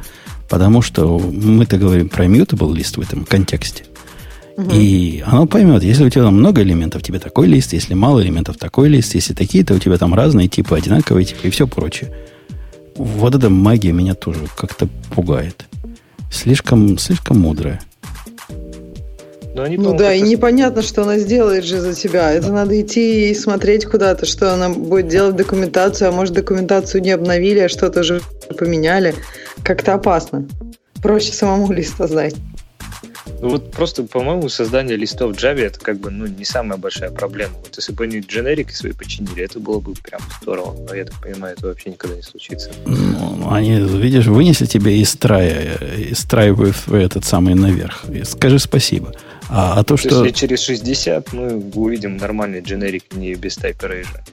[0.54, 3.86] Потому что мы-то говорим про mutable лист в этом контексте.
[4.56, 4.70] Угу.
[4.72, 8.58] И оно поймет, если у тебя там много элементов, тебе такой лист, если мало элементов,
[8.58, 12.14] такой лист, если такие, то у тебя там разные типы, одинаковые типы и все прочее.
[12.96, 15.66] Вот эта магия меня тоже как-то пугает.
[16.32, 17.82] Слишком, слишком мудрая.
[19.54, 22.32] Но они, ну да, и непонятно, что она сделает же за тебя.
[22.32, 27.12] Это надо идти и смотреть куда-то, что она будет делать документацию, а может документацию не
[27.12, 28.22] обновили, а что-то уже
[28.58, 29.14] поменяли.
[29.64, 30.48] Как-то опасно.
[31.02, 32.36] Проще самому лист создать.
[33.42, 37.12] Ну вот просто, по-моему, создание листов в Java это как бы ну, не самая большая
[37.12, 37.54] проблема.
[37.60, 40.76] Вот если бы они дженерики свои починили, это было бы прям здорово.
[40.88, 42.72] Но я так понимаю, это вообще никогда не случится.
[42.86, 48.06] Ну, они, видишь, вынесли тебе из страя, из страя в этот самый наверх.
[48.24, 49.14] Скажи спасибо.
[49.50, 50.24] А, а то, что...
[50.24, 54.24] Если через 60 мы увидим нормальный дженерик не без тайпа рейжа.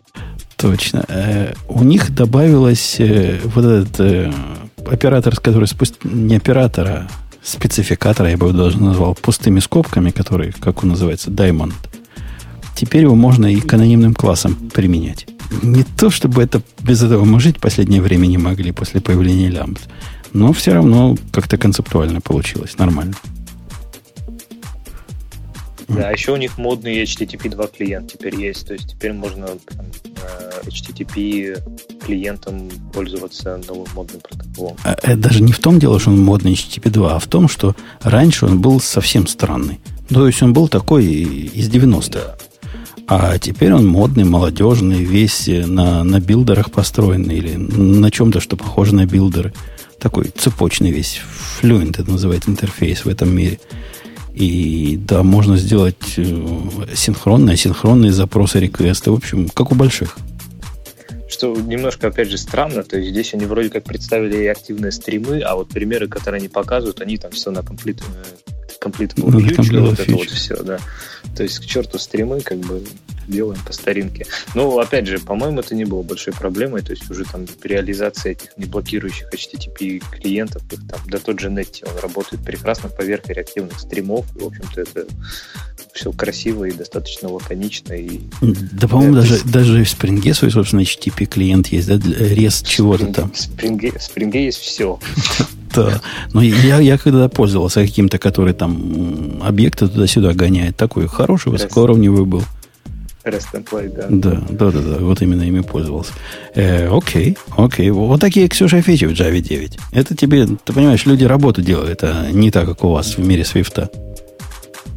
[0.57, 1.05] Точно.
[1.09, 4.33] Э, у них добавилось э, вот этот э,
[4.91, 5.97] оператор, который спуст...
[6.05, 7.09] не оператора,
[7.43, 11.73] спецификатора, я бы его даже назвал, пустыми скобками, который, как он называется, Diamond.
[12.77, 15.27] Теперь его можно и к анонимным классам применять.
[15.63, 19.49] Не то, чтобы это без этого мы жить в последнее время не могли после появления
[19.49, 19.81] лямбд,
[20.33, 23.15] но все равно как-то концептуально получилось, нормально.
[25.91, 28.67] Да, а еще у них модный HTTP 2 клиент теперь есть.
[28.67, 31.59] То есть теперь можно прям, э, HTTP
[32.05, 34.77] клиентом пользоваться новым модным протоколом.
[34.85, 37.49] А, это даже не в том дело, что он модный HTTP 2, а в том,
[37.49, 39.81] что раньше он был совсем странный.
[40.09, 42.11] То есть он был такой из 90-х.
[42.11, 42.37] Да.
[43.13, 48.95] А теперь он модный, молодежный, весь на, на билдерах построенный или на чем-то, что похоже
[48.95, 49.53] на билдеры.
[49.99, 51.21] Такой цепочный весь.
[51.61, 53.59] Fluent это называется интерфейс в этом мире.
[54.35, 56.47] И да, можно сделать э,
[56.95, 59.11] синхронные, асинхронные запросы, реквесты.
[59.11, 60.17] В общем, как у больших.
[61.29, 62.83] Что немножко, опять же, странно.
[62.83, 66.49] То есть здесь они вроде как представили и активные стримы, а вот примеры, которые они
[66.49, 68.03] показывают, они там все на комплит
[68.81, 69.43] комплит ну, вот
[69.99, 70.79] это вот все, да.
[71.37, 72.85] То есть к черту стримы, как бы
[73.31, 74.27] делаем по старинке.
[74.55, 78.57] Но, опять же, по-моему, это не было большой проблемой, то есть уже там реализация этих
[78.57, 84.27] неблокирующих HTTP клиентов, их там, да тот же Netty, он работает прекрасно поверх реактивных стримов,
[84.37, 85.07] и, в общем-то, это
[85.93, 87.95] все красиво и достаточно лаконично.
[87.95, 89.43] И да, по-моему, даже, с...
[89.43, 93.31] даже в Spring свой собственно HTTP клиент есть, да, рез чего-то там.
[93.33, 94.99] В Spring, в Spring есть все.
[95.75, 96.01] Да.
[96.33, 102.43] Но я, я когда пользовался каким-то, который там объекты туда-сюда гоняет, такой хороший, высокоуровневый был.
[103.25, 104.07] REST template, да.
[104.09, 106.13] Да, да, да, да, вот именно ими пользовался.
[106.55, 107.91] Э, окей, окей.
[107.91, 109.79] Вот такие, Ксюша, фичи в Java 9.
[109.93, 113.45] Это тебе, ты понимаешь, люди работу делают, а не так, как у вас в мире
[113.45, 113.91] свифта.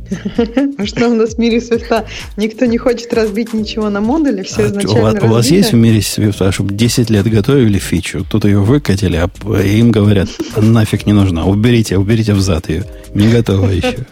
[0.78, 2.06] А что у нас в мире свифта?
[2.38, 6.02] Никто не хочет разбить ничего на модуле, все а изначально у, вас, есть в мире
[6.02, 11.46] свифта, чтобы 10 лет готовили фичу, тут ее выкатили, а им говорят, нафиг не нужна,
[11.46, 14.06] уберите, уберите взад ее, не готова еще.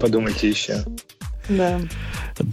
[0.00, 0.84] Подумайте еще.
[1.48, 1.80] Да.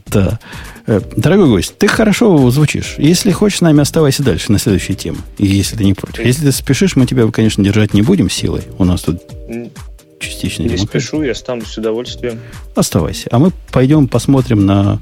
[0.07, 0.39] Да.
[0.88, 2.95] Э, дорогой гость, ты хорошо звучишь.
[2.98, 5.18] Если хочешь, с нами оставайся дальше на следующей теме.
[5.38, 6.26] Если ты не против.
[6.26, 8.64] Если ты спешишь, мы тебя, конечно, держать не будем силой.
[8.77, 9.22] У нас тут
[10.19, 10.99] частично Не демократия.
[10.99, 12.39] спешу, я останусь с удовольствием.
[12.76, 13.27] Оставайся.
[13.31, 14.99] А мы пойдем посмотрим на...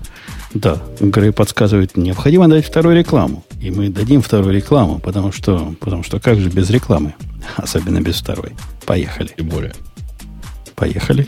[0.53, 3.43] Да, Грей подсказывает, необходимо дать вторую рекламу.
[3.61, 7.13] И мы дадим вторую рекламу, потому что, потому что как же без рекламы?
[7.57, 8.51] Особенно без второй.
[8.85, 9.31] Поехали.
[9.37, 9.73] И более.
[10.75, 11.27] Поехали.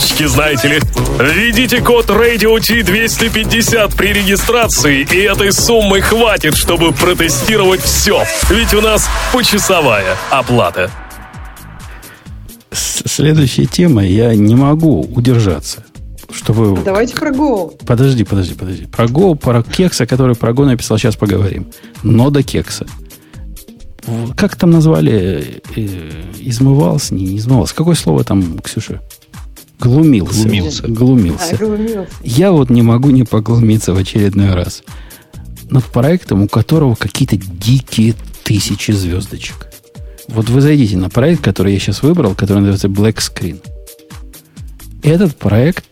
[0.01, 0.79] фишечки, знаете ли.
[1.19, 8.23] Введите код Radio T250 при регистрации, и этой суммы хватит, чтобы протестировать все.
[8.49, 10.89] Ведь у нас почасовая оплата.
[12.71, 15.83] Следующая тема, я не могу удержаться.
[16.33, 16.81] Чтобы...
[16.81, 17.73] Давайте про Go.
[17.85, 18.85] Подожди, подожди, подожди.
[18.85, 21.67] Про Go, про кекса, который про Go написал, сейчас поговорим.
[22.03, 22.85] Но до кекса.
[24.37, 25.61] Как там назвали?
[25.75, 26.09] Э,
[26.39, 27.13] измывался?
[27.13, 27.75] Не, не измывался.
[27.75, 29.01] Какое слово там, Ксюша?
[29.81, 30.43] Глумился.
[30.43, 30.87] Глумился.
[30.87, 31.55] Глумился.
[31.55, 32.07] А, глумился.
[32.23, 34.83] Я вот не могу не поглумиться в очередной раз
[35.71, 38.13] над проектом, у которого какие-то дикие
[38.43, 39.67] тысячи звездочек.
[40.27, 43.59] Вот вы зайдите на проект, который я сейчас выбрал, который называется Black Screen.
[45.01, 45.85] Этот проект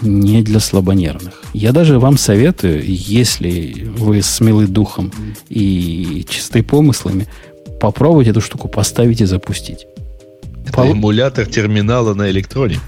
[0.00, 1.42] не для слабонервных.
[1.52, 5.12] Я даже вам советую, если вы смелы духом
[5.48, 7.26] и чисты помыслами,
[7.80, 9.86] попробовать эту штуку поставить и запустить.
[10.64, 12.80] Это Пол- эмулятор терминала на электроне.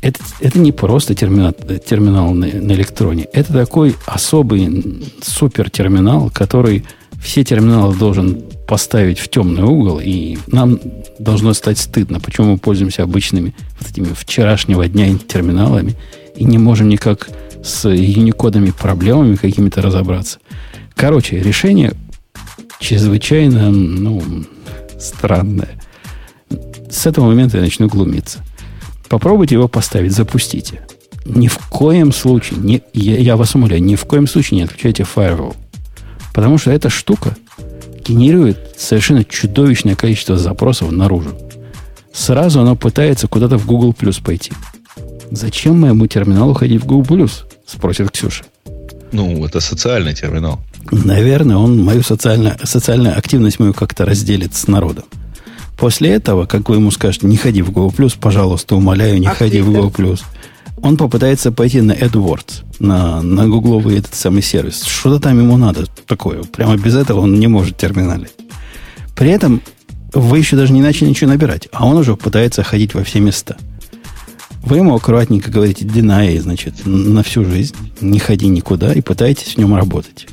[0.00, 3.26] Это, это не просто терминал, терминал на, на электроне.
[3.32, 6.84] Это такой особый м, супер терминал, который
[7.20, 10.78] все терминалы должен поставить в темный угол, и нам
[11.18, 15.96] должно стать стыдно, почему мы пользуемся обычными вот этими вчерашнего дня терминалами
[16.36, 17.28] и не можем никак
[17.64, 20.38] с юникодами проблемами какими-то разобраться.
[20.94, 21.92] Короче, решение
[22.78, 24.22] чрезвычайно ну,
[24.98, 25.80] странное.
[26.90, 28.44] С этого момента я начну глумиться.
[29.08, 30.80] Попробуйте его поставить, запустите.
[31.24, 35.02] Ни в коем случае, не, я, я вас умоляю, ни в коем случае не отключайте
[35.02, 35.56] firewall.
[36.32, 37.36] Потому что эта штука
[38.04, 41.30] генерирует совершенно чудовищное количество запросов наружу.
[42.12, 44.52] Сразу оно пытается куда-то в Google Plus пойти.
[45.30, 47.44] Зачем моему терминалу ходить в Google Plus?
[47.66, 48.44] Спросит Ксюша.
[49.12, 50.60] Ну, это социальный терминал.
[50.90, 55.04] Наверное, он мою социальную, социальную активность мою как-то разделит с народом.
[55.78, 59.60] После этого, как вы ему скажете, не ходи в Google+, пожалуйста, умоляю, не А ходи
[59.60, 59.72] в?
[59.72, 60.16] Google+,
[60.82, 64.82] он попытается пойти на AdWords, на, на гугловый этот самый сервис.
[64.82, 66.42] Что-то там ему надо такое.
[66.42, 68.32] Прямо без этого он не может терминалить.
[69.14, 69.62] При этом
[70.12, 73.56] вы еще даже не начали ничего набирать, а он уже пытается ходить во все места.
[74.62, 79.58] Вы ему аккуратненько говорите, deny, значит, на всю жизнь, не ходи никуда и пытаетесь в
[79.58, 80.26] нем работать.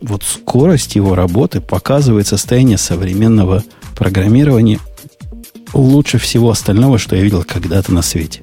[0.00, 3.62] Вот скорость его работы показывает состояние современного
[3.98, 4.78] программирования
[5.74, 8.40] лучше всего остального, что я видел когда-то на свете.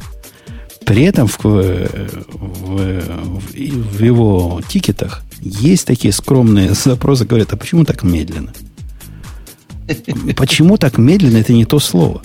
[0.85, 1.89] При этом в, в,
[2.33, 8.53] в- в его тикетах есть такие скромные запросы, говорят, а почему так медленно?
[10.35, 12.21] Почему так медленно, это не то слово.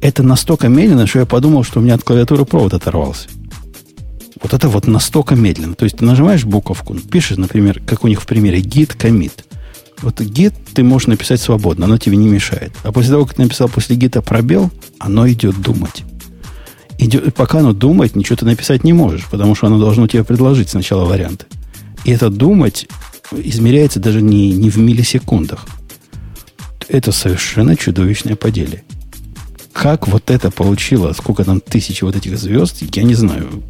[0.00, 3.28] Это настолько медленно, что я подумал, что у меня от клавиатуры провод оторвался.
[4.42, 5.74] Вот это вот настолько медленно.
[5.74, 9.32] То есть ты нажимаешь буковку, пишешь, например, как у них в примере, git commit.
[10.02, 12.72] Вот git ты можешь написать свободно, оно тебе не мешает.
[12.82, 16.04] А после того, как ты написал после гита пробел, оно идет думать.
[16.98, 20.70] Идет, пока оно думает, ничего ты написать не можешь, потому что оно должно тебе предложить
[20.70, 21.46] сначала варианты.
[22.04, 22.86] И это думать
[23.32, 25.66] измеряется даже не, не в миллисекундах.
[26.88, 28.84] Это совершенно чудовищное поделие.
[29.72, 33.62] Как вот это получило, сколько там тысяч вот этих звезд, я не знаю.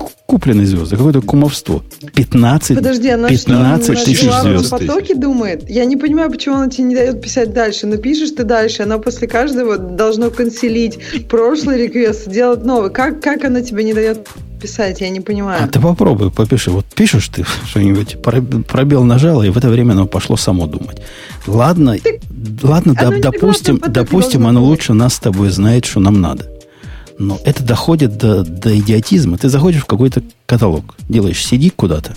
[0.00, 1.82] К- Купленные звезды, какое-то кумовство.
[2.14, 4.70] 15, Подожди, она 15 что, тысяч главном звезд.
[4.70, 5.68] потоке думает?
[5.68, 7.86] Я не понимаю, почему она тебе не дает писать дальше.
[7.86, 12.90] Но пишешь ты дальше, она после каждого должно канцелить прошлый реквест, делать новый.
[12.90, 14.28] Как, как она тебе не дает
[14.62, 15.00] писать?
[15.00, 15.64] Я не понимаю.
[15.64, 16.70] А ты попробуй, попиши.
[16.70, 20.98] Вот пишешь ты что-нибудь, проб- пробел нажала, и в это время оно пошло само думать.
[21.48, 21.96] Ладно,
[22.62, 26.46] ладно, оно да- допустим, потоке допустим, оно лучше нас с тобой знает, что нам надо.
[27.20, 29.36] Но это доходит до, до идиотизма.
[29.36, 32.16] Ты заходишь в какой-то каталог, делаешь CD куда-то.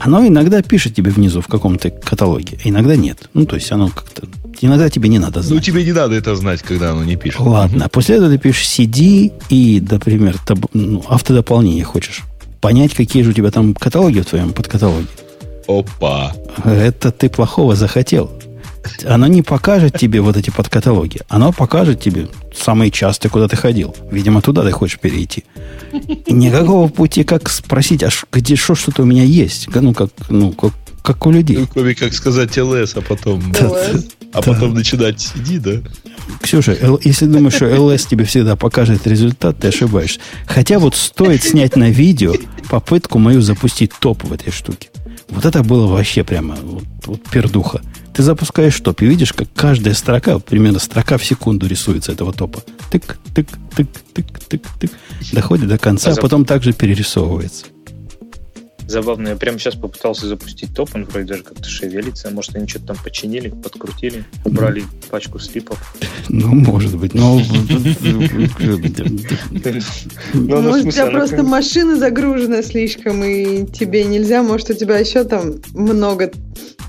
[0.00, 3.28] Оно иногда пишет тебе внизу в каком-то каталоге, а иногда нет.
[3.34, 4.26] Ну, то есть оно как-то...
[4.62, 5.54] Иногда тебе не надо знать.
[5.54, 7.40] Ну, тебе не надо это знать, когда оно не пишет.
[7.40, 12.22] Ладно, а после этого ты пишешь CD и, например, таб- ну, автодополнение хочешь.
[12.62, 15.06] Понять, какие же у тебя там каталоги в твоем подкаталоге.
[15.68, 16.32] Опа.
[16.64, 18.30] Это ты плохого захотел.
[19.04, 21.20] Оно не покажет тебе вот эти подкаталоги.
[21.28, 23.94] Оно покажет тебе самые частые, куда ты ходил.
[24.10, 25.44] Видимо, туда ты хочешь перейти.
[26.26, 29.68] И никакого пути, как спросить, а где что что-то у меня есть.
[29.74, 30.72] Ну, как, ну, как,
[31.02, 31.58] как у людей.
[31.58, 33.40] Ну, кроме как сказать ЛС, а потом...
[33.52, 34.12] LS.
[34.32, 35.72] А потом начинать сиди, да?
[36.42, 40.20] Ксюша, если думаешь, что ЛС тебе всегда покажет результат, ты ошибаешься.
[40.46, 42.34] Хотя вот стоит снять на видео
[42.68, 44.90] попытку мою запустить топ в этой штуке.
[45.30, 47.80] Вот это было вообще прямо вот, вот пердуха.
[48.18, 52.64] Ты запускаешь топ и видишь, как каждая строка, примерно строка в секунду рисуется этого топа.
[52.90, 53.46] Тык, тык,
[53.76, 54.90] тык, тык, тык, тык.
[55.30, 57.66] Доходит до конца, а А потом также перерисовывается.
[58.88, 62.30] Забавно, я прямо сейчас попытался запустить топ, он вроде даже как-то шевелится.
[62.30, 65.78] Может, они что-то там починили, подкрутили, убрали пачку слипов.
[66.30, 67.12] Ну, может быть.
[67.12, 67.38] Но...
[67.38, 67.42] Ну,
[70.32, 75.24] ну, может, у тебя просто машина загружена слишком, и тебе нельзя, может, у тебя еще
[75.24, 76.32] там много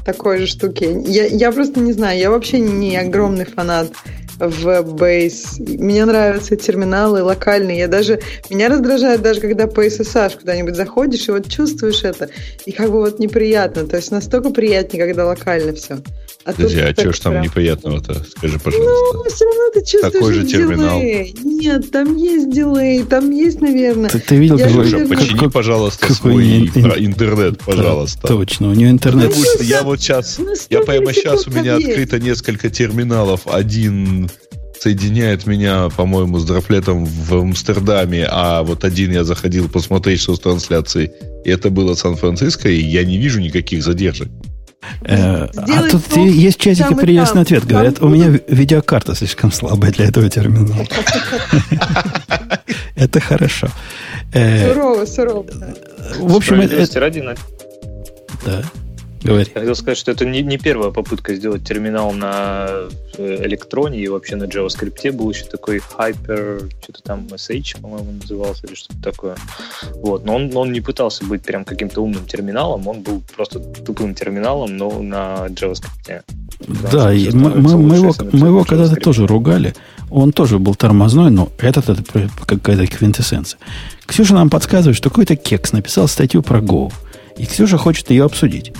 [0.06, 1.04] такой же штуки.
[1.06, 3.92] Я, я просто не знаю, я вообще не огромный фанат
[4.40, 5.60] веб-бейс.
[5.60, 7.80] Мне нравятся терминалы локальные.
[7.80, 12.30] Я даже, меня раздражает даже, когда по SSH куда-нибудь заходишь, и вот чувствуешь это,
[12.66, 13.86] и как бы вот неприятно.
[13.86, 16.00] То есть настолько приятнее, когда локально все.
[16.46, 18.14] А Подожди, а тут что ж там прям- неприятного-то?
[18.24, 19.36] Скажи, Ну, пожалуйста.
[19.36, 21.00] все равно ты чувствуешь Такой же терминал.
[21.00, 21.36] дилей.
[21.44, 24.10] Нет, там есть дилей, там есть, наверное.
[24.10, 28.28] Ты, ты видел, Я Слушай, как- почини, как- пожалуйста, какой свой ин- интернет, пожалуйста.
[28.28, 29.28] Точно, у нее интернет.
[29.28, 31.90] Потому что я вот сейчас, Ну, я 100 прямо сейчас у меня есть.
[31.90, 33.42] открыто несколько терминалов.
[33.46, 34.30] Один
[34.80, 40.40] соединяет меня, по-моему, с драфлетом в Амстердаме, а вот один я заходил посмотреть, что с
[40.40, 41.12] трансляцией,
[41.44, 44.30] и это было Сан-Франциско, и я не вижу никаких задержек.
[45.02, 47.42] Э, а тут то, есть чатики прелестный там.
[47.44, 47.66] ответ.
[47.66, 50.86] Говорят, Там у меня ви- видеокарта слишком слабая для этого терминала.
[52.96, 53.68] Это хорошо.
[54.34, 55.46] Э, Сурово, сурово.
[56.20, 56.76] В общем, это...
[58.46, 58.64] Да,
[59.24, 59.46] говори.
[59.54, 62.68] я хотел сказать, что это не, не первая попытка сделать терминал на
[63.18, 65.12] э, электроне и вообще на JavaScript.
[65.12, 69.36] Был еще такой Hyper, что-то там SH, по-моему, назывался, или что-то такое.
[69.96, 70.26] Вот.
[70.26, 74.78] Но он, он не пытался быть прям каким-то умным терминалом, он был просто тупым терминалом,
[74.78, 76.24] но на JavaScript.
[76.92, 79.74] Да, и мы, мы- мы его, мы его когда-то тоже ругали.
[80.10, 83.60] Он тоже был тормозной, но этот это какая-то квинтэссенция.
[84.06, 86.92] Ксюша нам подсказывает, что какой-то кекс написал статью про Go.
[87.38, 88.74] И Ксюша хочет ее обсудить.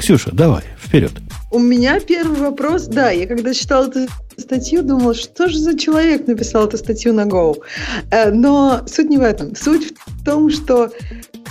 [0.00, 1.12] Ксюша, давай, вперед.
[1.50, 4.06] У меня первый вопрос, да, я когда читала эту
[4.38, 7.58] статью, думала, что же за человек написал эту статью на Go.
[8.10, 9.54] Э, Но суть не в этом.
[9.54, 10.90] Суть в том, что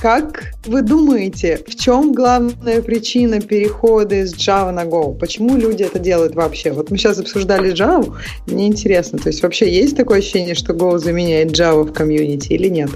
[0.01, 5.15] как вы думаете, в чем главная причина перехода из Java на Go?
[5.15, 6.71] Почему люди это делают вообще?
[6.71, 8.17] Вот мы сейчас обсуждали Java,
[8.47, 12.67] мне интересно, то есть вообще есть такое ощущение, что Go заменяет Java в комьюнити или
[12.67, 12.89] нет?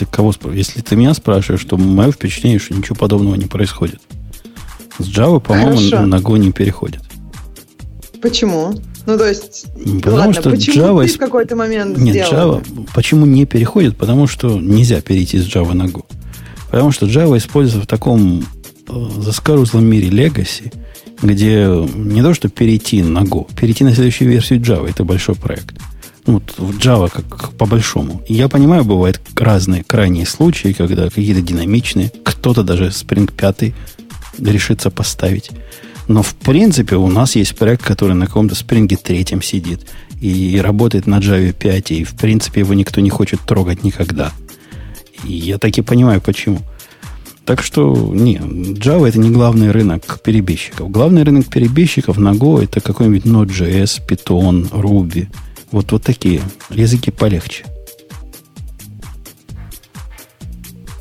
[0.00, 0.66] Э, Ты кого спрашиваешь?
[0.66, 4.00] Если ты меня спрашиваешь, то мое впечатление, что ничего подобного не происходит.
[4.98, 7.00] С Java, по-моему, на Go не переходит.
[8.20, 8.74] Почему?
[9.06, 12.88] Ну, то есть, Потому ладно, что почему Java ты в какой-то момент Нет, сделал Java,
[12.94, 13.96] почему не переходит?
[13.96, 16.04] Потому что нельзя перейти с Java на Go.
[16.70, 18.44] Потому что Java используется в таком
[18.88, 20.72] э, заскорузлом мире Legacy,
[21.22, 25.74] где не то, что перейти на Go, перейти на следующую версию Java, это большой проект.
[25.74, 25.80] Ну,
[26.26, 28.22] вот в Java как по-большому.
[28.26, 33.74] И я понимаю, бывают разные крайние случаи, когда какие-то динамичные, кто-то даже Spring 5
[34.38, 35.50] решится поставить.
[36.08, 39.86] Но в принципе у нас есть проект, который на каком-то Spring 3 сидит
[40.20, 44.32] и работает на Java 5, и в принципе его никто не хочет трогать никогда.
[45.24, 46.60] И я так и понимаю, почему.
[47.44, 50.90] Так что, не, Java это не главный рынок перебежчиков.
[50.90, 55.26] Главный рынок перебежчиков на Go это какой-нибудь Node.js, Python, Ruby.
[55.72, 56.40] Вот, вот такие
[56.70, 57.64] языки полегче.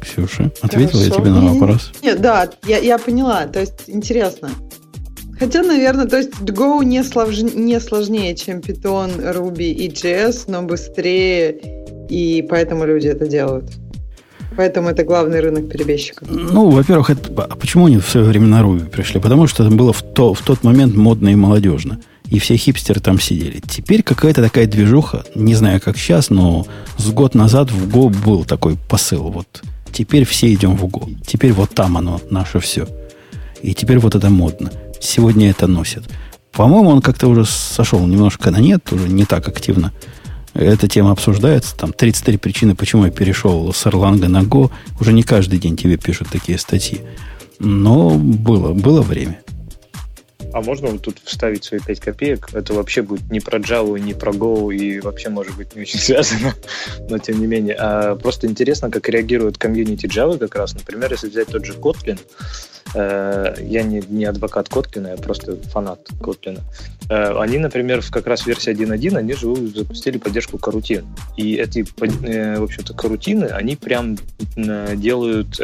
[0.01, 1.21] Ксюша, ответила я Хорошо.
[1.21, 1.91] тебе на вопрос?
[2.01, 3.45] Нет, да, я, я поняла.
[3.47, 4.49] То есть интересно.
[5.39, 10.63] Хотя, наверное, то есть Go не, слож- не сложнее, чем Python, Ruby и JS, но
[10.63, 11.55] быстрее,
[12.09, 13.71] и поэтому люди это делают.
[14.57, 16.27] Поэтому это главный рынок перебежчиков.
[16.29, 19.21] Ну, во-первых, это- а почему они в свое время на Ruby пришли?
[19.21, 21.99] Потому что это было в, то, в тот момент модно и молодежно.
[22.29, 23.59] И все хипстеры там сидели.
[23.59, 28.45] Теперь какая-то такая движуха, не знаю, как сейчас, но с год назад в Go был
[28.45, 29.31] такой посыл.
[29.31, 31.15] Вот теперь все идем в Go.
[31.25, 32.87] Теперь вот там оно, наше все.
[33.61, 34.71] И теперь вот это модно.
[35.01, 36.03] Сегодня это носят.
[36.51, 39.91] По-моему, он как-то уже сошел немножко на нет, уже не так активно.
[40.53, 41.75] Эта тема обсуждается.
[41.75, 44.71] Там 33 причины, почему я перешел с Erlang на Go.
[44.99, 47.01] Уже не каждый день тебе пишут такие статьи.
[47.59, 49.39] Но было, было время.
[50.53, 52.49] А можно вот тут вставить свои 5 копеек?
[52.53, 55.99] Это вообще будет не про Java, не про Go, и вообще, может быть, не очень
[55.99, 56.55] связано,
[57.09, 57.75] но тем не менее.
[57.75, 60.73] А просто интересно, как реагирует комьюнити Java как раз.
[60.73, 62.19] Например, если взять тот же Kotlin,
[62.93, 66.59] э, я не, не адвокат Kotlin, я просто фанат Kotlin.
[67.09, 71.05] Э, они, например, в как раз версии 1.1, они же запустили поддержку карутин.
[71.37, 74.17] И эти, э, в общем-то, карутины, они прям
[74.55, 75.59] делают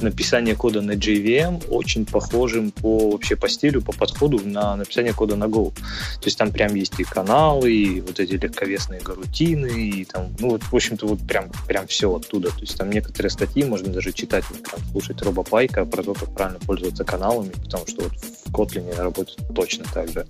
[0.00, 5.36] написание кода на JVM очень похожим по вообще по стилю, по подходу на написание кода
[5.36, 5.72] на Go.
[5.74, 10.50] То есть там прям есть и каналы, и вот эти легковесные гарутины, и там, ну
[10.50, 12.50] вот, в общем-то, вот прям, прям все оттуда.
[12.50, 16.14] То есть там некоторые статьи можно даже читать, вот прям слушать Роба Пайка про то,
[16.14, 20.26] как правильно пользоваться каналами, потому что вот в Kotlin работает точно так же.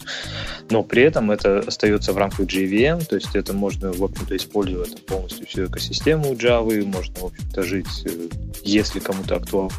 [0.70, 5.04] Но при этом это остается в рамках JVM, то есть это можно, в общем-то, использовать
[5.06, 8.28] полностью всю экосистему Java, можно, в общем-то, жить, э,
[8.62, 9.70] если кому-то актуально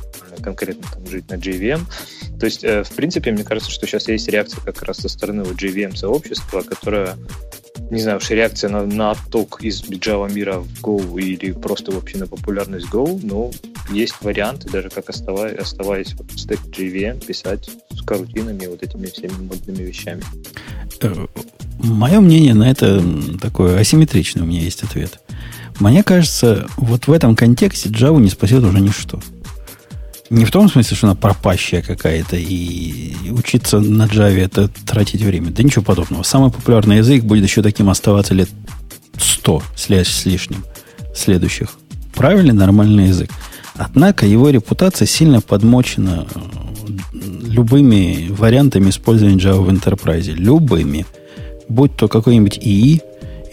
[0.41, 1.82] конкретно там жить на JVM.
[2.40, 5.44] То есть, э, в принципе, мне кажется, что сейчас есть реакция как раз со стороны
[5.44, 7.16] вот JVM-сообщества, которая
[7.90, 12.18] не знаю, уж реакция на, на отток из Java мира в Go или просто вообще
[12.18, 13.52] на популярность Go, но
[13.91, 19.84] есть варианты, даже как оставаясь, оставаясь стек JVM, писать с карутинами, вот этими всеми модными
[19.84, 20.23] вещами.
[21.80, 23.03] Мое мнение на это
[23.41, 25.19] такое асимметричное, у меня есть ответ.
[25.80, 29.19] Мне кажется, вот в этом контексте Java не спасет уже ничто.
[30.30, 35.52] Не в том смысле, что она пропащая какая-то, и учиться на Java это тратить время.
[35.52, 36.23] Да ничего подобного.
[36.23, 38.49] Самый популярный язык будет еще таким оставаться лет
[39.18, 39.89] 100 с
[40.26, 40.64] лишним
[41.14, 41.77] следующих.
[42.14, 43.30] Правильный, нормальный язык.
[43.77, 46.39] Однако его репутация сильно подмочена э,
[47.49, 50.31] любыми вариантами использования Java в Enterprise.
[50.31, 51.06] Любыми.
[51.68, 53.02] Будь то какой-нибудь EE,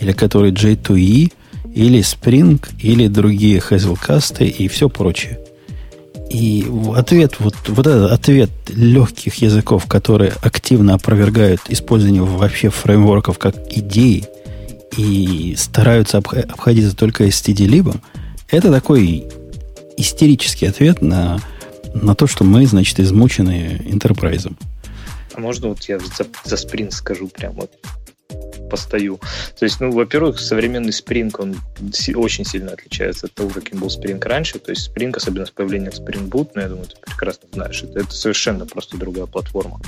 [0.01, 1.33] или который J2E,
[1.75, 5.39] или Spring, или другие Hazelcast и все прочее.
[6.31, 13.55] И ответ, вот, вот этот ответ легких языков, которые активно опровергают использование вообще фреймворков как
[13.71, 14.25] идеи
[14.97, 18.01] и стараются обходиться только std-либом,
[18.51, 19.27] это такой
[19.97, 21.41] истерический ответ на,
[21.95, 24.57] на то, что мы, значит, измучены интерпрайзом.
[25.35, 27.71] А можно вот я за, за Spring скажу прямо вот
[28.73, 29.21] постою.
[29.59, 31.57] То есть, ну, во-первых, современный Spring, он
[32.15, 34.59] очень сильно отличается от того, каким был Spring раньше.
[34.59, 38.01] То есть Spring, особенно с появлением Spring Boot, ну, я думаю, ты прекрасно знаешь, это,
[38.01, 39.79] это совершенно просто другая платформа.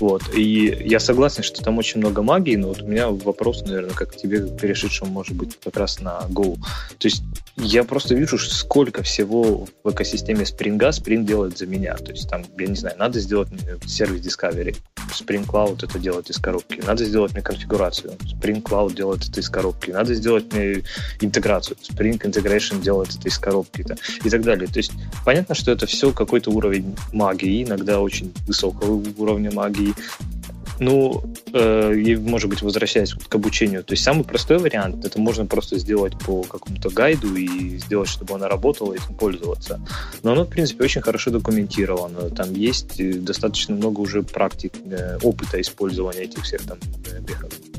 [0.00, 0.22] Вот.
[0.34, 4.16] И я согласен, что там очень много магии, но вот у меня вопрос, наверное, как
[4.16, 6.56] тебе, перешедшему, может быть, как раз на Go.
[6.98, 7.22] То есть
[7.56, 11.94] я просто вижу, сколько всего в экосистеме Spring Spring делает за меня.
[11.96, 13.48] То есть там, я не знаю, надо сделать
[13.86, 14.76] сервис Discovery.
[15.08, 16.82] Spring Cloud это делает из коробки.
[16.86, 18.12] Надо сделать мне конфигурацию.
[18.12, 19.90] Spring Cloud делает это из коробки.
[19.90, 20.82] Надо сделать мне
[21.20, 21.76] интеграцию.
[21.78, 23.86] Spring Integration делает это из коробки.
[24.24, 24.68] и так далее.
[24.68, 24.92] То есть
[25.24, 29.94] понятно, что это все какой-то уровень магии, иногда очень высокого уровня магии.
[30.78, 31.22] Ну,
[31.52, 36.18] э, может быть, возвращаясь к обучению, то есть самый простой вариант, это можно просто сделать
[36.18, 39.80] по какому-то гайду и сделать, чтобы она работала и этим пользоваться.
[40.22, 42.30] Но оно, в принципе, очень хорошо документировано.
[42.30, 46.78] Там есть э, достаточно много уже практик, э, опыта использования этих всех там
[47.10, 47.20] э,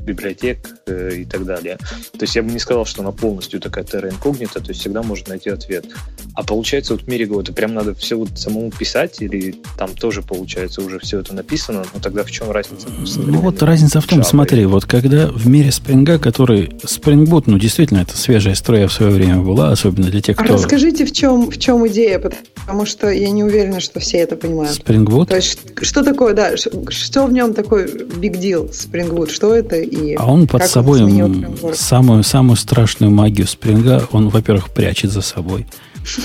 [0.08, 0.58] библиотек
[0.88, 1.78] э, и так далее.
[2.14, 5.04] То есть я бы не сказал, что она полностью такая terra incognita, то есть всегда
[5.04, 5.86] можно найти ответ.
[6.34, 10.22] А получается, вот в мире это прям надо все вот самому писать, или там тоже
[10.22, 12.88] получается уже все это написано, но тогда в чем разница?
[13.18, 14.24] Ну вот разница в том, Java.
[14.24, 18.94] смотри, вот когда в мире Spring, который Spring Boot, ну действительно, это свежая строя в
[18.94, 20.54] свое время была, особенно для тех, а кто...
[20.54, 24.36] А расскажите, в чем, в чем идея, потому что я не уверена, что все это
[24.36, 24.80] понимают.
[24.80, 25.28] Spring Boot?
[25.28, 29.76] То есть что такое, да, что в нем такой big deal Spring Boot, что это
[29.76, 35.22] и А он под собой он самую, самую страшную магию Спринга, он, во-первых, прячет за
[35.22, 35.68] собой,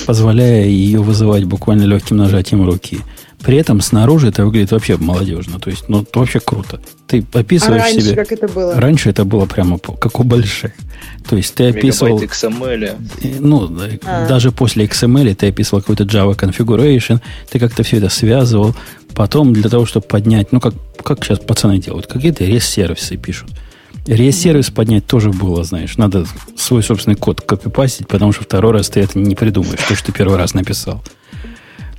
[0.05, 2.99] позволяя ее вызывать буквально легким нажатием руки.
[3.43, 5.59] При этом снаружи это выглядит вообще молодежно.
[5.59, 6.79] То есть, ну, это вообще круто.
[7.07, 8.15] Ты описываешь а раньше себе...
[8.15, 8.73] как это было?
[8.75, 10.71] Раньше это было прямо как у больших.
[11.27, 12.21] То есть ты описывал...
[12.21, 12.95] XML.
[13.39, 13.69] Ну,
[14.05, 14.27] а.
[14.27, 17.19] даже после XML ты описывал какой-то Java configuration,
[17.49, 18.75] ты как-то все это связывал.
[19.15, 20.73] Потом для того, чтобы поднять, ну, как,
[21.03, 23.49] как сейчас пацаны делают, какие-то рес-сервисы пишут.
[24.05, 25.97] Ресервис поднять тоже было, знаешь.
[25.97, 26.25] Надо
[26.57, 30.11] свой собственный код копипастить, потому что второй раз ты это не придумаешь, то, что ты
[30.11, 31.01] первый раз написал.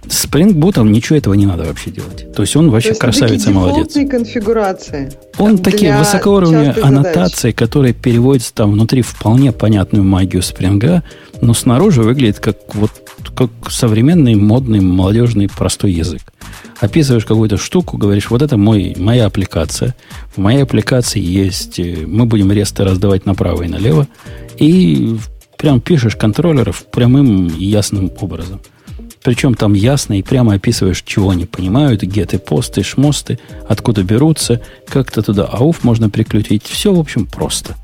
[0.06, 2.30] С Spring Boot ничего этого не надо вообще делать.
[2.34, 3.94] То есть он вообще есть красавица молодец.
[3.94, 5.10] конфигурации.
[5.38, 7.56] Он такие высокоуровневые аннотации, задач.
[7.56, 11.02] которые переводятся там внутри вполне понятную магию Spring,
[11.40, 12.90] но снаружи выглядит как вот
[13.30, 16.22] как современный, модный, молодежный, простой язык
[16.80, 19.94] описываешь какую-то штуку, говоришь, вот это мой, моя аппликация.
[20.34, 24.06] В моей аппликации есть, э, мы будем ресты раздавать направо и налево,
[24.59, 25.16] и
[25.56, 28.60] прям пишешь контроллеров прямым и ясным образом.
[29.22, 35.22] Причем там ясно и прямо описываешь, чего они понимают, геты, посты, шмосты, откуда берутся, как-то
[35.22, 36.64] туда ауф можно прикрутить.
[36.64, 37.74] Все, в общем, просто.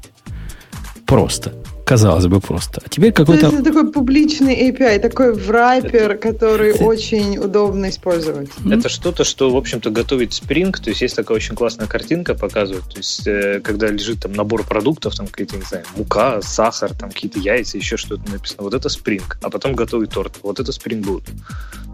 [1.07, 1.55] Просто
[1.91, 2.81] казалось бы, просто.
[2.85, 3.49] А теперь какой-то...
[3.49, 8.49] Это такой публичный API, такой врайпер, который очень удобно использовать.
[8.65, 12.85] Это что-то, что, в общем-то, готовит Spring, то есть есть такая очень классная картинка показывает,
[12.85, 17.11] то есть э, когда лежит там набор продуктов, там какие-то, не знаю, мука, сахар, там
[17.11, 21.03] какие-то яйца, еще что-то написано, вот это Spring, а потом готовит торт, вот это Spring
[21.03, 21.25] Boot.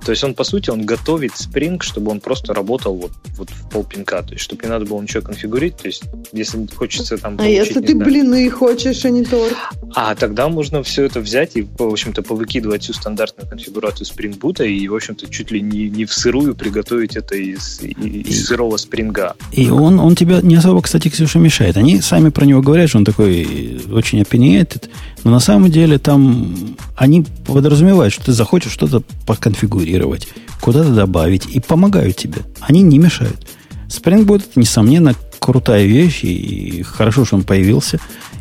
[0.05, 3.71] То есть он, по сути, он готовит Spring, чтобы он просто работал вот, вот в
[3.71, 6.03] полпинка, то есть чтобы не надо было ничего конфигурить, то есть
[6.33, 7.35] если хочется там...
[7.35, 9.57] А получить, если ты знаю, блины хочешь, а не торт?
[9.95, 14.67] А тогда можно все это взять и, в общем-то, повыкидывать всю стандартную конфигурацию Spring Boot
[14.67, 19.35] и, в общем-то, чуть ли не, не в сырую приготовить это из, из сырого спринга.
[19.53, 21.77] И он, он тебя не особо, кстати, Ксюша, мешает.
[21.77, 24.89] Они сами про него говорят, что он такой очень opinionated,
[25.25, 30.29] но на самом деле там они подразумевают, что ты захочешь что-то поконфигурировать,
[30.61, 32.43] куда-то добавить, и помогают тебе.
[32.61, 33.47] Они не мешают.
[33.89, 37.99] Spring Boot, несомненно, крутая вещь, и хорошо, что он появился.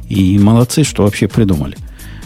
[0.09, 1.77] И молодцы, что вообще придумали.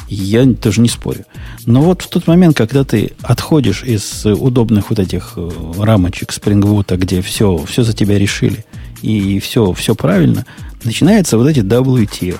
[0.07, 1.25] Я тоже не спорю.
[1.65, 6.61] Но вот в тот момент, когда ты отходишь из удобных вот этих э, рамочек Spring
[6.61, 8.65] Boot, где все, все за тебя решили,
[9.01, 10.45] и все, все правильно,
[10.83, 12.39] начинаются вот эти WTF.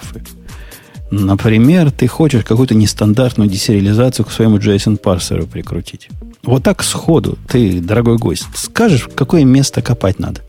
[1.12, 6.10] Например, ты хочешь какую-то нестандартную десериализацию к своему JSON-парсеру прикрутить.
[6.44, 10.42] Вот так сходу ты, дорогой гость, скажешь, какое место копать надо.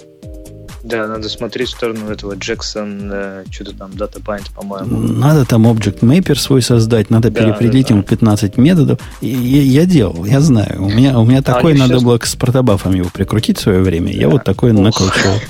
[0.83, 4.97] Да, надо смотреть в сторону этого Джексон, э, что-то там, Data Bind, по-моему.
[4.97, 8.99] Надо там Object Mapper свой создать, надо да, переопределить да, ему 15 методов.
[9.21, 10.83] И я, я делал, я знаю.
[10.83, 12.03] У меня, у меня такое а, надо сейчас...
[12.03, 14.13] было к спартобафам его прикрутить в свое время.
[14.13, 14.19] Да.
[14.19, 15.35] Я вот такое накручивал.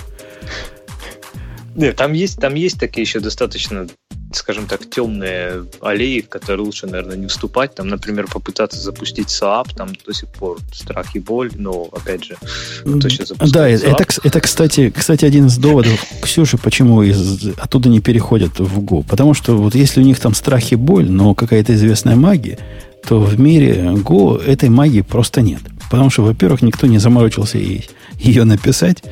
[1.77, 3.87] Нет, там есть, там есть такие еще достаточно
[4.33, 7.75] скажем так, темные аллеи, в которые лучше, наверное, не вступать.
[7.75, 12.37] Там, например, попытаться запустить SAP, там до сих пор страх и боль, но, опять же,
[12.81, 17.89] кто сейчас запускает Да, это, это кстати, кстати, один из доводов Ксюши, почему из, оттуда
[17.89, 19.05] не переходят в Go.
[19.09, 22.59] Потому что вот если у них там страх и боль, но какая-то известная магия,
[23.07, 25.61] то в мире Go этой магии просто нет.
[25.91, 29.03] Потому что, во-первых, никто не заморочился ее написать,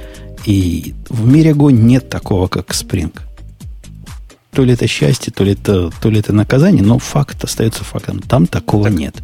[0.46, 3.12] и в мире Go нет такого, как Spring
[4.58, 8.18] то ли это счастье, то ли это, то ли это наказание, но факт остается фактом.
[8.18, 9.14] Там такого так, нет.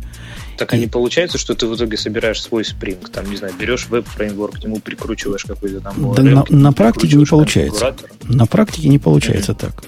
[0.57, 3.89] Так и не получается, что ты в итоге собираешь свой Spring, там, не знаю, берешь
[3.89, 6.15] веб-фреймворк, к нему прикручиваешь какой-то там...
[6.15, 7.95] Да на, на практике не получается.
[8.25, 9.57] На практике не получается mm-hmm.
[9.57, 9.85] так.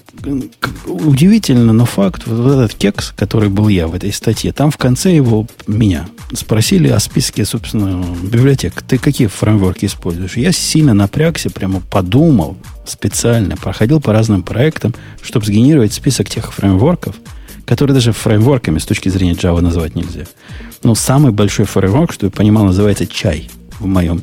[0.87, 5.15] Удивительно, но факт, вот этот кекс, который был я в этой статье, там в конце
[5.15, 8.83] его меня спросили о списке, собственно, библиотек.
[8.83, 10.37] Ты какие фреймворки используешь?
[10.37, 17.17] Я сильно напрягся, прямо подумал специально, проходил по разным проектам, чтобы сгенерировать список тех фреймворков,
[17.67, 20.25] которые даже фреймворками с точки зрения Java назвать нельзя.
[20.83, 24.23] Но самый большой фреймворк, что я понимал, называется чай в моем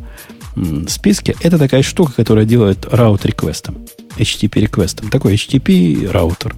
[0.87, 1.35] списке.
[1.41, 3.77] Это такая штука, которая делает раут реквестом,
[4.17, 5.09] HTTP реквестом.
[5.09, 6.55] Такой HTTP раутер.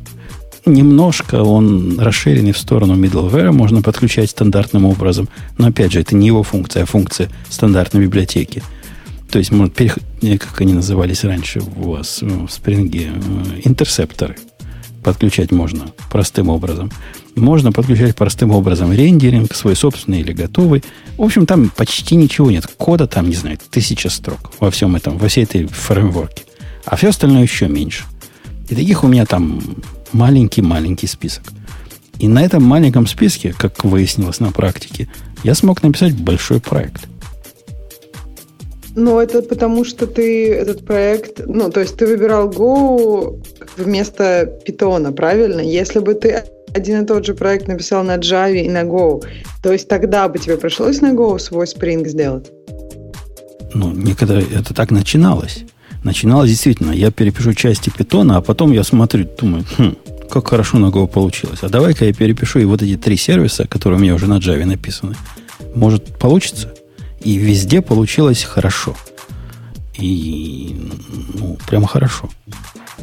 [0.65, 5.29] Немножко он расширенный в сторону middleware, можно подключать стандартным образом.
[5.57, 8.63] Но опять же, это не его функция, а функция стандартной библиотеки.
[9.29, 14.37] То есть, может, как они назывались раньше у вас в спринге, э, интерсепторы
[15.05, 16.91] подключать можно простым образом.
[17.35, 20.83] Можно подключать простым образом рендеринг, свой собственный или готовый.
[21.17, 22.65] В общем, там почти ничего нет.
[22.77, 26.43] Кода там, не знаю, тысяча строк во всем этом, во всей этой фреймворке.
[26.85, 28.03] А все остальное еще меньше.
[28.67, 29.61] И таких у меня там
[30.11, 31.43] маленький-маленький список.
[32.17, 35.07] И на этом маленьком списке, как выяснилось на практике,
[35.43, 37.07] я смог написать большой проект–
[38.95, 41.45] ну, это потому, что ты этот проект...
[41.45, 43.43] Ну, то есть ты выбирал Go
[43.77, 45.59] вместо Python, правильно?
[45.59, 46.43] Если бы ты
[46.73, 49.21] один и тот же проект написал на Java и на Go,
[49.61, 52.51] то есть тогда бы тебе пришлось на Go свой Spring сделать?
[53.73, 55.65] Ну, никогда это так начиналось.
[56.05, 56.91] Начиналось действительно.
[56.91, 59.95] Я перепишу части питона, а потом я смотрю, думаю, хм,
[60.29, 61.59] как хорошо на Go получилось.
[61.63, 64.63] А давай-ка я перепишу и вот эти три сервиса, которые у меня уже на Java
[64.63, 65.15] написаны.
[65.75, 66.73] Может, получится?
[67.25, 68.95] И везде получилось хорошо.
[69.97, 70.75] И,
[71.33, 72.29] ну, прямо хорошо.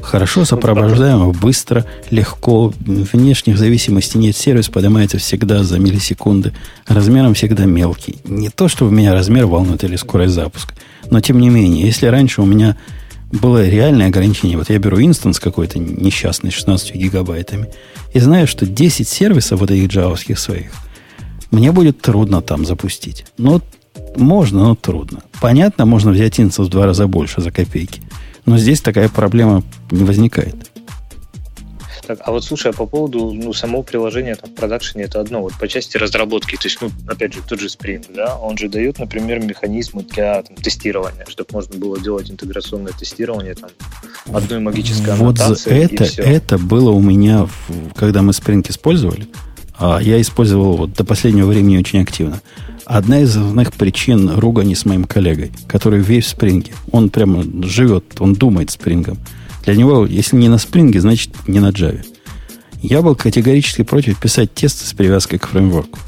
[0.01, 2.73] Хорошо сопровождаемо, быстро, легко.
[2.79, 4.37] Внешних зависимостей нет.
[4.37, 6.53] Сервис поднимается всегда за миллисекунды.
[6.87, 8.17] Размером всегда мелкий.
[8.25, 10.73] Не то, что у меня размер волнует или скорость запуска.
[11.11, 12.77] Но, тем не менее, если раньше у меня
[13.33, 17.71] было реальное ограничение, вот я беру инстанс какой-то несчастный с 16 гигабайтами,
[18.13, 20.73] и знаю, что 10 сервисов вот этих джавовских своих
[21.51, 23.25] мне будет трудно там запустить.
[23.39, 23.61] Но
[24.17, 25.23] можно, но трудно.
[25.41, 28.03] Понятно, можно взять инстанс в два раза больше за копейки.
[28.47, 30.57] Но здесь такая проблема не возникает.
[32.07, 35.41] Так, а вот слушай, а по поводу ну, самого приложения там, в продакшене это одно.
[35.41, 38.69] Вот по части разработки, то есть, ну, опять же, тот же Spring, да, он же
[38.69, 43.71] дает, например, механизмы для там, тестирования, чтобы можно было делать интеграционное тестирование там,
[44.35, 45.83] одной магической вот аннотации.
[45.83, 47.49] Вот это, это было у меня,
[47.95, 49.29] когда мы Spring использовали,
[49.79, 52.43] а я использовал вот до последнего времени очень активно.
[52.93, 56.73] Одна из основных причин ругани с моим коллегой, который весь в спринге.
[56.91, 59.17] Он прямо живет, он думает спрингом.
[59.65, 62.05] Для него, если не на спринге, значит не на Java.
[62.83, 65.99] Я был категорически против писать тесты с привязкой к фреймворку.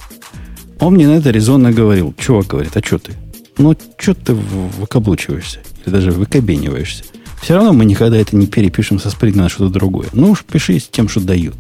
[0.79, 2.15] Он мне на это резонно говорил.
[2.19, 3.13] Чувак говорит, а что ты?
[3.57, 5.61] Ну, что ты выкаблучиваешься?
[5.87, 7.05] Или даже выкобениваешься?
[7.41, 10.09] Все равно мы никогда это не перепишем со спринга на что-то другое.
[10.13, 11.55] Ну уж пиши с тем, что дают.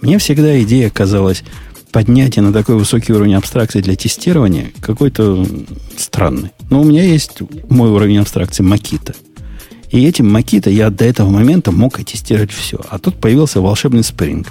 [0.00, 1.44] Мне всегда идея казалась
[1.94, 5.46] поднятие на такой высокий уровень абстракции для тестирования какой-то
[5.96, 6.50] странный.
[6.68, 7.38] Но у меня есть
[7.70, 9.14] мой уровень абстракции Макита.
[9.90, 12.80] И этим Макита я до этого момента мог оттестировать все.
[12.90, 14.44] А тут появился волшебный Spring.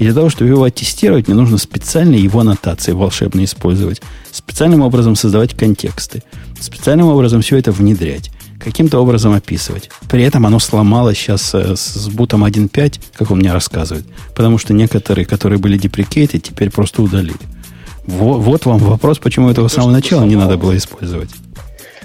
[0.00, 4.02] И для того, чтобы его оттестировать, мне нужно специально его аннотации волшебно использовать.
[4.32, 6.24] Специальным образом создавать контексты.
[6.58, 9.90] Специальным образом все это внедрять каким-то образом описывать.
[10.08, 14.72] При этом оно сломалось сейчас э, с бутом 1.5, как он мне рассказывает, потому что
[14.74, 17.34] некоторые, которые были деприкейты, теперь просто удалили.
[18.06, 21.30] Вот, вот вам вопрос, почему этого с самого начала не надо было использовать.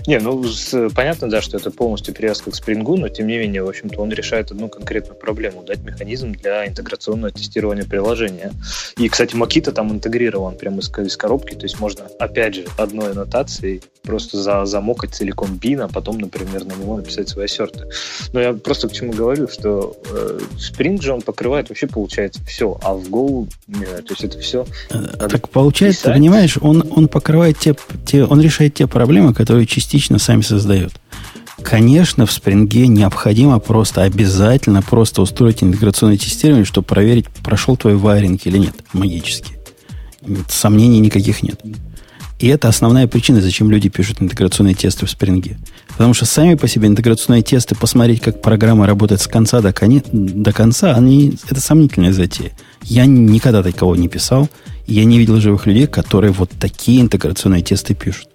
[0.08, 3.64] Не, ну, с, понятно, да, что это полностью привязка к спрингу, но тем не менее,
[3.64, 8.52] в общем-то, он решает одну конкретную проблему, дать механизм для интеграционного тестирования приложения.
[8.98, 13.12] И, кстати, Makita там интегрирован прямо из, из коробки, то есть можно, опять же, одной
[13.12, 17.86] аннотацией просто за, замокать целиком бин, а потом, например, на него написать свои ассерты.
[18.34, 22.78] Но я просто к чему говорю, что э, Spring же он покрывает вообще, получается, все,
[22.84, 24.68] а в Go, не знаю, то есть это все...
[24.92, 26.14] Э, так получается, писать.
[26.14, 27.76] понимаешь, он, он покрывает те,
[28.06, 30.94] те, он решает те проблемы, которые частично сами создает.
[31.62, 38.46] Конечно, в спринге необходимо просто, обязательно просто устроить интеграционное тестирование, чтобы проверить, прошел твой вайринг
[38.46, 39.54] или нет, магически.
[40.50, 41.62] Сомнений никаких нет.
[42.38, 45.58] И это основная причина, зачем люди пишут интеграционные тесты в спринге.
[45.88, 50.04] Потому что сами по себе интеграционные тесты, посмотреть, как программа работает с конца до, коне,
[50.12, 52.52] до конца, они, это сомнительная затея.
[52.84, 54.50] Я никогда такого не писал.
[54.86, 58.28] Я не видел живых людей, которые вот такие интеграционные тесты пишут.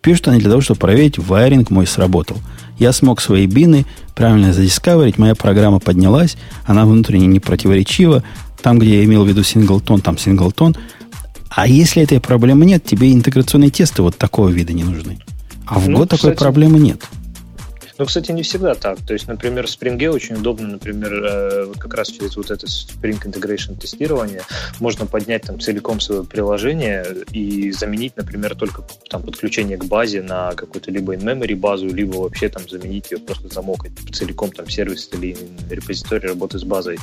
[0.00, 2.36] Пишут они для того, чтобы проверить, вайринг мой сработал.
[2.78, 8.22] Я смог свои бины правильно задискаверить, моя программа поднялась, она внутренне не противоречива.
[8.62, 10.76] Там, где я имел в виду синглтон, там синглтон.
[11.50, 15.18] А если этой проблемы нет, тебе интеграционные тесты вот такого вида не нужны.
[15.66, 17.02] А в ну, год кстати, такой проблемы нет.
[17.98, 18.98] Ну, кстати, не всегда так.
[19.04, 23.20] То есть, например, в Spring очень удобно, например, э, как раз через вот это Spring
[23.24, 24.42] Integration тестирование
[24.78, 30.52] можно поднять там целиком свое приложение и заменить, например, только там подключение к базе на
[30.52, 35.36] какую-то либо in-memory базу, либо вообще там заменить ее, просто замокать целиком там сервис или
[35.68, 36.98] репозиторий работы с базой.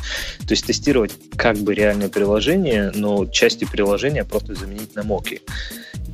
[0.47, 5.41] То есть тестировать как бы реальное приложение, но части приложения просто заменить на моки.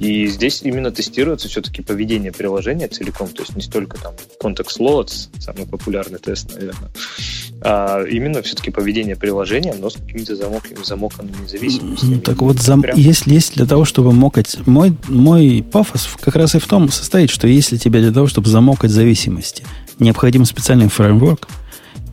[0.02, 5.30] И здесь именно тестируется все-таки поведение приложения целиком, то есть не столько там context loads,
[5.40, 6.90] самый популярный тест, наверное,
[7.62, 12.16] а именно все-таки поведение приложения, но с какими-то замоками, замоканными зависимостями.
[12.16, 12.82] Ну, так вот, зам...
[12.82, 12.98] Прям...
[12.98, 17.30] если есть для того, чтобы мокать, мой, мой пафос как раз и в том состоит,
[17.30, 19.64] что если тебе для того, чтобы замокать зависимости,
[20.00, 21.48] необходим специальный фреймворк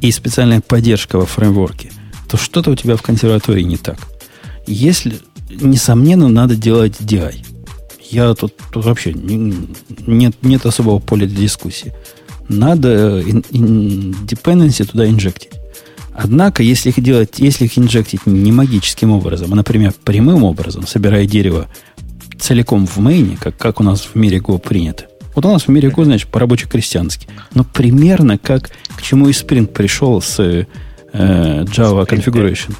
[0.03, 1.91] и специальная поддержка во фреймворке,
[2.29, 3.97] то что-то у тебя в консерватории не так.
[4.67, 7.47] Если, несомненно, надо делать DI.
[8.11, 9.55] Я тут, тут вообще не,
[10.07, 11.93] нет, нет особого поля для дискуссии.
[12.49, 15.53] Надо in, in dependency туда инжектить.
[16.15, 21.27] Однако, если их делать, если их инжектить не магическим образом, а, например, прямым образом, собирая
[21.27, 21.69] дерево
[22.41, 25.07] целиком в мейне, как, как у нас в мире Go принято.
[25.35, 27.29] Вот у нас в мире Go, значит, по-рабоче-крестьянски.
[27.55, 30.67] Но примерно как к чему и Spring пришел с э,
[31.13, 32.75] Java Configuration.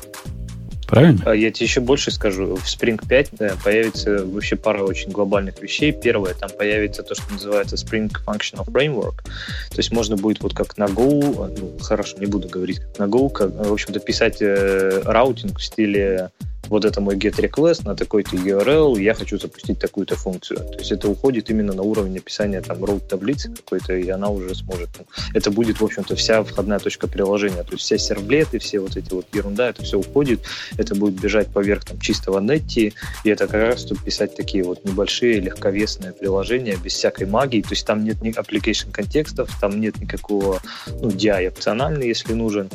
[0.89, 1.23] Правильно?
[1.27, 2.57] А я тебе еще больше скажу.
[2.57, 5.93] В Spring 5 да, появится вообще пара очень глобальных вещей.
[5.93, 9.23] Первое, там появится то, что называется Spring Functional Framework.
[9.71, 13.05] То есть можно будет вот как на Go, ну, хорошо, не буду говорить как на
[13.05, 16.31] Go, как, в общем-то, писать э, раутинг в стиле
[16.69, 20.59] вот это мой get request на такой-то URL, я хочу запустить такую-то функцию.
[20.59, 24.55] То есть это уходит именно на уровень описания там root таблицы какой-то, и она уже
[24.55, 24.89] сможет.
[24.99, 25.05] Ну,
[25.35, 27.63] это будет, в общем-то, вся входная точка приложения.
[27.63, 30.41] То есть все сервлеты, все вот эти вот ерунда, это все уходит,
[30.77, 34.85] это будет бежать поверх там чистого netти, и это как раз тут писать такие вот
[34.85, 37.63] небольшие легковесные приложения без всякой магии.
[37.63, 42.69] То есть там нет ни application контекстов, там нет никакого ну, DI опциональный, если нужен.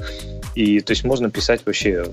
[0.56, 2.06] И то есть можно писать вообще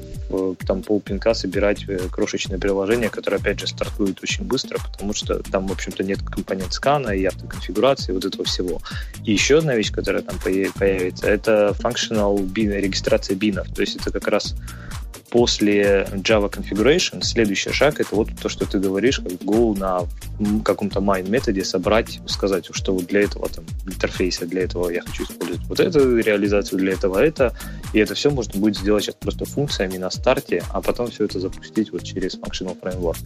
[0.67, 5.41] там полпинка собирать собирать э, крошечное приложение, которое, опять же, стартует очень быстро, потому что
[5.43, 8.81] там, в общем-то, нет компонент скана и автоконфигурации, вот этого всего.
[9.25, 13.69] И еще одна вещь, которая там появится, это functional bin, регистрация бинов.
[13.75, 14.55] То есть это как раз
[15.31, 20.07] после Java Configuration следующий шаг это вот то, что ты говоришь, как Go на
[20.63, 25.25] каком-то main методе собрать, сказать, что вот для этого там интерфейса, для этого я хочу
[25.25, 27.55] использовать вот эту реализацию, для этого это,
[27.93, 31.41] и это все можно будет сделать сейчас просто функциями на старте, а потом все это
[31.41, 33.19] запустить вот через Functional Framework.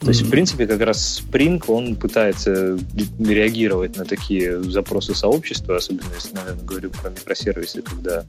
[0.00, 2.78] То есть, в принципе, как раз Spring, он пытается
[3.18, 8.24] реагировать на такие запросы сообщества, особенно если, наверное, говорю про микросервисы, когда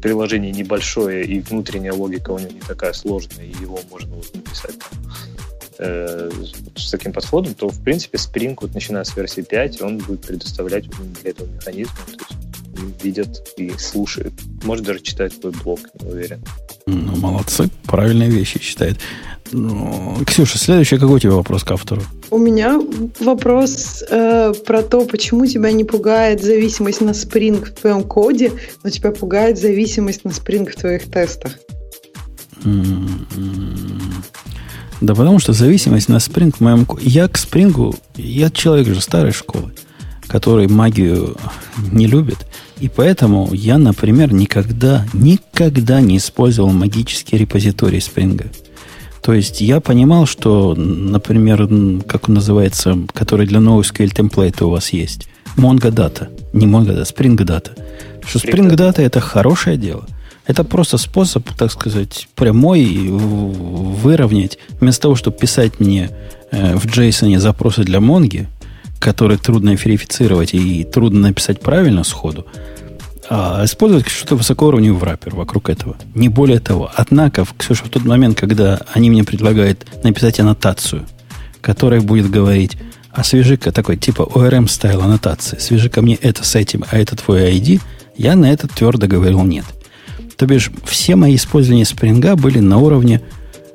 [0.00, 4.74] приложение небольшое и внутренняя логика у него не такая сложная, и его можно вот написать
[4.78, 5.12] там,
[5.78, 6.30] э,
[6.76, 10.88] с таким подходом, то, в принципе, Spring, вот начиная с версии 5, он будет предоставлять
[10.88, 12.44] для этого механизма, то есть
[13.02, 14.32] видят и слушают.
[14.64, 16.42] Может даже читать твой блог, не уверен.
[16.86, 18.98] Ну, молодцы, правильные вещи читает.
[19.52, 22.02] Ну, Ксюша, следующий какой у тебя вопрос к автору?
[22.30, 22.80] У меня
[23.20, 28.52] вопрос э, про то, почему тебя не пугает зависимость на Spring в твоем коде,
[28.82, 31.52] но тебя пугает зависимость на Spring в твоих тестах.
[35.00, 36.86] Да потому что зависимость на Spring в моем...
[37.00, 39.74] Я к Spring, я человек же старой школы,
[40.28, 41.36] который магию
[41.92, 42.38] не любит.
[42.80, 48.46] И поэтому я, например, никогда, никогда не использовал магический репозиторий Spring.
[49.22, 51.68] То есть я понимал, что, например,
[52.06, 57.04] как он называется, который для NoSQL темплейта у вас есть, Mongo Data, не Mongo Data,
[57.04, 57.70] Spring Data.
[58.26, 60.06] Что Spring Data это хорошее дело.
[60.46, 64.58] Это просто способ, так сказать, прямой выровнять.
[64.80, 66.10] Вместо того, чтобы писать мне
[66.50, 68.48] э, в JSON запросы для Монги,
[68.98, 72.46] которые трудно верифицировать и трудно написать правильно сходу,
[73.28, 75.96] а использовать что-то высокоуровневый враппер вокруг этого.
[76.14, 76.90] Не более того.
[76.94, 81.06] Однако, Ксюша, в тот момент, когда они мне предлагают написать аннотацию,
[81.62, 82.76] которая будет говорить,
[83.12, 87.80] освежи-ка такой, типа ORM стайл аннотации, свяжи-ка мне это с этим, а это твой ID,
[88.16, 89.64] я на это твердо говорил нет.
[90.36, 93.20] То бишь, все мои использования спринга были на уровне,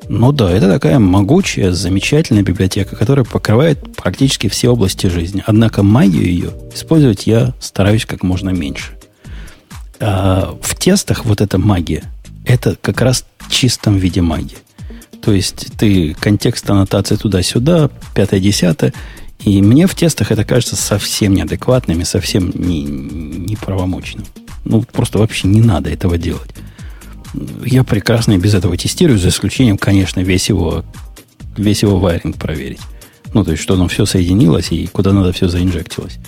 [0.09, 5.43] ну да, это такая могучая, замечательная библиотека, которая покрывает практически все области жизни.
[5.45, 8.97] Однако магию ее использовать я стараюсь как можно меньше.
[9.99, 12.03] А в тестах вот эта магия,
[12.45, 14.57] это как раз в чистом виде магии.
[15.21, 18.93] То есть ты контекст аннотации туда-сюда, пятое-десятое,
[19.45, 24.25] и мне в тестах это кажется совсем неадекватным и совсем не, неправомочным.
[24.65, 26.51] Ну, просто вообще не надо этого делать.
[27.65, 30.83] Я прекрасно и без этого тестирую, за исключением, конечно, весь его,
[31.57, 32.81] весь его вайринг проверить.
[33.33, 36.19] Ну, то есть, что оно все соединилось и куда надо все заинжектилось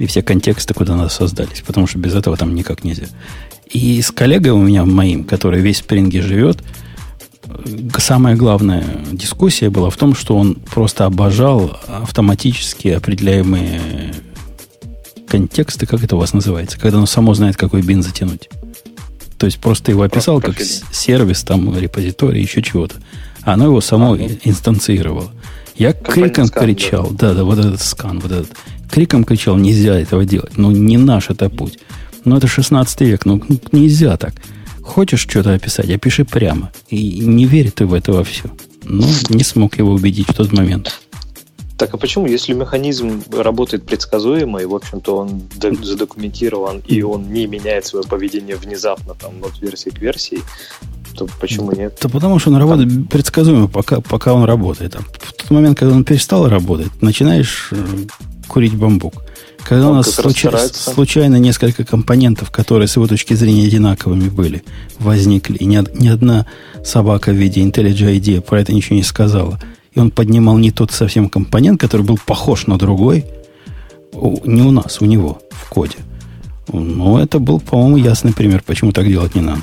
[0.00, 3.04] и все контексты, куда надо создались, потому что без этого там никак нельзя.
[3.70, 6.64] И с коллегой у меня моим, который весь в спринге живет,
[7.98, 8.82] самая главная
[9.12, 14.14] дискуссия была в том, что он просто обожал автоматически определяемые
[15.30, 18.50] контексты, как это у вас называется, когда оно само знает, какой бин затянуть.
[19.38, 22.96] То есть просто его описал как сервис, там, репозиторий, еще чего-то.
[23.42, 24.28] А оно его само а, ну.
[24.44, 25.30] инстанцировало.
[25.76, 27.28] Я криком кричал, да.
[27.28, 28.50] да, да, вот этот скан, вот этот
[28.90, 30.58] криком кричал, нельзя этого делать.
[30.58, 31.78] Ну, не наш это путь.
[32.24, 33.40] Ну, это 16 век, ну,
[33.72, 34.34] нельзя так.
[34.82, 36.70] Хочешь что-то описать, опиши прямо.
[36.88, 38.50] И не верь ты в это во все.
[38.84, 41.00] Ну, не смог его убедить в тот момент.
[41.80, 45.40] Так а почему, если механизм работает предсказуемо, и, в общем-то, он
[45.82, 50.40] задокументирован, и он не меняет свое поведение внезапно, там, от версии к версии,
[51.16, 51.98] то почему нет?
[52.02, 53.04] Да потому что он работает там...
[53.06, 54.94] предсказуемо, пока, пока он работает.
[54.96, 57.76] А в тот момент, когда он перестал работать, начинаешь э,
[58.46, 59.14] курить бамбук.
[59.64, 64.64] Когда Он у нас случай, случайно несколько компонентов, которые с его точки зрения одинаковыми были,
[64.98, 66.44] возникли, и ни, ни одна
[66.84, 69.58] собака в виде IntelliJ IDEA про это ничего не сказала,
[69.94, 73.26] и он поднимал не тот совсем компонент, который был похож на другой,
[74.12, 75.96] не у нас, у него в коде.
[76.72, 79.62] Но это был, по-моему, ясный пример, почему так делать не надо.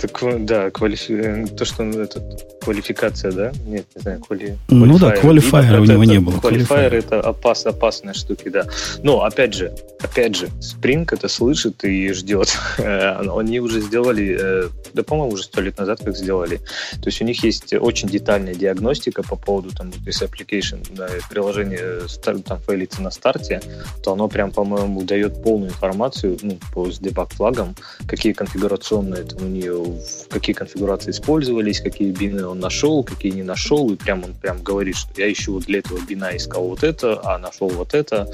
[0.00, 1.12] Так, да, квалифи...
[1.12, 3.52] Э, то, что этот, квалификация, да?
[3.66, 4.58] Нет, не знаю, квали...
[4.68, 6.38] Ну да, квалифайера у него это, не было.
[6.38, 8.66] Квалифайер это опас, опасные штуки, да.
[9.02, 12.48] Но, опять же, опять же, Spring это слышит и ждет.
[12.78, 16.58] Они уже сделали, э, да, по-моему, уже сто лет назад как сделали.
[17.02, 22.00] То есть у них есть очень детальная диагностика по поводу, там, если application, да, приложение
[22.44, 23.60] там фейлится на старте,
[24.02, 27.74] то оно прям, по-моему, дает полную информацию, ну, по с дебаг-флагам,
[28.06, 29.84] какие конфигурационные там у нее
[30.30, 34.96] какие конфигурации использовались, какие бины он нашел, какие не нашел, и прям он прям говорит,
[34.96, 38.30] что я ищу вот для этого бина искал вот это, а нашел вот это.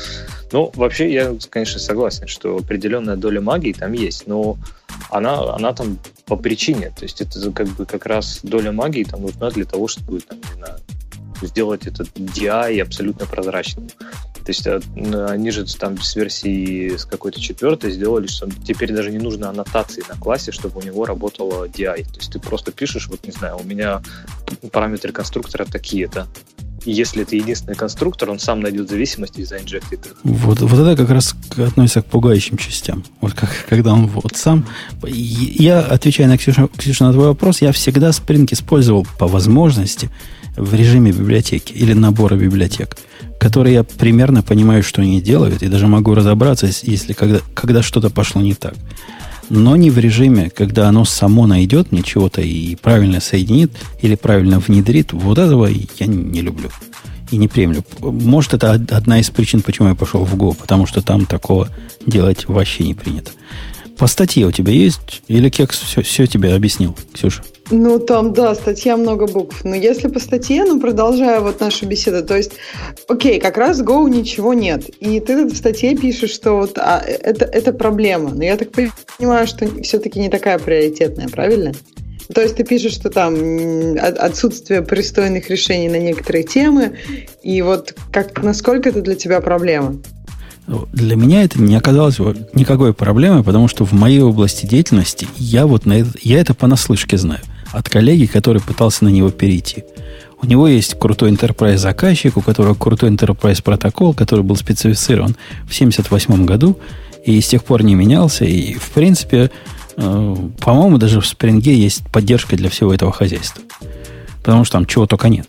[0.52, 4.58] Ну, вообще, я, конечно, согласен, что определенная доля магии там есть, но
[5.10, 6.92] она, она там по причине.
[6.96, 10.38] То есть это как бы как раз доля магии там нужна для того, чтобы, там,
[10.38, 10.78] не знаю,
[11.42, 13.88] сделать этот DI абсолютно прозрачным.
[13.88, 14.80] То есть э,
[15.28, 20.02] они же там с версии с какой-то четвертой сделали, что теперь даже не нужно аннотации
[20.08, 22.04] на классе, чтобы у него работало DI.
[22.04, 24.00] То есть ты просто пишешь, вот не знаю, у меня
[24.72, 26.26] параметры конструктора такие-то.
[26.84, 30.06] И если это единственный конструктор, он сам найдет зависимости из injected.
[30.22, 33.04] Вот, вот это как раз относится к пугающим частям.
[33.20, 34.66] Вот как, когда он вот сам...
[35.04, 40.08] Я, отвечая на Ксюша, Ксюша на твой вопрос, я всегда Spring использовал по возможности
[40.58, 42.96] в режиме библиотеки или набора библиотек
[43.38, 48.10] которые я примерно понимаю, что они делают, и даже могу разобраться, если когда, когда что-то
[48.10, 48.74] пошло не так.
[49.48, 53.72] Но не в режиме, когда оно само найдет мне чего-то и правильно соединит
[54.02, 55.12] или правильно внедрит.
[55.12, 56.68] Вот этого я не люблю
[57.30, 57.82] и не приемлю.
[58.00, 61.68] Может, это одна из причин, почему я пошел в Go, потому что там такого
[62.06, 63.30] делать вообще не принято.
[63.98, 65.22] По статье у тебя есть?
[65.26, 67.42] Или Кекс все, все тебе объяснил, Ксюша?
[67.70, 69.64] Ну, там, да, статья много букв.
[69.64, 72.52] Но если по статье, ну, продолжая вот нашу беседу, то есть,
[73.08, 74.88] окей, как раз Go ничего нет.
[75.00, 78.30] И ты в статье пишешь, что вот а, это, это проблема.
[78.30, 81.72] Но я так понимаю, что все-таки не такая приоритетная, правильно?
[82.32, 86.98] То есть ты пишешь, что там отсутствие пристойных решений на некоторые темы,
[87.42, 89.96] и вот как, насколько это для тебя проблема?
[90.92, 92.18] Для меня это не оказалось
[92.52, 97.16] никакой проблемой, потому что в моей области деятельности я вот на это, я это понаслышке
[97.16, 97.40] знаю.
[97.72, 99.84] от коллеги, который пытался на него перейти.
[100.40, 105.74] У него есть крутой enterprise заказчик, у которого крутой enterprise протокол, который был специфицирован в
[105.74, 106.78] 1978 году
[107.24, 108.44] и с тех пор не менялся.
[108.44, 109.50] И, в принципе,
[109.96, 113.62] э, по-моему, даже в Spring есть поддержка для всего этого хозяйства.
[114.42, 115.48] Потому что там чего только нет.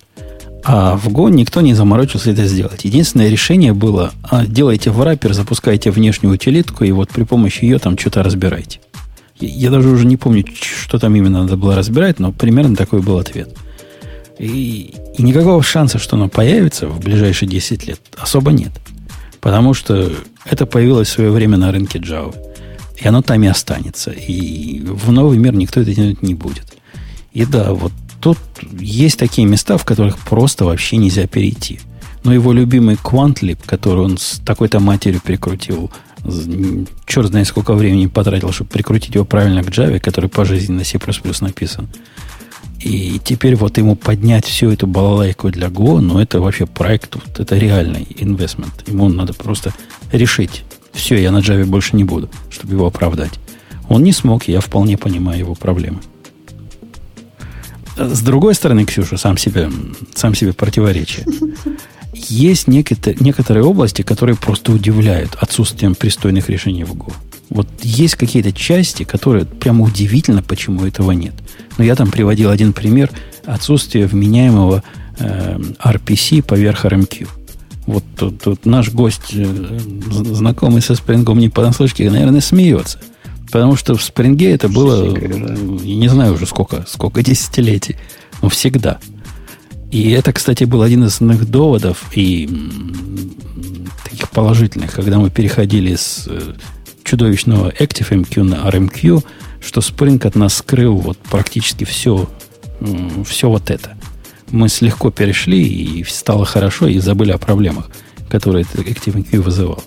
[0.63, 2.83] А в Go никто не заморочился это сделать.
[2.83, 7.97] Единственное решение было, а, делайте враппер, запускайте внешнюю утилитку, и вот при помощи ее там
[7.97, 8.79] что-то разбирайте.
[9.39, 13.17] Я даже уже не помню, что там именно надо было разбирать, но примерно такой был
[13.17, 13.55] ответ.
[14.37, 18.71] И, и никакого шанса, что оно появится в ближайшие 10 лет, особо нет.
[19.39, 20.11] Потому что
[20.45, 22.35] это появилось в свое время на рынке Java.
[22.97, 24.11] И оно там и останется.
[24.11, 26.75] И в новый мир никто это делать не будет.
[27.31, 28.37] И да, вот тут
[28.79, 31.79] есть такие места, в которых просто вообще нельзя перейти.
[32.23, 35.89] Но его любимый QuantLib, который он с такой-то матерью прикрутил,
[37.05, 40.83] черт знает сколько времени потратил, чтобы прикрутить его правильно к Java, который по жизни на
[40.83, 40.99] C++
[41.41, 41.87] написан.
[42.79, 47.39] И теперь вот ему поднять всю эту балалайку для Go, ну это вообще проект, вот,
[47.39, 48.87] это реальный инвестмент.
[48.87, 49.73] Ему надо просто
[50.11, 50.63] решить,
[50.93, 53.33] все, я на Java больше не буду, чтобы его оправдать.
[53.89, 55.99] Он не смог, я вполне понимаю его проблемы.
[57.99, 59.69] С другой стороны, Ксюша, сам себе,
[60.15, 61.25] сам себе противоречие.
[62.13, 67.13] Есть некоторые, некоторые области, которые просто удивляют отсутствием пристойных решений в Go.
[67.49, 71.33] Вот есть какие-то части, которые прямо удивительно, почему этого нет.
[71.77, 73.09] Но я там приводил один пример
[73.45, 74.83] отсутствия вменяемого
[75.17, 77.27] э, RPC поверх RMQ.
[77.85, 79.79] Вот тут, тут наш гость, э,
[80.31, 82.99] знакомый со спрингом не понаслышке, наверное, смеется.
[83.51, 85.17] Потому что в спринге это было,
[85.83, 87.95] я не знаю уже сколько, сколько десятилетий,
[88.41, 88.99] но всегда.
[89.91, 92.47] И это, кстати, был один из основных доводов и
[94.03, 96.53] таких положительных, когда мы переходили с э,
[97.03, 99.23] чудовищного ActiveMQ на RMQ,
[99.61, 102.29] что Spring от нас скрыл вот практически все,
[103.25, 103.97] все вот это.
[104.51, 107.89] Мы легко перешли, и стало хорошо, и забыли о проблемах,
[108.29, 109.83] которые ActiveMQ вызывал.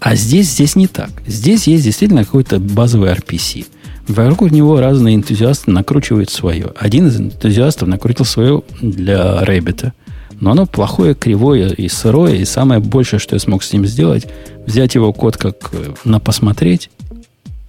[0.00, 1.10] А здесь, здесь не так.
[1.26, 3.66] Здесь есть действительно какой-то базовый RPC.
[4.08, 6.72] Вокруг него разные энтузиасты накручивают свое.
[6.76, 9.92] Один из энтузиастов накрутил свое для Рэббита.
[10.40, 12.36] Но оно плохое, кривое и сырое.
[12.36, 14.26] И самое большее, что я смог с ним сделать,
[14.66, 16.90] взять его код как э, на посмотреть.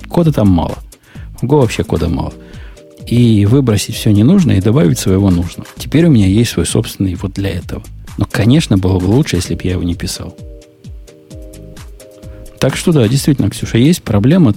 [0.08, 0.78] Кода там мало.
[1.42, 2.34] В Go вообще кода мало.
[3.06, 5.68] И выбросить все ненужное и добавить своего нужного.
[5.78, 7.84] Теперь у меня есть свой собственный вот для этого.
[8.18, 10.36] Но, конечно, было бы лучше, если бы я его не писал.
[12.62, 14.54] Так что да, действительно, Ксюша, есть проблема.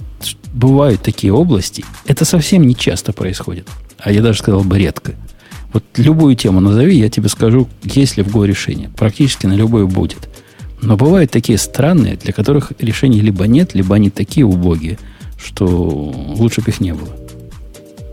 [0.53, 1.83] Бывают такие области.
[2.05, 3.67] Это совсем не часто происходит.
[3.97, 5.15] А я даже сказал бы редко.
[5.73, 8.91] Вот любую тему назови, я тебе скажу, есть ли в Go решение.
[8.95, 10.29] Практически на любой будет.
[10.83, 14.99] Но бывают такие странные, для которых решений либо нет, либо они такие убогие,
[15.43, 17.09] что лучше бы их не было.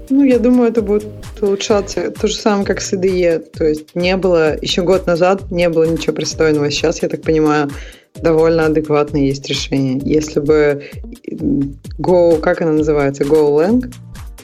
[0.09, 1.06] Ну, я думаю, это будет
[1.39, 2.10] улучшаться.
[2.12, 3.40] То же самое, как с IDE.
[3.40, 6.70] То есть не было, еще год назад не было ничего пристойного.
[6.70, 7.70] Сейчас, я так понимаю,
[8.21, 10.01] довольно адекватное есть решение.
[10.05, 10.85] Если бы
[11.99, 13.93] Go, как она называется, GoLang,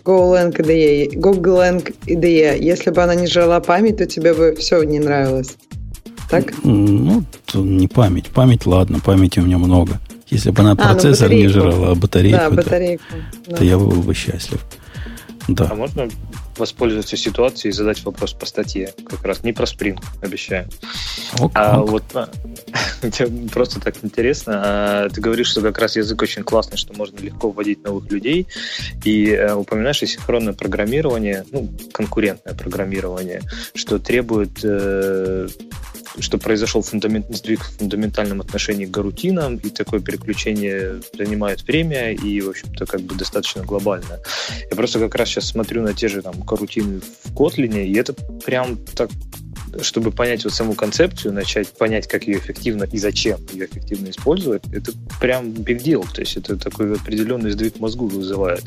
[0.04, 4.98] GoLang IDE, GoLang IDE, если бы она не жрала память, то тебе бы все не
[4.98, 5.56] нравилось.
[6.30, 6.52] Так?
[6.62, 7.24] Ну,
[7.54, 8.28] не память.
[8.28, 9.98] Память, ладно, памяти у меня много.
[10.28, 13.02] Если бы она а, ну, процессор не жрала, а батарейку, да, батарейку
[13.46, 13.56] да.
[13.56, 14.60] то я был бы счастлив.
[15.48, 15.68] Да.
[15.70, 16.06] А можно
[16.58, 18.92] воспользоваться ситуацией и задать вопрос по статье.
[19.08, 20.68] Как раз не про спринг, обещаю.
[21.38, 21.90] Ок, а ок.
[21.90, 22.28] вот а,
[23.52, 24.62] просто так интересно.
[24.64, 28.46] А, ты говоришь, что как раз язык очень классный, что можно легко вводить новых людей.
[29.04, 33.42] И а, упоминаешь и синхронное программирование, ну, конкурентное программирование,
[33.74, 35.48] что требует э,
[36.20, 42.40] что произошел фундамент, сдвиг в фундаментальном отношении к гарутинам, и такое переключение занимает время и,
[42.40, 44.18] в общем-то, как бы достаточно глобально.
[44.70, 48.12] Я просто как раз сейчас смотрю на те же там карутины в Kotlin, и это
[48.44, 49.10] прям так
[49.82, 54.62] чтобы понять вот саму концепцию, начать понять, как ее эффективно и зачем ее эффективно использовать,
[54.72, 56.06] это прям big deal.
[56.12, 58.64] То есть это такой определенный сдвиг мозгу вызывает.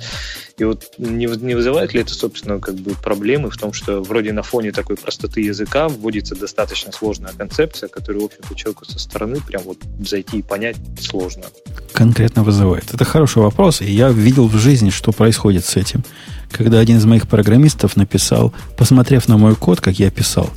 [0.57, 4.31] И вот не, не вызывает ли это, собственно, как бы проблемы в том, что вроде
[4.31, 9.39] на фоне такой простоты языка вводится достаточно сложная концепция, которую, в общем-то, человеку со стороны
[9.41, 11.45] прям вот зайти и понять сложно.
[11.93, 12.93] Конкретно вызывает.
[12.93, 16.03] Это хороший вопрос, и я видел в жизни, что происходит с этим.
[16.51, 20.49] Когда один из моих программистов написал, посмотрев на мой код, как я писал,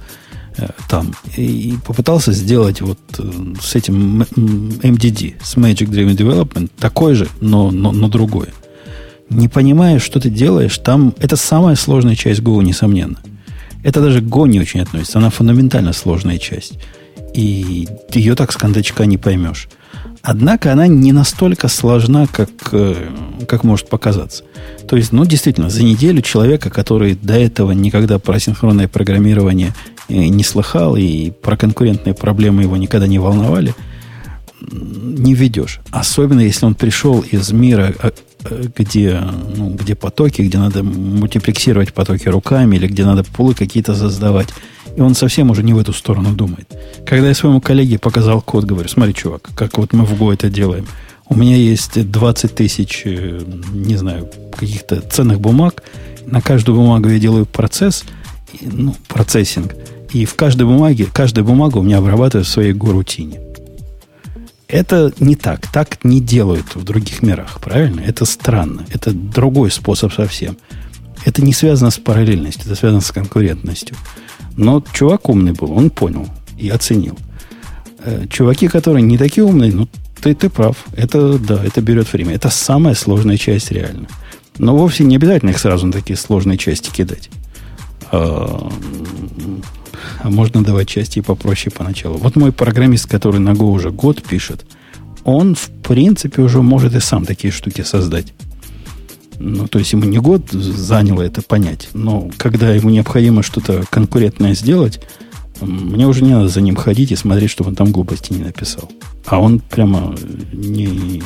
[0.88, 7.28] там и попытался сделать вот э, с этим MDD, с Magic Driven Development, такой же,
[7.40, 8.48] но, но, но другой.
[9.30, 13.18] Не понимая, что ты делаешь, там это самая сложная часть Go, несомненно.
[13.82, 16.78] Это даже Go не очень относится, она фундаментально сложная часть.
[17.34, 19.68] И ее так с кондачка не поймешь.
[20.22, 23.10] Однако она не настолько сложна, как, э,
[23.46, 24.44] как может показаться.
[24.88, 29.93] То есть, ну, действительно, за неделю человека, который до этого никогда про синхронное программирование э,
[30.08, 33.74] не слыхал и про конкурентные проблемы его никогда не волновали,
[34.60, 35.80] не ведешь.
[35.90, 38.10] Особенно, если он пришел из мира, э,
[38.76, 39.20] где,
[39.56, 44.48] ну, где потоки, где надо мультиплексировать потоки руками, или где надо пулы какие-то создавать
[44.96, 46.72] и он совсем уже не в эту сторону думает.
[47.04, 50.48] Когда я своему коллеге показал код, говорю, смотри, чувак, как вот мы в Go это
[50.48, 50.86] делаем.
[51.28, 53.40] У меня есть 20 тысяч, э,
[53.72, 55.82] не знаю, каких-то ценных бумаг.
[56.26, 58.04] На каждую бумагу я делаю процесс,
[58.60, 59.74] ну, процессинг.
[60.14, 63.40] И в каждой бумаге, каждая бумага у меня обрабатывает в своей Go-рутине.
[64.68, 65.66] Это не так.
[65.66, 68.00] Так не делают в других мирах, правильно?
[68.00, 68.86] Это странно.
[68.92, 70.56] Это другой способ совсем.
[71.24, 73.96] Это не связано с параллельностью, это связано с конкурентностью.
[74.56, 77.18] Но чувак умный был, он понял и оценил.
[77.98, 79.88] Э, чуваки, которые не такие умные, ну,
[80.22, 80.76] ты, ты прав.
[80.96, 82.36] Это, да, это берет время.
[82.36, 84.06] Это самая сложная часть реально.
[84.58, 87.30] Но вовсе не обязательно их сразу на такие сложные части кидать.
[90.20, 92.18] А, можно давать части попроще поначалу.
[92.18, 94.64] Вот мой программист, который на Go уже год пишет,
[95.24, 98.32] он, в принципе, уже может и сам такие штуки создать.
[99.38, 104.54] Ну, то есть ему не год заняло это понять, но когда ему необходимо что-то конкурентное
[104.54, 105.00] сделать,
[105.60, 108.90] мне уже не надо за ним ходить и смотреть, чтобы он там глупости не написал.
[109.26, 110.14] А он прямо
[110.52, 111.22] не,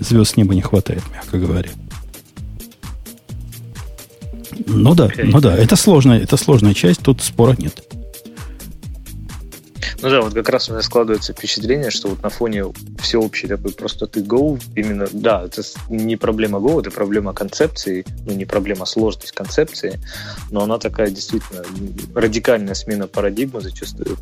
[0.00, 1.70] звезд с неба не хватает, мягко говоря.
[4.66, 7.82] Ну да, ну да, это сложная, это сложная часть, тут спора нет.
[10.00, 12.64] Ну да, вот как раз у меня складывается впечатление, что вот на фоне
[13.00, 18.44] всеобщей такой простоты Go, именно, да, это не проблема Go, это проблема концепции, ну не
[18.44, 20.00] проблема, а сложность концепции,
[20.50, 21.62] но она такая действительно
[22.14, 24.16] радикальная смена парадигмы зачастую.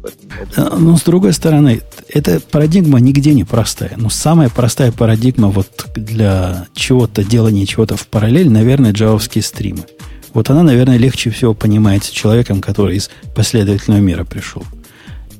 [0.56, 3.94] Но с другой стороны, эта парадигма нигде не простая.
[3.96, 9.84] Но самая простая парадигма вот для чего-то, делания чего-то в параллель, наверное, джавовские стримы.
[10.32, 14.64] Вот она, наверное, легче всего понимается человеком, который из последовательного мира пришел.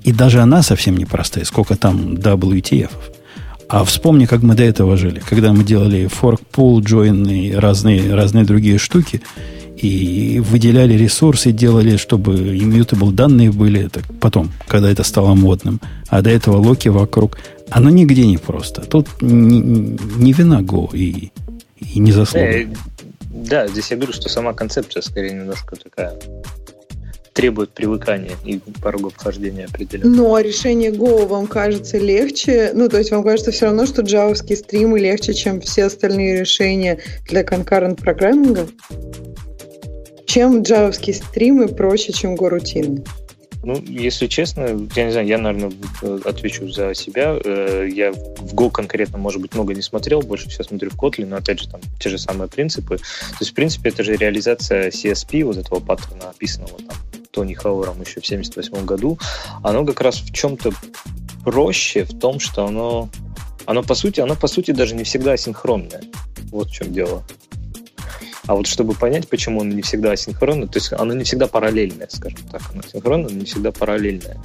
[0.05, 1.44] И даже она совсем не простая.
[1.44, 2.90] Сколько там WTF.
[3.68, 5.20] А вспомни, как мы до этого жили.
[5.20, 9.22] Когда мы делали fork pool, join и разные, разные другие штуки,
[9.77, 13.89] и выделяли ресурсы, делали, чтобы immutable данные были.
[13.89, 15.81] Так потом, когда это стало модным.
[16.09, 17.39] А до этого локи вокруг.
[17.70, 18.82] Оно нигде не просто.
[18.82, 21.31] Тут не, не вина Go и,
[21.78, 22.47] и не заслуга.
[22.47, 22.66] Э,
[23.31, 26.14] да, здесь я говорю, что сама концепция скорее немножко такая
[27.40, 30.14] требует привыкания и порога вхождения определенного.
[30.14, 34.58] Но решение Go вам кажется легче, ну, то есть вам кажется все равно, что джавовские
[34.58, 38.68] стримы легче, чем все остальные решения для concurrent программинга?
[40.26, 43.02] Чем джавовские стримы проще, чем Go рутины?
[43.62, 45.72] Ну, если честно, я не знаю, я, наверное,
[46.26, 47.38] отвечу за себя.
[47.42, 51.26] Э, я в Go конкретно, может быть, много не смотрел, больше сейчас смотрю в Kotlin,
[51.26, 52.98] но, опять же, там те же самые принципы.
[52.98, 56.96] То есть, в принципе, это же реализация CSP, вот этого паттерна, описанного там
[57.31, 59.19] Тони Хауэром еще в 1978 году,
[59.62, 60.73] оно как раз в чем-то
[61.44, 63.09] проще в том, что оно,
[63.66, 66.02] оно по сути, оно по сути даже не всегда асинхронное.
[66.51, 67.23] Вот в чем дело.
[68.47, 72.09] А вот чтобы понять, почему оно не всегда асинхронно, то есть оно не всегда параллельное,
[72.11, 72.62] скажем так.
[72.73, 74.39] Оно асинхронно, но не всегда параллельное.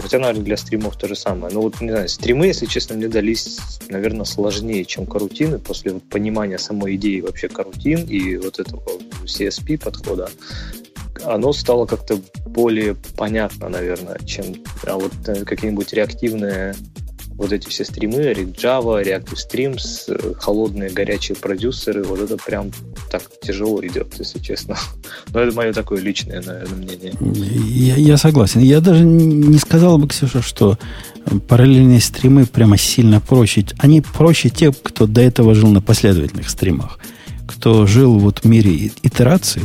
[0.00, 1.52] Хотя, наверное, для стримов то же самое.
[1.52, 5.58] Но вот, не знаю, стримы, если честно, мне дались, наверное, сложнее, чем карутины.
[5.58, 8.82] После понимания самой идеи вообще карутин и вот этого
[9.24, 10.30] CSP подхода,
[11.24, 14.46] оно стало как-то более понятно, наверное, чем
[14.86, 16.74] а вот э, какие-нибудь реактивные
[17.36, 22.70] вот эти все стримы, Java, Reactive Streams, э, холодные, горячие продюсеры, вот это прям
[23.10, 24.76] так тяжело идет, если честно.
[25.32, 27.12] Но это мое такое личное, наверное, мнение.
[27.20, 28.60] Я, я согласен.
[28.60, 30.78] Я даже не сказал бы, Ксюша, что
[31.48, 33.64] параллельные стримы прямо сильно проще.
[33.78, 36.98] Они проще те, кто до этого жил на последовательных стримах.
[37.46, 39.62] Кто жил вот в мире итераций,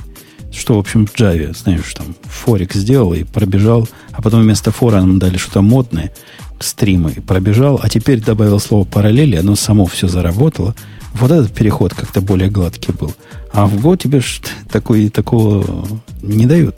[0.58, 5.00] что, в общем, в Java, знаешь, там, форик сделал и пробежал, а потом вместо фора
[5.00, 6.12] нам дали что-то модное,
[6.60, 10.76] стримы, и пробежал, а теперь добавил слово параллели, оно само все заработало.
[11.14, 13.14] Вот этот переход как-то более гладкий был.
[13.54, 15.88] А в Go тебе ж такой, такого
[16.22, 16.78] не дают.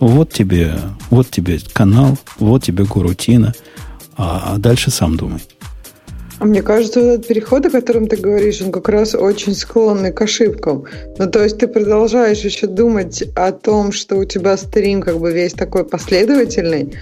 [0.00, 0.78] Вот тебе,
[1.10, 3.52] вот тебе канал, вот тебе гурутина,
[4.16, 5.40] а дальше сам думай.
[6.38, 10.12] А мне кажется, вот этот переход, о котором ты говоришь, он как раз очень склонный
[10.12, 10.84] к ошибкам.
[11.18, 15.32] Ну, то есть ты продолжаешь еще думать о том, что у тебя стрим как бы
[15.32, 16.94] весь такой последовательный,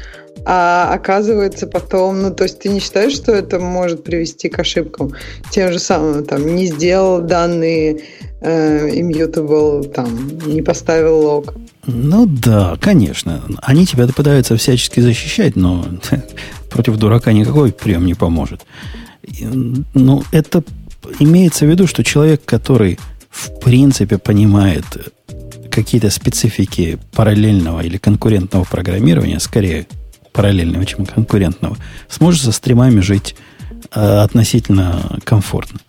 [0.44, 5.12] а оказывается потом, ну, то есть ты не считаешь, что это может привести к ошибкам?
[5.50, 8.02] Тем же самым, там, не сделал данные
[8.40, 10.08] э, immutable, там,
[10.46, 11.54] не поставил лог.
[11.86, 13.42] Ну да, конечно.
[13.62, 15.84] Они тебя пытаются всячески защищать, но
[16.70, 18.62] против дурака никакой прием не поможет.
[19.94, 20.62] Ну, это
[21.19, 22.98] имеется в виду, что человек, который
[23.31, 24.85] в принципе понимает
[25.70, 29.86] какие-то специфики параллельного или конкурентного программирования, скорее
[30.32, 31.77] параллельного, чем конкурентного,
[32.09, 33.36] сможет со стримами жить
[33.94, 35.81] э, относительно комфортно.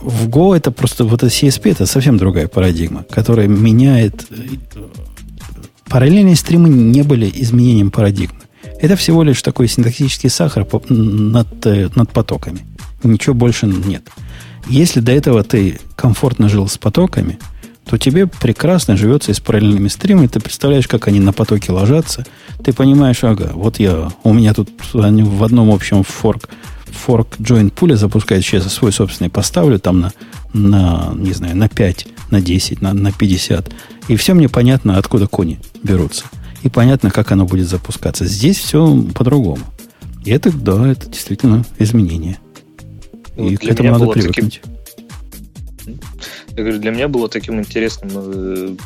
[0.00, 4.34] В Go это просто вот это CSP это совсем другая парадигма, которая меняет э,
[5.88, 8.39] параллельные стримы не были изменением парадигмы.
[8.80, 12.60] Это всего лишь такой синтаксический сахар над, э, над потоками.
[13.02, 14.08] Ничего больше нет.
[14.68, 17.38] Если до этого ты комфортно жил с потоками,
[17.84, 20.28] то тебе прекрасно живется и с параллельными стримами.
[20.28, 22.24] Ты представляешь, как они на потоке ложатся.
[22.62, 26.48] Ты понимаешь, ага, вот я, у меня тут они в одном общем форк,
[26.86, 30.12] форк join пуля запускает, сейчас я свой собственный поставлю там на,
[30.52, 33.70] на, не знаю, на 5, на 10, на, на 50.
[34.08, 36.24] И все мне понятно, откуда кони берутся.
[36.62, 38.26] И понятно, как оно будет запускаться.
[38.26, 39.64] Здесь все по-другому.
[40.24, 42.38] И это, да, это действительно изменение.
[43.36, 44.60] Вот и к этому надо привыкнуть.
[44.62, 44.80] Таким
[46.56, 48.76] я говорю, для меня было таким интересным э,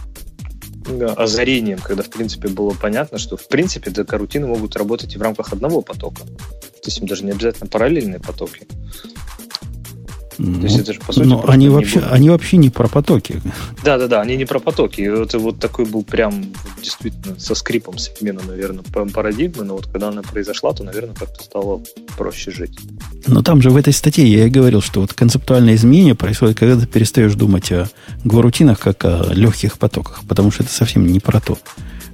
[1.16, 5.52] озарением, когда, в принципе, было понятно, что, в принципе, докарутины могут работать и в рамках
[5.52, 6.22] одного потока.
[6.22, 8.66] То есть им даже не обязательно параллельные потоки.
[10.38, 12.10] Ну, То есть это же, по сути, но они вообще, было...
[12.10, 13.40] они вообще не про потоки.
[13.84, 15.00] Да, да, да, они не про потоки.
[15.02, 16.46] Это вот такой был прям
[16.82, 21.82] действительно со скрипом смена, наверное, парадигмы, но вот когда она произошла, то, наверное, как-то стало
[22.16, 22.78] проще жить.
[23.26, 26.78] Но там же в этой статье я и говорил, что вот концептуальное изменение происходит, когда
[26.78, 27.88] ты перестаешь думать о
[28.24, 31.58] гварутинах как о легких потоках, потому что это совсем не про то.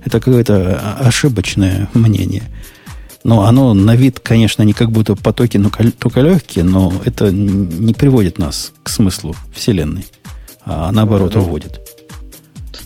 [0.05, 2.44] Это какое-то ошибочное мнение.
[3.22, 7.92] Но оно на вид, конечно, не как будто потоки, но только легкие, но это не
[7.92, 10.06] приводит нас к смыслу Вселенной,
[10.64, 11.80] а наоборот ну, уводит.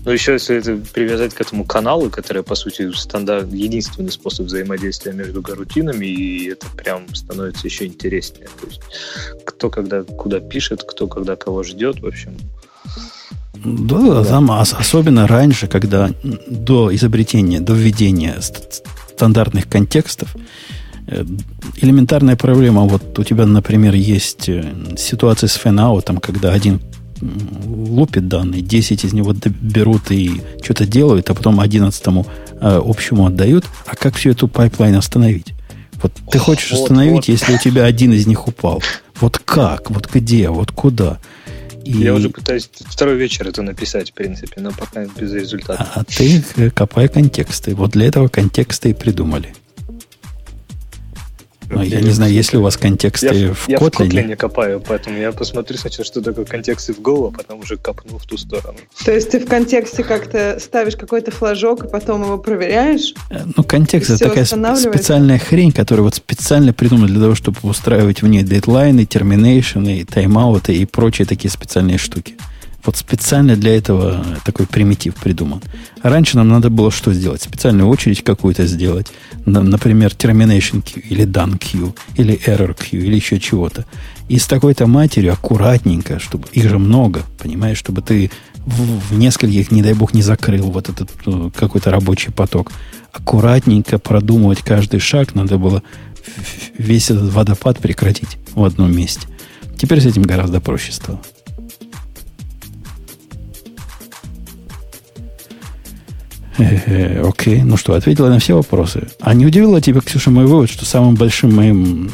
[0.04, 5.12] Ну, еще если это привязать к этому каналу, который, по сути, стандарт, единственный способ взаимодействия
[5.12, 8.48] между гарутинами, и это прям становится еще интереснее.
[8.60, 8.80] То есть,
[9.46, 12.36] кто когда куда пишет, кто когда кого ждет, в общем.
[13.64, 14.24] Да, да.
[14.24, 16.10] Там, особенно раньше, когда
[16.46, 18.36] до изобретения, до введения
[19.14, 20.34] стандартных контекстов.
[21.06, 21.24] Э,
[21.76, 22.82] элементарная проблема.
[22.82, 24.64] Вот у тебя, например, есть э,
[24.96, 26.80] ситуация с fan-out ом, когда один
[27.64, 32.12] лупит данные, 10 из него берут и что-то делают, а потом 11 э,
[32.60, 33.64] общему отдают.
[33.86, 35.54] А как всю эту пайплайн остановить?
[36.02, 37.28] Вот ты хочешь вот, остановить, вот.
[37.28, 38.82] если у тебя один из них упал.
[39.20, 39.90] Вот как?
[39.90, 40.50] Вот где?
[40.50, 41.18] Вот куда?
[41.84, 41.92] И...
[41.92, 45.90] Я уже пытаюсь второй вечер это написать, в принципе, но пока без результата.
[45.94, 47.74] А, ты копай контексты.
[47.74, 49.54] Вот для этого контексты и придумали.
[51.70, 54.12] Ну, я, не знаю, есть ли у вас контексты я, в я Kotlin.
[54.12, 57.60] Я в Kotlin копаю, поэтому я посмотрю сначала, что такое контексты в Go, а потом
[57.60, 58.78] уже копну в ту сторону.
[59.04, 63.14] То есть ты в контексте как-то ставишь какой-то флажок, и потом его проверяешь?
[63.30, 68.22] Э, ну, контекст это такая специальная хрень, которую вот специально придумали для того, чтобы устраивать
[68.22, 72.36] в ней дедлайны, терминейшены, тайм-ауты и прочие такие специальные штуки.
[72.84, 75.62] Вот специально для этого такой примитив придуман.
[76.02, 77.42] Раньше нам надо было что сделать?
[77.42, 79.06] Специальную очередь какую-то сделать.
[79.46, 83.86] Например, termination queue, или done queue, или error queue, или еще чего-то.
[84.28, 88.30] И с такой-то матерью аккуратненько, чтобы их же много, понимаешь, чтобы ты
[88.66, 92.72] в, в нескольких, не дай бог, не закрыл вот этот э, какой-то рабочий поток.
[93.12, 95.82] Аккуратненько продумывать каждый шаг надо было
[96.78, 99.28] весь этот водопад прекратить в одном месте.
[99.76, 101.20] Теперь с этим гораздо проще стало.
[106.56, 109.08] Окей, ну что, ответила на все вопросы.
[109.20, 112.10] А не удивило тебя, Ксюша, мой вывод, что самым большим моим,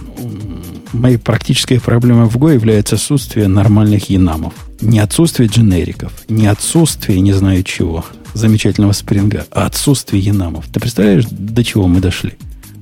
[0.93, 4.55] моей практической проблемой в Go является отсутствие нормальных янамов.
[4.81, 10.67] Не отсутствие дженериков, не отсутствие не знаю чего, замечательного спринга, а отсутствие янамов.
[10.73, 12.35] Ты представляешь, до чего мы дошли?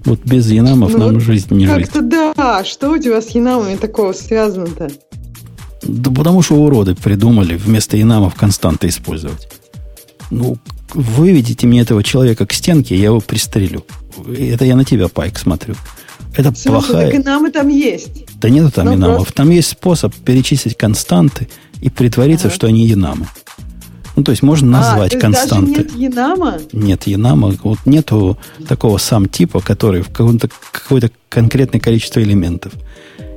[0.04, 1.90] Вот без янамов ну, нам жизнь не жить.
[1.90, 2.64] Как-то да.
[2.64, 4.90] Что у тебя с янамами такого связано-то?
[5.82, 9.48] Да потому что уроды придумали вместо янамов константы использовать.
[10.30, 10.56] Ну,
[10.94, 13.84] выведите мне этого человека к стенке, я его пристрелю.
[14.26, 15.74] Это я на тебя, Пайк, смотрю.
[16.34, 17.10] Это Слушай, плохая...
[17.10, 18.26] Так и нам и там есть.
[18.36, 19.16] Да нету там ну, инамов.
[19.16, 19.34] Просто...
[19.34, 21.48] Там есть способ перечислить константы
[21.80, 22.54] и притвориться, ага.
[22.54, 23.26] что они янамы.
[24.16, 25.84] Ну, то есть можно а, назвать а, константы.
[25.84, 26.58] Даже нет янама?
[26.72, 27.54] Нет янама.
[27.62, 28.36] Вот нету
[28.66, 32.72] такого сам типа, который в каком-то какое-то конкретное количество элементов.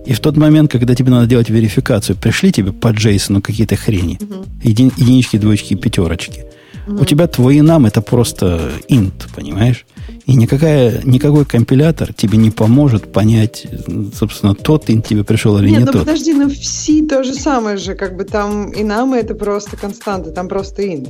[0.05, 4.17] И в тот момент, когда тебе надо делать верификацию, пришли тебе по Джейсону какие-то хрени.
[4.19, 4.45] Угу.
[4.63, 6.45] Еди, единички, двоечки, пятерочки.
[6.87, 9.85] У тебя твой нам это просто int, понимаешь?
[10.25, 13.67] И никакая, никакой компилятор тебе не поможет понять,
[14.13, 16.01] собственно, тот int тебе пришел или Нет, не ну тот.
[16.01, 19.77] подожди, ну в C то же самое же, как бы там и нам это просто
[19.77, 21.09] константа, там просто int.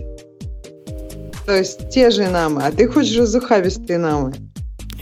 [1.46, 4.34] То есть те же инамы, а ты хочешь разухабистые инамы.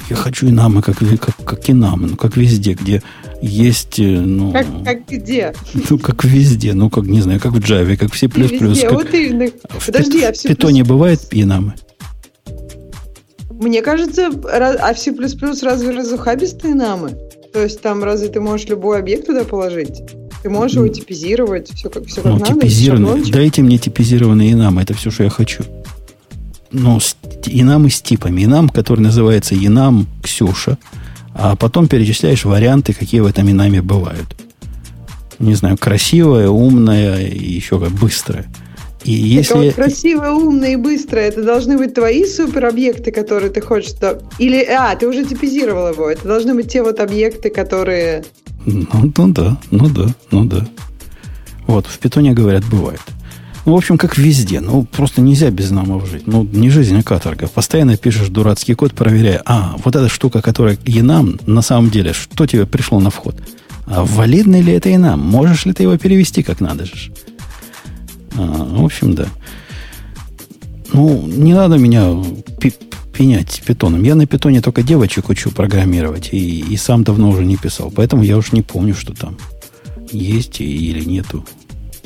[0.10, 3.04] Я хочу инамы, как, как, как инамы, ну, как везде, где
[3.42, 5.54] есть, э, ну, Как, как где?
[5.90, 8.88] ну, как везде, ну, как, не знаю, как в Java, как в C++, И везде.
[8.88, 9.52] как Вот именно.
[9.70, 10.50] в, Подожди, а в C++...
[10.50, 11.74] Питоне бывает инамы?
[13.52, 15.14] Мне кажется, а в C++
[15.62, 17.16] разве разухабистые инамы?
[17.54, 20.02] То есть там разве ты можешь любой объект туда положить?
[20.42, 22.54] Ты можешь его типизировать, все как, все как Ну, надо.
[22.54, 23.32] типизированные.
[23.32, 25.64] Дайте мне типизированные инамы, это все, что я хочу.
[26.72, 27.16] Ну, с-
[27.48, 28.44] инамы с типами.
[28.44, 30.78] Инам, который называется инам Ксюша,
[31.34, 34.36] а потом перечисляешь варианты, какие в этом инаме бывают.
[35.40, 38.46] Не знаю, красивая, умная и еще как быстрая.
[39.06, 39.54] И Так если...
[39.54, 41.20] вот красиво, умно и быстро.
[41.20, 43.94] Это должны быть твои суперобъекты, которые ты хочешь...
[44.40, 46.10] Или, а, ты уже типизировал его.
[46.10, 48.26] Это должны быть те вот объекты, которые...
[48.66, 50.68] Ну, ну да, ну да, ну да.
[51.66, 53.00] Вот, в питоне, говорят, бывает.
[53.70, 54.62] Ну, в общем, как везде.
[54.62, 56.26] Ну, просто нельзя без намов жить.
[56.26, 57.48] Ну, не жизнь, а каторга.
[57.48, 62.48] Постоянно пишешь дурацкий код, проверяя, а, вот эта штука, которая enum, на самом деле, что
[62.48, 63.36] тебе пришло на вход?
[63.86, 65.18] А валидный ли это enum?
[65.18, 67.14] Можешь ли ты его перевести как надо же?
[68.36, 69.28] А, в общем, да.
[70.92, 72.12] Ну, не надо меня
[73.14, 74.02] пенять питоном.
[74.02, 77.94] Я на питоне только девочек учу программировать, и, и сам давно уже не писал.
[77.96, 79.38] Поэтому я уж не помню, что там
[80.12, 81.46] есть и- или нету.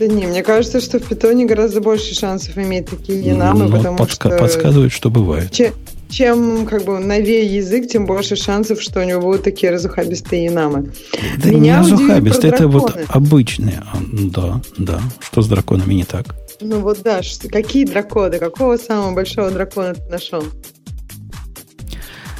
[0.07, 3.97] Да не, мне кажется, что в питоне гораздо больше шансов иметь такие енамы, Ну, потому
[3.97, 4.37] подска- что...
[4.37, 5.51] Подсказывают, что бывает.
[5.51, 5.73] Че-
[6.09, 10.91] чем как бы новее язык, тем больше шансов, что у него будут такие разухабистые енамы.
[11.37, 13.81] Да Меня не удивили разухабист, про это вот обычные.
[13.91, 15.01] А, ну Да, да.
[15.21, 16.35] Что с драконами не так?
[16.59, 18.39] Ну вот да, что- какие драконы?
[18.39, 20.43] Какого самого большого дракона ты нашел?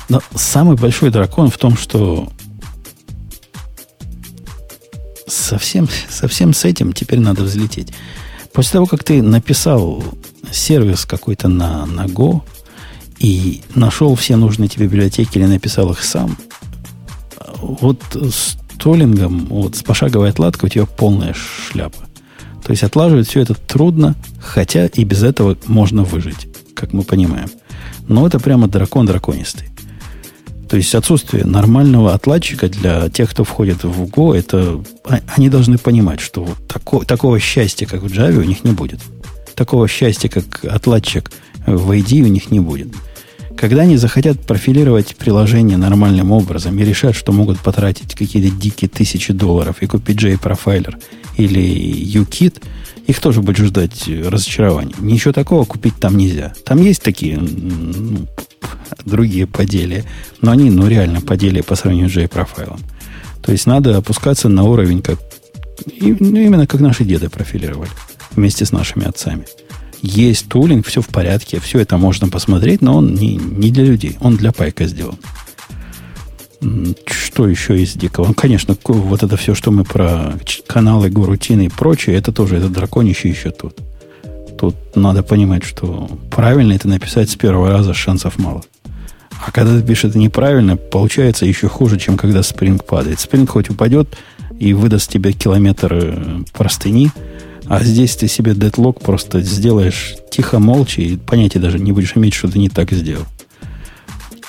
[0.10, 2.28] Но самый большой дракон в том, что
[5.28, 7.94] совсем, совсем с этим теперь надо взлететь.
[8.54, 10.04] После того, как ты написал
[10.52, 12.42] сервис какой-то на, на Go
[13.20, 16.38] и нашел все нужные тебе библиотеки или написал их сам,
[17.60, 22.00] вот с толлингом, вот с пошаговой отладкой у тебя полная шляпа.
[22.64, 27.50] То есть отлаживать все это трудно, хотя и без этого можно выжить, как мы понимаем.
[28.08, 29.70] Но это прямо дракон драконистый.
[30.74, 35.78] То есть отсутствие нормального отладчика для тех, кто входит в Go, это а- они должны
[35.78, 39.00] понимать, что вот тако- такого счастья, как в Java, у них не будет.
[39.54, 41.32] Такого счастья, как отладчик
[41.68, 42.88] в ID, у них не будет.
[43.56, 49.32] Когда они захотят профилировать приложение нормальным образом и решат, что могут потратить какие-то дикие тысячи
[49.32, 50.96] долларов и купить JProfiler
[51.38, 51.62] или
[52.20, 52.64] UKit,
[53.06, 54.96] их тоже будет ждать разочарование.
[54.98, 56.54] Ничего такого купить там нельзя.
[56.66, 58.28] Там есть такие ну,
[59.06, 60.04] другие поделия,
[60.42, 62.80] но они, ну, реально поделия по сравнению с JProfiler.
[63.42, 65.20] То есть надо опускаться на уровень, как
[66.00, 67.90] ну, именно как наши деды профилировали
[68.36, 69.46] вместе с нашими отцами.
[70.02, 74.18] Есть тулинг, все в порядке, все это можно посмотреть, но он не, не для людей,
[74.20, 75.18] он для пайка сделан.
[77.06, 78.28] Что еще из дикого?
[78.28, 80.34] Ну, конечно, ко- вот это все, что мы про
[80.68, 83.78] каналы, горутины и прочее, это тоже, это драконище еще тут.
[84.64, 88.62] Тут надо понимать, что правильно это написать с первого раза шансов мало.
[89.46, 93.18] А когда ты пишешь это неправильно, получается еще хуже, чем когда Spring падает.
[93.18, 94.16] Spring хоть упадет
[94.58, 97.12] и выдаст тебе километр э, простыни,
[97.66, 102.34] а здесь ты себе дедлог просто сделаешь тихо, молча, и понятия даже не будешь иметь,
[102.34, 103.26] что ты не так сделал.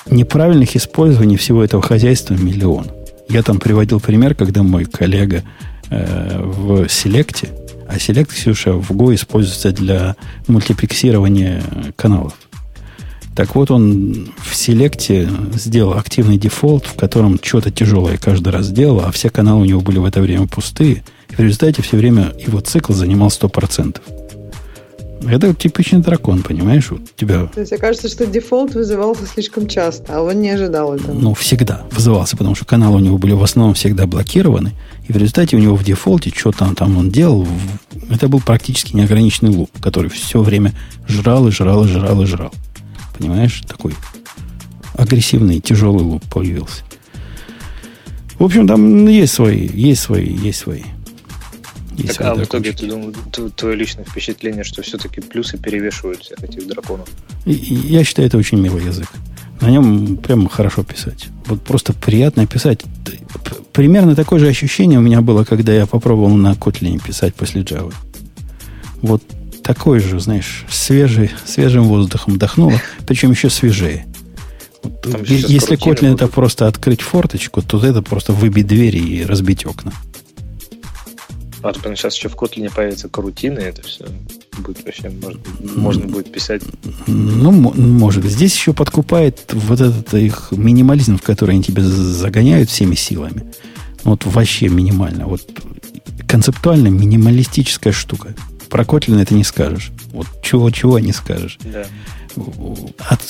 [0.09, 2.87] Неправильных использований всего этого хозяйства миллион.
[3.27, 5.43] Я там приводил пример, когда мой коллега
[5.89, 7.49] э, в select е,
[7.87, 10.15] а select, Ксюша, в Go используется для
[10.47, 11.61] мультиплексирования
[11.95, 12.33] каналов.
[13.35, 18.69] Так вот, он в select е сделал активный дефолт, в котором что-то тяжелое каждый раз
[18.69, 21.03] делал, а все каналы у него были в это время пустые.
[21.29, 24.24] И в результате все время его цикл занимал 100%.
[25.27, 26.91] Это типичный дракон, понимаешь?
[26.91, 31.13] У тебя То есть окажется, что дефолт вызывался слишком часто, а он не ожидал этого.
[31.13, 34.73] ну, всегда вызывался, потому что каналы у него были в основном всегда блокированы,
[35.07, 37.47] и в результате у него в дефолте, что там, там он делал,
[38.09, 40.73] это был практически неограниченный луп, который все время
[41.07, 42.53] жрал и жрал и жрал и жрал.
[43.17, 43.61] Понимаешь?
[43.67, 43.93] Такой
[44.93, 46.83] агрессивный, тяжелый луп появился.
[48.37, 50.83] В общем, там есть свои, есть свои, есть свои.
[52.03, 53.13] Так, а в итоге ты думал,
[53.55, 57.07] твое личное впечатление, что все-таки плюсы перевешивают всех этих драконов?
[57.45, 59.07] И- и я считаю, это очень милый язык.
[59.61, 61.27] На нем прямо хорошо писать.
[61.45, 62.81] Вот просто приятно писать.
[63.71, 67.93] Примерно такое же ощущение у меня было, когда я попробовал на Kotlin писать после Java.
[69.01, 69.23] Вот
[69.63, 74.05] такой же, знаешь, свежий, свежим воздухом дохнуло, причем еще свежее.
[75.01, 79.91] Там Если Kotlin это просто открыть форточку, то это просто выбить двери и разбить окна.
[81.65, 84.05] А то сейчас еще в Kotlin появятся карутины, это все
[84.59, 85.39] будет вообще, может,
[85.75, 86.61] можно будет писать.
[87.07, 88.23] Ну, может.
[88.23, 93.51] Здесь еще подкупает вот этот их минимализм, в который они тебя загоняют всеми силами.
[94.03, 95.25] Вот вообще минимально.
[95.25, 95.41] Вот
[96.27, 98.35] концептуально минималистическая штука.
[98.69, 99.91] Про Kotlin это не скажешь.
[100.11, 101.57] Вот чего-чего не скажешь.
[101.63, 101.85] Да.
[103.09, 103.21] От,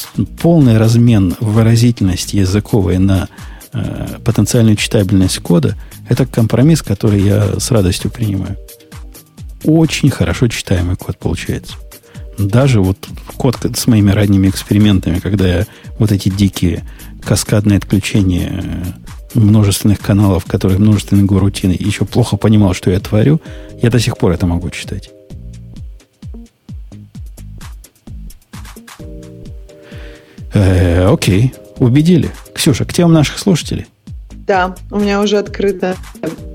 [0.42, 3.30] полный размен выразительности языковой на
[3.76, 5.78] э, потенциальную читабельность кода–
[6.10, 8.58] это компромисс, который я с радостью принимаю.
[9.64, 11.74] Очень хорошо читаемый код получается.
[12.38, 12.98] Даже вот
[13.38, 15.66] код с моими ранними экспериментами, когда я
[15.98, 16.84] вот эти дикие
[17.24, 23.42] каскадные отключения э, множественных каналов, которые множественные горутины, еще плохо понимал, что я творю,
[23.82, 25.10] я до сих пор это могу читать.
[30.54, 32.30] Э, окей, убедили.
[32.54, 33.86] Ксюша, к темам наших слушателей.
[34.48, 35.96] Да, у меня уже открыта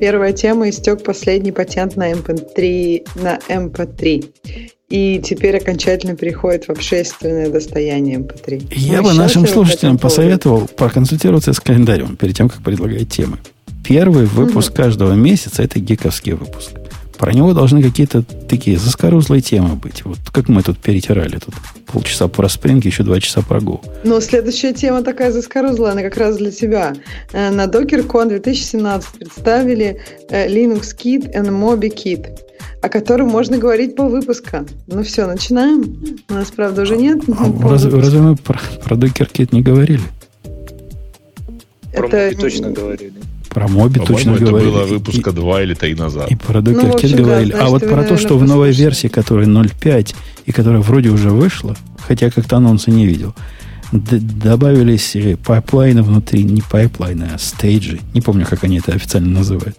[0.01, 0.69] первая тема.
[0.69, 4.71] Истек последний патент на MP3, на MP3.
[4.91, 8.73] И теперь окончательно переходит в общественное достояние MP3.
[8.75, 13.39] Я бы нашим слушателям посоветовал проконсультироваться с календарем перед тем, как предлагать темы.
[13.85, 14.77] Первый выпуск угу.
[14.77, 16.73] каждого месяца– это гиковский выпуск.
[17.21, 20.07] Про него должны какие-то такие заскорузлые темы быть.
[20.07, 21.55] Вот как мы тут перетирали тут
[21.87, 23.85] полчаса про Spring, еще два часа про Go.
[24.05, 26.95] Но следующая тема такая заскорузлая, она как раз для тебя.
[27.33, 32.27] Э, на DockerCon 2017 представили э, Linux Kit и Mobi Kit
[32.81, 34.65] о котором можно говорить по выпуска.
[34.87, 35.99] Ну все, начинаем.
[36.31, 37.21] У нас, правда, уже нет.
[37.29, 40.01] А, разве, разве мы про, про Docker Kit не говорили?
[41.93, 42.41] Про Это...
[42.41, 43.20] точно говорили.
[43.51, 44.71] Про Моби точно это говорили.
[44.71, 46.31] было выпуска 2 или 3 назад.
[46.31, 47.53] И про Docker ну, общем, говорили.
[47.53, 50.15] Да, а вот про то, что в новой версии, которая 0.5,
[50.47, 53.35] и которая вроде уже вышла, хотя как-то анонса не видел,
[53.93, 58.01] добавились пайплайны внутри, не пайплайны, а стейджи.
[58.15, 59.77] Не помню, как они это официально называют.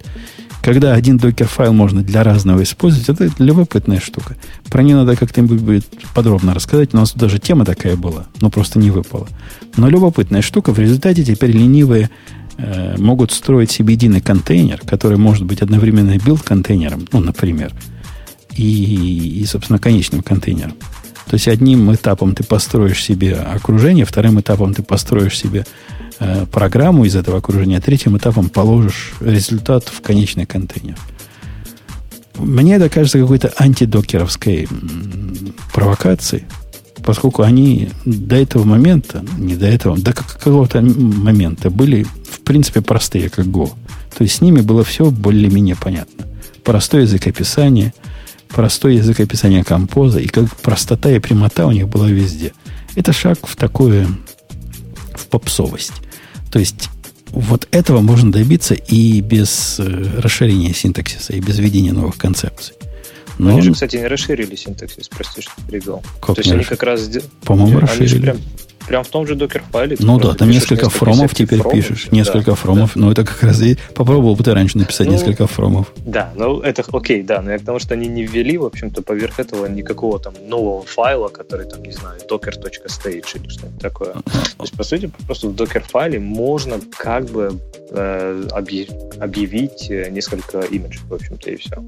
[0.62, 4.36] Когда один Docker-файл можно для разного использовать, это любопытная штука.
[4.70, 6.94] Про нее надо как-нибудь будет подробно рассказать.
[6.94, 9.28] У нас даже тема такая была, но просто не выпала.
[9.76, 10.72] Но любопытная штука.
[10.72, 12.12] В результате теперь ленивые
[12.64, 17.74] Э, могут строить себе единый контейнер, который может быть одновременно build-контейнером, ну, например,
[18.56, 20.76] и, и, собственно, конечным контейнером.
[21.26, 25.66] То есть одним этапом ты построишь себе окружение, вторым этапом ты построишь себе
[26.20, 30.98] э, программу из этого окружения, а третьим этапом положишь результат в конечный контейнер.
[32.38, 34.68] Мне это кажется какой-то антидокеровской
[35.74, 36.46] провокацией,
[37.04, 43.30] поскольку они до этого момента, не до этого, до какого-то момента были, в принципе, простые,
[43.30, 43.70] как Go.
[44.18, 46.26] То есть с ними было все более-менее понятно.
[46.64, 47.94] Простой язык описания,
[48.50, 52.54] простой язык описания композа, и как простота и прямота у них была везде.
[52.96, 54.08] Это шаг в такое,
[55.16, 55.94] в попсовость.
[56.52, 56.90] То есть
[57.32, 62.76] вот этого можно добиться и без э, расширения синтаксиса, и без введения новых концепций.
[63.38, 66.02] Но они же, кстати, не расширили синтаксис, прости, что перебил.
[66.22, 67.10] Как То есть они как раз...
[67.44, 68.22] По-моему, расширили.
[68.22, 68.38] Прям,
[68.88, 69.98] прям в том же докер-файле.
[70.00, 72.08] Ну да, там несколько фромов теперь фромов, пишешь.
[72.10, 72.92] Да, несколько фромов.
[72.96, 73.02] Да.
[73.02, 73.78] Ну это как раз и...
[73.96, 75.92] Попробовал бы ты раньше написать ну, несколько фромов.
[76.06, 77.42] Да, ну это окей, да.
[77.42, 81.28] Но я потому что они не ввели, в общем-то, поверх этого никакого там нового файла,
[81.28, 84.14] который там, не знаю, docker.stage или что-то такое.
[84.14, 87.60] То есть, по сути, просто в докер-файле можно как бы
[87.92, 88.48] э,
[89.20, 91.84] объявить э, несколько имиджей, в общем-то, и все.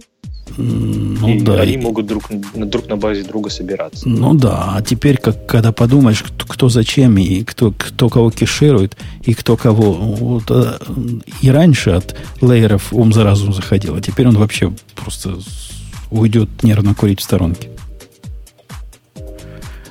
[0.58, 1.62] Ну и да.
[1.62, 4.08] Они могут друг, друг на базе друга собираться.
[4.08, 8.98] Ну да, а теперь, как, когда подумаешь, кто, кто зачем, и кто, кто кого кеширует,
[9.24, 9.94] и кто кого...
[9.94, 10.78] Вот, э,
[11.42, 15.38] и раньше от лейеров ум за разум заходил, а теперь он вообще просто
[16.12, 17.70] уйдет нервно курить в сторонке.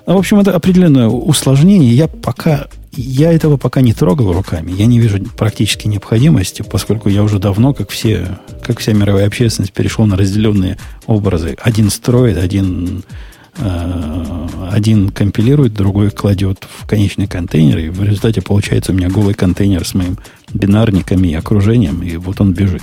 [0.06, 1.94] Ну, в общем, это определенное усложнение.
[1.94, 4.70] Я пока я этого пока не трогал руками.
[4.72, 9.72] Я не вижу практически необходимости, поскольку я уже давно, как все, как вся мировая общественность,
[9.72, 11.56] перешел на разделенные образы.
[11.62, 13.02] Один строит, один,
[13.54, 19.86] один компилирует, другой кладет в конечный контейнер, и в результате получается у меня голый контейнер
[19.86, 20.18] с моим
[20.54, 22.82] бинарниками и окружением, и вот он бежит.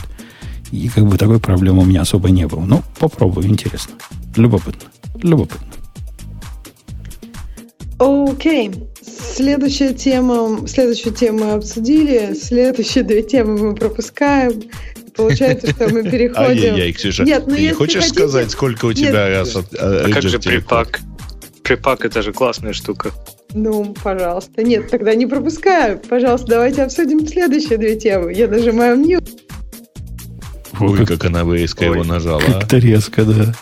[0.71, 2.61] И как бы такой проблемы у меня особо не было.
[2.61, 3.95] Ну, попробую, интересно.
[4.35, 4.89] Любопытно.
[5.15, 5.67] Любопытно.
[7.97, 8.69] Окей.
[8.69, 8.87] Okay.
[9.35, 14.61] Следующая тема, следующую тему мы обсудили, следующие две темы мы пропускаем.
[15.19, 16.49] Получается, что мы переходим...
[16.49, 18.19] Ай-яй-яй, Ксюша, Нет, ну, ты не хочешь хотите...
[18.19, 19.37] сказать, сколько у тебя Нет.
[19.37, 21.01] раз от а, а как же припак?
[21.61, 23.11] Припак это же классная штука.
[23.53, 24.63] Ну, пожалуйста.
[24.63, 25.99] Нет, тогда не пропускаю.
[25.99, 28.33] Пожалуйста, давайте обсудим следующие две темы.
[28.33, 29.19] Я нажимаю мью.
[30.79, 32.39] Ой, как она резко его нажала.
[32.39, 33.53] Как-то резко, да.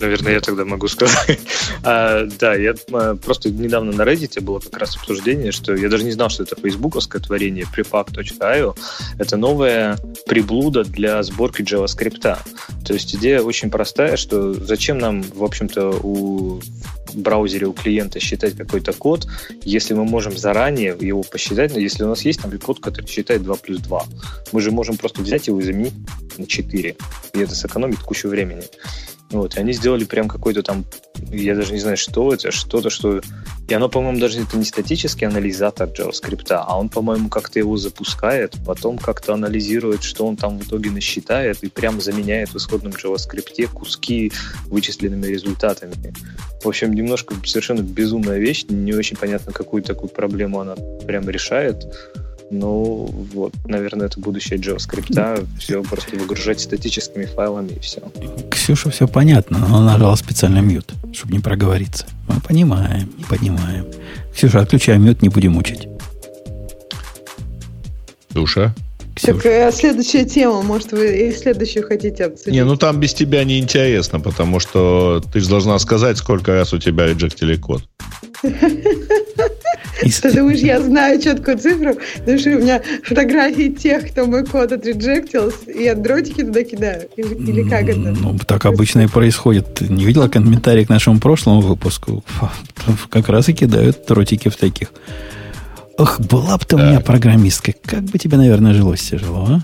[0.00, 1.38] Наверное, я тогда могу сказать.
[1.82, 6.04] а, да, я а, просто недавно на Reddit было как раз обсуждение, что я даже
[6.04, 8.76] не знал, что это фейсбуковское творение prefab.io.
[9.18, 12.38] Это новая приблуда для сборки JavaScript.
[12.84, 16.60] То есть идея очень простая, что зачем нам, в общем-то, у
[17.16, 19.26] браузере у клиента считать какой-то код,
[19.62, 23.42] если мы можем заранее его посчитать, но если у нас есть там код, который считает
[23.42, 24.04] 2 плюс 2,
[24.52, 25.94] мы же можем просто взять его и заменить
[26.36, 26.96] на 4,
[27.34, 28.62] и это сэкономит кучу времени.
[29.30, 30.84] Вот, и они сделали прям какой-то там,
[31.30, 33.20] я даже не знаю, что это, что-то, что...
[33.68, 38.54] И оно, по-моему, даже это не статический анализатор JavaScript, а он, по-моему, как-то его запускает,
[38.64, 43.66] потом как-то анализирует, что он там в итоге насчитает, и прям заменяет в исходном JavaScript
[43.72, 44.32] куски
[44.66, 46.14] вычисленными результатами.
[46.62, 51.84] В общем, немножко совершенно безумная вещь, не очень понятно, какую такую проблему она прям решает.
[52.50, 55.48] Ну, вот, наверное, это будущее JavaScript.
[55.58, 58.00] Все просто выгружать статическими файлами и все.
[58.50, 62.06] Ксюша все понятно, но она нажала специально мьют, чтобы не проговориться.
[62.28, 63.86] Мы понимаем, не понимаем.
[64.32, 65.88] Ксюша, отключай мьют, не будем мучить.
[68.30, 68.74] Душа?
[69.16, 69.40] Ксюша.
[69.40, 72.52] Так, а следующая тема, может, вы и следующую хотите обсудить?
[72.52, 76.72] Не, ну там без тебя не интересно, потому что ты же должна сказать, сколько раз
[76.74, 77.82] у тебя реджектили код.
[78.42, 81.96] Ты думаешь, я знаю четкую цифру?
[82.18, 87.08] Потому что у меня фотографии тех, кто мой код отреджектился, и я дротики туда кидаю?
[87.16, 87.98] Или, или как это?
[87.98, 89.74] Ну, так обычно и происходит.
[89.74, 92.24] Ты не видела комментарий к нашему прошлому выпуску?
[93.10, 94.92] Как раз и кидают дротики в таких.
[95.98, 97.72] Ох, была бы ты у меня программистка.
[97.84, 99.60] Как бы тебе, наверное, жилось тяжело, а?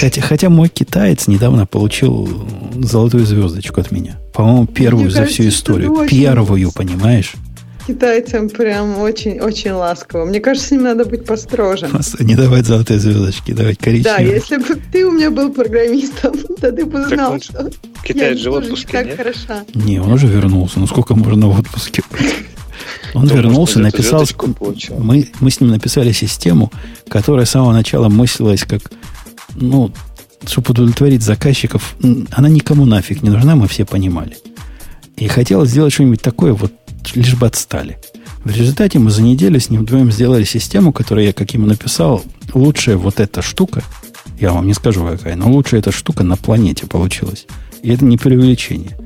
[0.00, 4.18] Хотя, хотя мой китаец недавно получил золотую звездочку от меня.
[4.34, 6.06] По-моему, первую Мне за кажется, всю историю.
[6.08, 7.34] Первую, понимаешь?
[7.90, 10.24] Китайцам прям очень-очень ласково.
[10.24, 11.88] Мне кажется, с ним надо быть построже.
[12.20, 14.28] Не давать золотые звездочки, давать коричневые.
[14.28, 17.68] Да, если бы ты у меня был программистом, то ты бы знал, он, что
[18.04, 19.64] Китаец же в отпуске, так хороша.
[19.74, 20.78] Не, он уже вернулся.
[20.78, 22.02] Ну сколько можно в отпуске
[23.14, 24.24] Он Кто вернулся, написал...
[24.96, 26.70] Мы, мы с ним написали систему,
[27.08, 28.92] которая с самого начала мыслилась как,
[29.56, 29.90] ну,
[30.46, 31.96] чтобы удовлетворить заказчиков,
[32.30, 34.36] она никому нафиг не нужна, мы все понимали.
[35.16, 36.72] И хотел сделать что-нибудь такое, вот
[37.14, 37.98] лишь бы отстали.
[38.44, 42.22] В результате мы за неделю с ним вдвоем сделали систему, которую я, как ему написал,
[42.54, 43.82] лучшая вот эта штука,
[44.40, 47.46] я вам не скажу какая, но лучшая эта штука на планете получилась.
[47.82, 48.96] И это не преувеличение.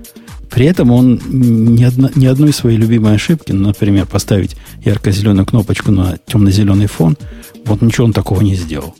[0.51, 5.91] При этом он ни, одно, ни одной своей любимой ошибки, ну, например, поставить ярко-зеленую кнопочку
[5.91, 7.17] на темно-зеленый фон,
[7.65, 8.95] вот ничего он такого не сделал.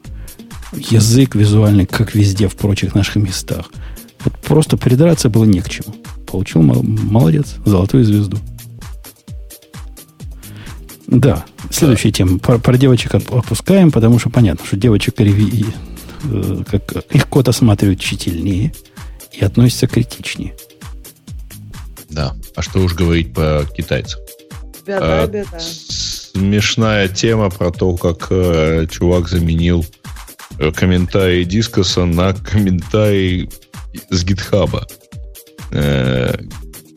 [0.73, 3.71] Язык визуальный, как везде в прочих наших местах.
[4.25, 5.95] Вот просто придраться было не к чему.
[6.27, 8.39] Получил молодец, золотую звезду.
[11.07, 12.17] Да, следующая да.
[12.17, 12.39] тема.
[12.39, 15.67] Про, про девочек опускаем, потому что понятно, что девочек реви,
[16.25, 18.73] э, как, их код осматривают тщательнее
[19.33, 20.55] и относятся критичнее.
[22.09, 22.35] Да.
[22.55, 24.21] А что уж говорить по китайцам?
[24.87, 25.59] Беда, а, беда.
[25.59, 29.85] Смешная тема про то, как э, чувак заменил
[30.59, 33.51] э, комментарий дискоса на комментарий
[34.11, 34.87] с гитхаба.
[35.71, 36.37] Э,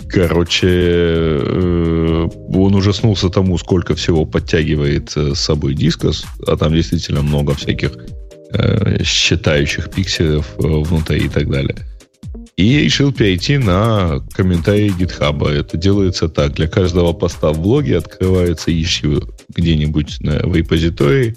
[0.09, 7.21] Короче, э, он ужаснулся тому, сколько всего подтягивает э, с собой дискос, а там действительно
[7.21, 7.91] много всяких
[8.53, 11.75] э, считающих пикселев внутри и так далее.
[12.55, 15.47] И решил перейти на комментарии GitHub.
[15.47, 16.53] Это делается так.
[16.53, 21.35] Для каждого поста в блоге открывается issue где-нибудь на, репозитории,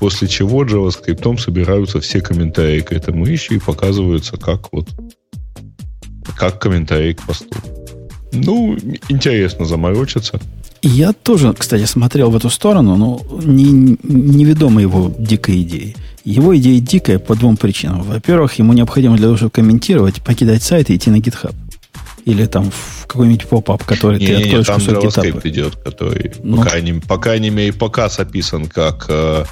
[0.00, 4.88] после чего JavaScript собираются все комментарии к этому issue и показываются как вот
[6.36, 7.54] как комментарий к посту.
[8.34, 8.76] Ну,
[9.08, 10.40] интересно заморочиться.
[10.82, 15.96] Я тоже, кстати, смотрел в эту сторону, но не, неведомо его дикой идеи.
[16.24, 18.02] Его идея дикая по двум причинам.
[18.02, 21.54] Во-первых, ему необходимо для того, чтобы комментировать, покидать сайт и идти на GitHub.
[22.26, 26.32] Или там в какой-нибудь поп-ап, который не, ты не, откроешь там кусок JavaScript идет, который,
[26.42, 29.44] ну, по, крайней, по крайней мере, пока описан как э,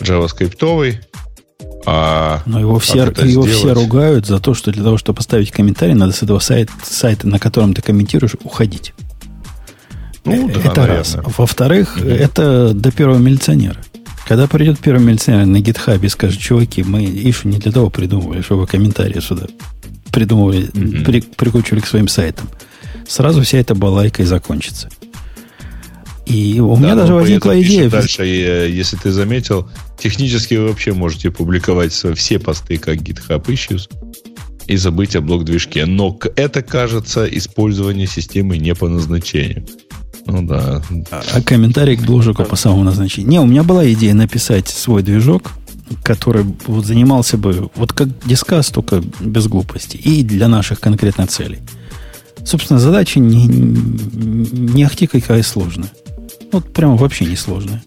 [0.00, 0.90] JavaScript.
[1.86, 5.94] А Но его, все, его все ругают за то, что для того, чтобы поставить комментарий,
[5.94, 8.92] надо с этого сайта, сайта на котором ты комментируешь, уходить.
[10.24, 11.16] Ну, э, это да, раз.
[11.38, 12.08] Во-вторых, угу.
[12.08, 13.78] это до первого милиционера.
[14.26, 18.42] Когда придет первый милиционер на гитхабе и скажет, чуваки, мы Ишу не для того придумывали,
[18.42, 19.46] чтобы комментарии сюда
[20.12, 21.04] придумывали, угу.
[21.04, 22.48] при, прикручивали к своим сайтам.
[23.08, 24.88] Сразу вся эта балайка и закончится.
[26.30, 27.90] И у да, меня даже возникла идея...
[27.90, 29.68] Дальше, если ты заметил,
[29.98, 33.90] технически вы вообще можете публиковать все посты как GitHub Issues
[34.66, 35.86] и забыть о блок-движке.
[35.86, 39.66] Но это, кажется, использование системы не по назначению.
[40.26, 40.80] Ну да.
[41.10, 43.28] А, а комментарий к бложику по самому назначению.
[43.28, 45.50] Не, у меня была идея написать свой движок,
[46.04, 49.96] который вот занимался бы вот как дискас, только без глупости.
[49.96, 51.58] И для наших конкретно целей.
[52.44, 55.90] Собственно, задача не, не ахти какая сложная.
[56.52, 57.82] Вот прямо вообще не сложная.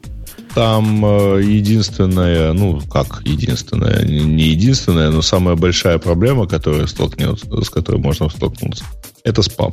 [0.56, 7.69] Там э, единственная, ну как единственная, не единственная, но самая большая проблема, которая столкнется, с
[7.69, 8.83] которой можно столкнуться,
[9.24, 9.72] это спам.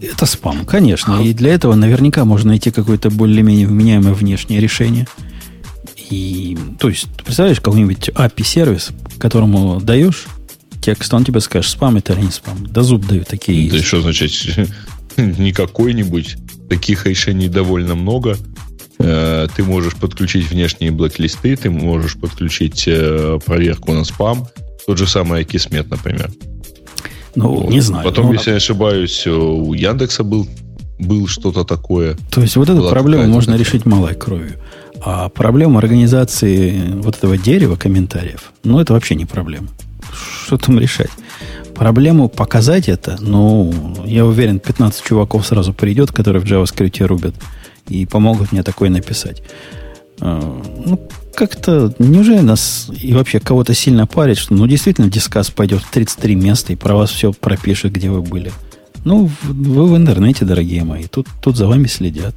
[0.00, 1.20] Это спам, конечно.
[1.20, 5.08] И для этого наверняка можно найти какое-то более-менее вменяемое внешнее решение.
[6.10, 10.26] И, то есть, представляешь, какой-нибудь API-сервис, которому даешь
[10.80, 12.66] текст, он тебе скажет, спам это или не спам.
[12.66, 13.70] Да зуб дают такие.
[13.70, 14.32] Да что значит
[15.16, 16.36] не какой-нибудь?
[16.68, 18.36] Таких решений довольно много.
[18.98, 24.46] Э, ты можешь подключить внешние блэк-листы, ты можешь подключить э, проверку на спам.
[24.86, 26.30] Тот же самый Акисмет, например.
[27.34, 27.70] Ну, вот.
[27.70, 28.04] не знаю.
[28.04, 30.48] Потом, ну, если я ошибаюсь, у Яндекса был,
[30.98, 32.16] был что-то такое.
[32.30, 33.64] То есть вот эту проблему можно такая.
[33.64, 34.54] решить малой кровью.
[35.00, 39.68] А проблема организации вот этого дерева комментариев, ну, это вообще не проблема.
[40.46, 41.10] Что там решать?
[41.78, 43.72] Проблему показать это, ну,
[44.04, 47.34] я уверен, 15 чуваков сразу придет, которые в JavaScript рубят
[47.88, 49.42] и помогут мне такое написать.
[50.20, 51.00] А, ну,
[51.34, 56.34] как-то, неужели нас и вообще кого-то сильно парит, что, ну, действительно, дискас пойдет в 33
[56.34, 58.50] места и про вас все пропишет, где вы были.
[59.04, 62.34] Ну, вы в интернете, дорогие мои, тут, тут за вами следят.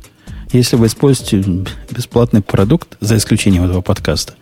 [0.54, 4.34] Если вы используете бесплатный продукт, за исключением этого подкаста,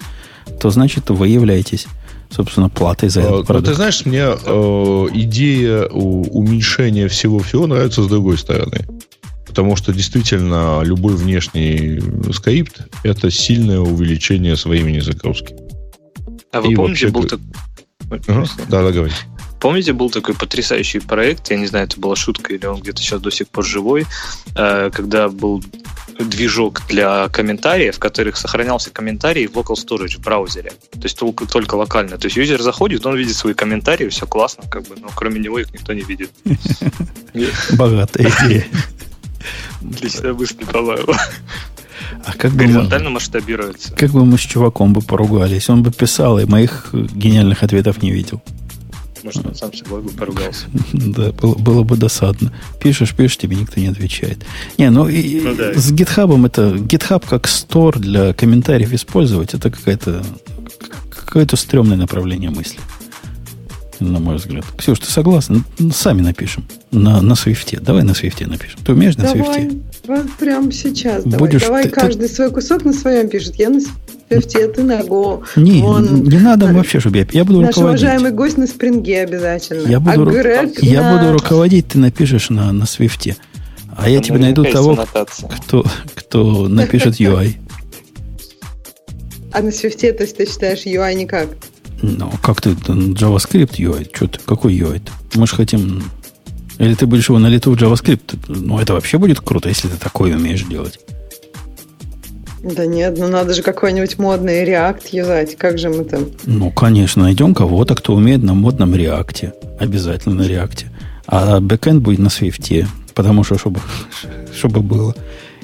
[0.60, 1.88] то значит вы являетесь,
[2.30, 3.68] собственно, платой за этот а, продукт.
[3.68, 8.86] Ну, ты знаешь, мне э, идея уменьшения всего-всего нравится с другой стороны.
[9.48, 12.00] Потому что действительно любой внешний
[12.32, 15.56] скрипт– это сильное увеличение своими загрузки.
[16.52, 17.10] А вы И помните, вообще...
[17.10, 17.40] был так...
[18.28, 18.46] Ага.
[18.70, 19.12] Да, да, говори.
[19.60, 23.22] Помните, был такой потрясающий проект, я не знаю, это была шутка или он где-то сейчас
[23.22, 24.06] до сих пор живой,
[24.56, 25.62] э, когда был
[26.20, 30.72] движок для комментариев, в которых сохранялся комментарий в local storage в браузере.
[30.92, 32.18] То есть только, только локально.
[32.18, 35.60] То есть юзер заходит, он видит свои комментарии, все классно, как бы, но кроме него
[35.60, 36.32] их никто не видит.
[37.74, 38.66] Богатая идея.
[40.02, 41.14] Лично мысли, по-моему.
[42.26, 43.94] А как бы Горизонтально мы, масштабируется.
[43.94, 45.70] Как бы мы с чуваком бы поругались.
[45.70, 48.42] Он бы писал, и моих гениальных ответов не видел.
[49.24, 50.66] Может, он сам с собой бы поругался.
[50.94, 52.54] Да, было, было бы досадно.
[52.82, 54.46] Пишешь, пишешь, тебе никто не отвечает.
[54.78, 55.74] Не, ну, и, ну да.
[55.74, 56.76] с GitHub это...
[56.76, 60.24] GitHub как стор для комментариев использовать, это какая-то
[61.10, 62.80] какое-то стрёмное направление мысли
[64.00, 64.66] на мой взгляд.
[64.78, 65.64] Ксюш, ты согласна?
[65.78, 66.66] Ну, сами напишем.
[66.92, 67.80] На, на свифте.
[67.80, 68.80] Давай на свифте напишем.
[68.86, 69.78] Ты умеешь на давай, свифте?
[70.08, 71.24] Вот прямо сейчас.
[71.24, 72.34] Давай, Будешь давай ты, каждый ты...
[72.34, 73.56] свой кусок на своем пишет.
[73.56, 73.82] Я на
[74.30, 75.44] свифте, ты на Go.
[75.56, 76.74] Не, Вон, не надо на...
[76.74, 77.28] вообще, чтобы я...
[77.32, 78.04] Я буду Наш руководить.
[78.04, 79.88] уважаемый гость на спринге обязательно.
[79.88, 80.32] Я буду, а ру...
[80.32, 81.18] Грег я на...
[81.18, 83.36] буду руководить, ты напишешь на, на свифте.
[83.98, 84.98] А я тебе найду того,
[85.58, 85.86] кто,
[86.16, 87.56] кто напишет UI.
[89.52, 91.50] А на свифте, то есть ты считаешь UI никак?
[92.02, 94.10] Ну, как ты, JavaScript UI?
[94.14, 95.02] Что ты, какой UI?
[95.36, 96.04] Мы же хотим...
[96.78, 98.40] Или ты будешь его на лету в JavaScript?
[98.48, 101.00] Ну, это вообще будет круто, если ты такое умеешь делать.
[102.64, 105.56] Да нет, ну надо же какой-нибудь модный React юзать.
[105.56, 106.26] Как же мы там?
[106.46, 109.78] Ну, конечно, найдем кого-то, кто умеет на модном React.
[109.80, 110.86] Обязательно на React.
[111.28, 113.80] А бэкэнд будет на Swift, потому что, чтобы,
[114.56, 115.16] чтобы было.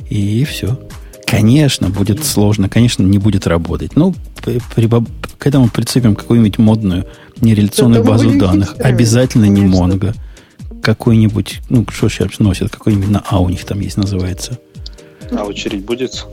[0.10, 0.80] И все.
[1.26, 3.96] Конечно, будет сложно, конечно, не будет работать.
[3.96, 4.62] Ну, при,
[5.38, 7.06] к этому прицепим какую-нибудь модную
[7.42, 8.76] нереляционную да, базу данных.
[8.80, 9.66] Обязательно конечно.
[9.66, 10.16] не Mongo.
[10.82, 14.60] Какой-нибудь, ну, что сейчас носят, какой-нибудь на А у них там есть, называется.
[15.32, 16.26] А очередь будет?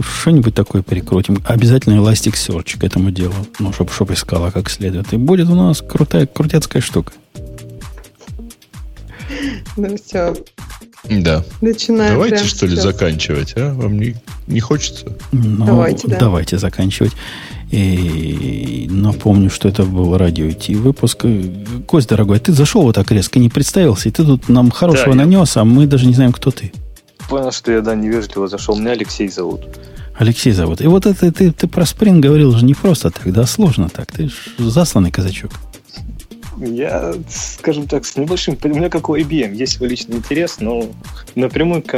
[0.00, 1.42] Что-нибудь такое прикрутим.
[1.44, 3.34] Обязательно Elasticsearch к этому делу.
[3.58, 5.12] Ну, чтобы чтоб искала как следует.
[5.12, 7.12] И будет у нас крутая, крутецкая штука.
[9.76, 10.34] Ну все,
[11.08, 11.44] да.
[11.60, 13.72] Начинаем давайте, что ли, заканчивать, а?
[13.74, 15.16] Вам не, не хочется?
[15.32, 16.18] Ну, давайте, да.
[16.18, 17.12] Давайте заканчивать.
[17.70, 21.24] И напомню, что это был радио идти выпуск.
[21.86, 25.24] Кость, дорогой, ты зашел вот так резко, не представился, и ты тут нам хорошего да,
[25.24, 25.62] нанес, я...
[25.62, 26.72] а мы даже не знаем, кто ты.
[27.28, 28.76] Понял, что я, да, невежливо зашел.
[28.76, 29.62] Меня Алексей зовут.
[30.14, 30.80] Алексей зовут.
[30.80, 34.10] И вот это ты, ты про спринг говорил уже не просто так, да, сложно так.
[34.12, 35.50] Ты ж засланный казачок.
[36.58, 38.56] Я, скажем так, с небольшим...
[38.62, 40.86] У меня как у IBM есть свой личный интерес, но
[41.34, 41.94] напрямую к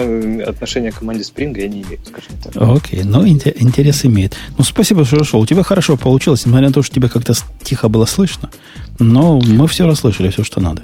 [0.48, 2.56] отношения к команде Spring я не имею, скажем так.
[2.56, 4.34] Окей, но интерес имеет.
[4.56, 5.40] Ну, спасибо, что зашел.
[5.40, 8.50] У тебя хорошо получилось, несмотря на то, что тебе как-то тихо было слышно.
[8.98, 10.82] Но мы все расслышали, все, что надо.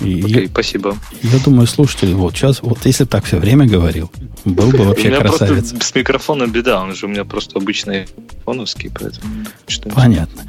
[0.00, 0.96] И Окей, я, спасибо.
[1.22, 4.10] Я думаю, слушатели, вот сейчас, вот если так все время говорил,
[4.44, 5.74] был бы вообще красавец.
[5.80, 8.06] с микрофоном беда, он же у меня просто обычный
[8.44, 9.46] фоновский, поэтому...
[9.94, 10.44] Понятно.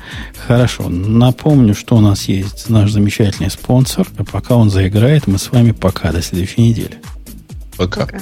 [0.48, 0.88] Хорошо.
[0.90, 4.08] Напомню, что у нас есть наш замечательный спонсор.
[4.18, 7.00] А пока он заиграет, мы с вами пока до следующей недели.
[7.78, 8.02] Пока.
[8.06, 8.22] пока.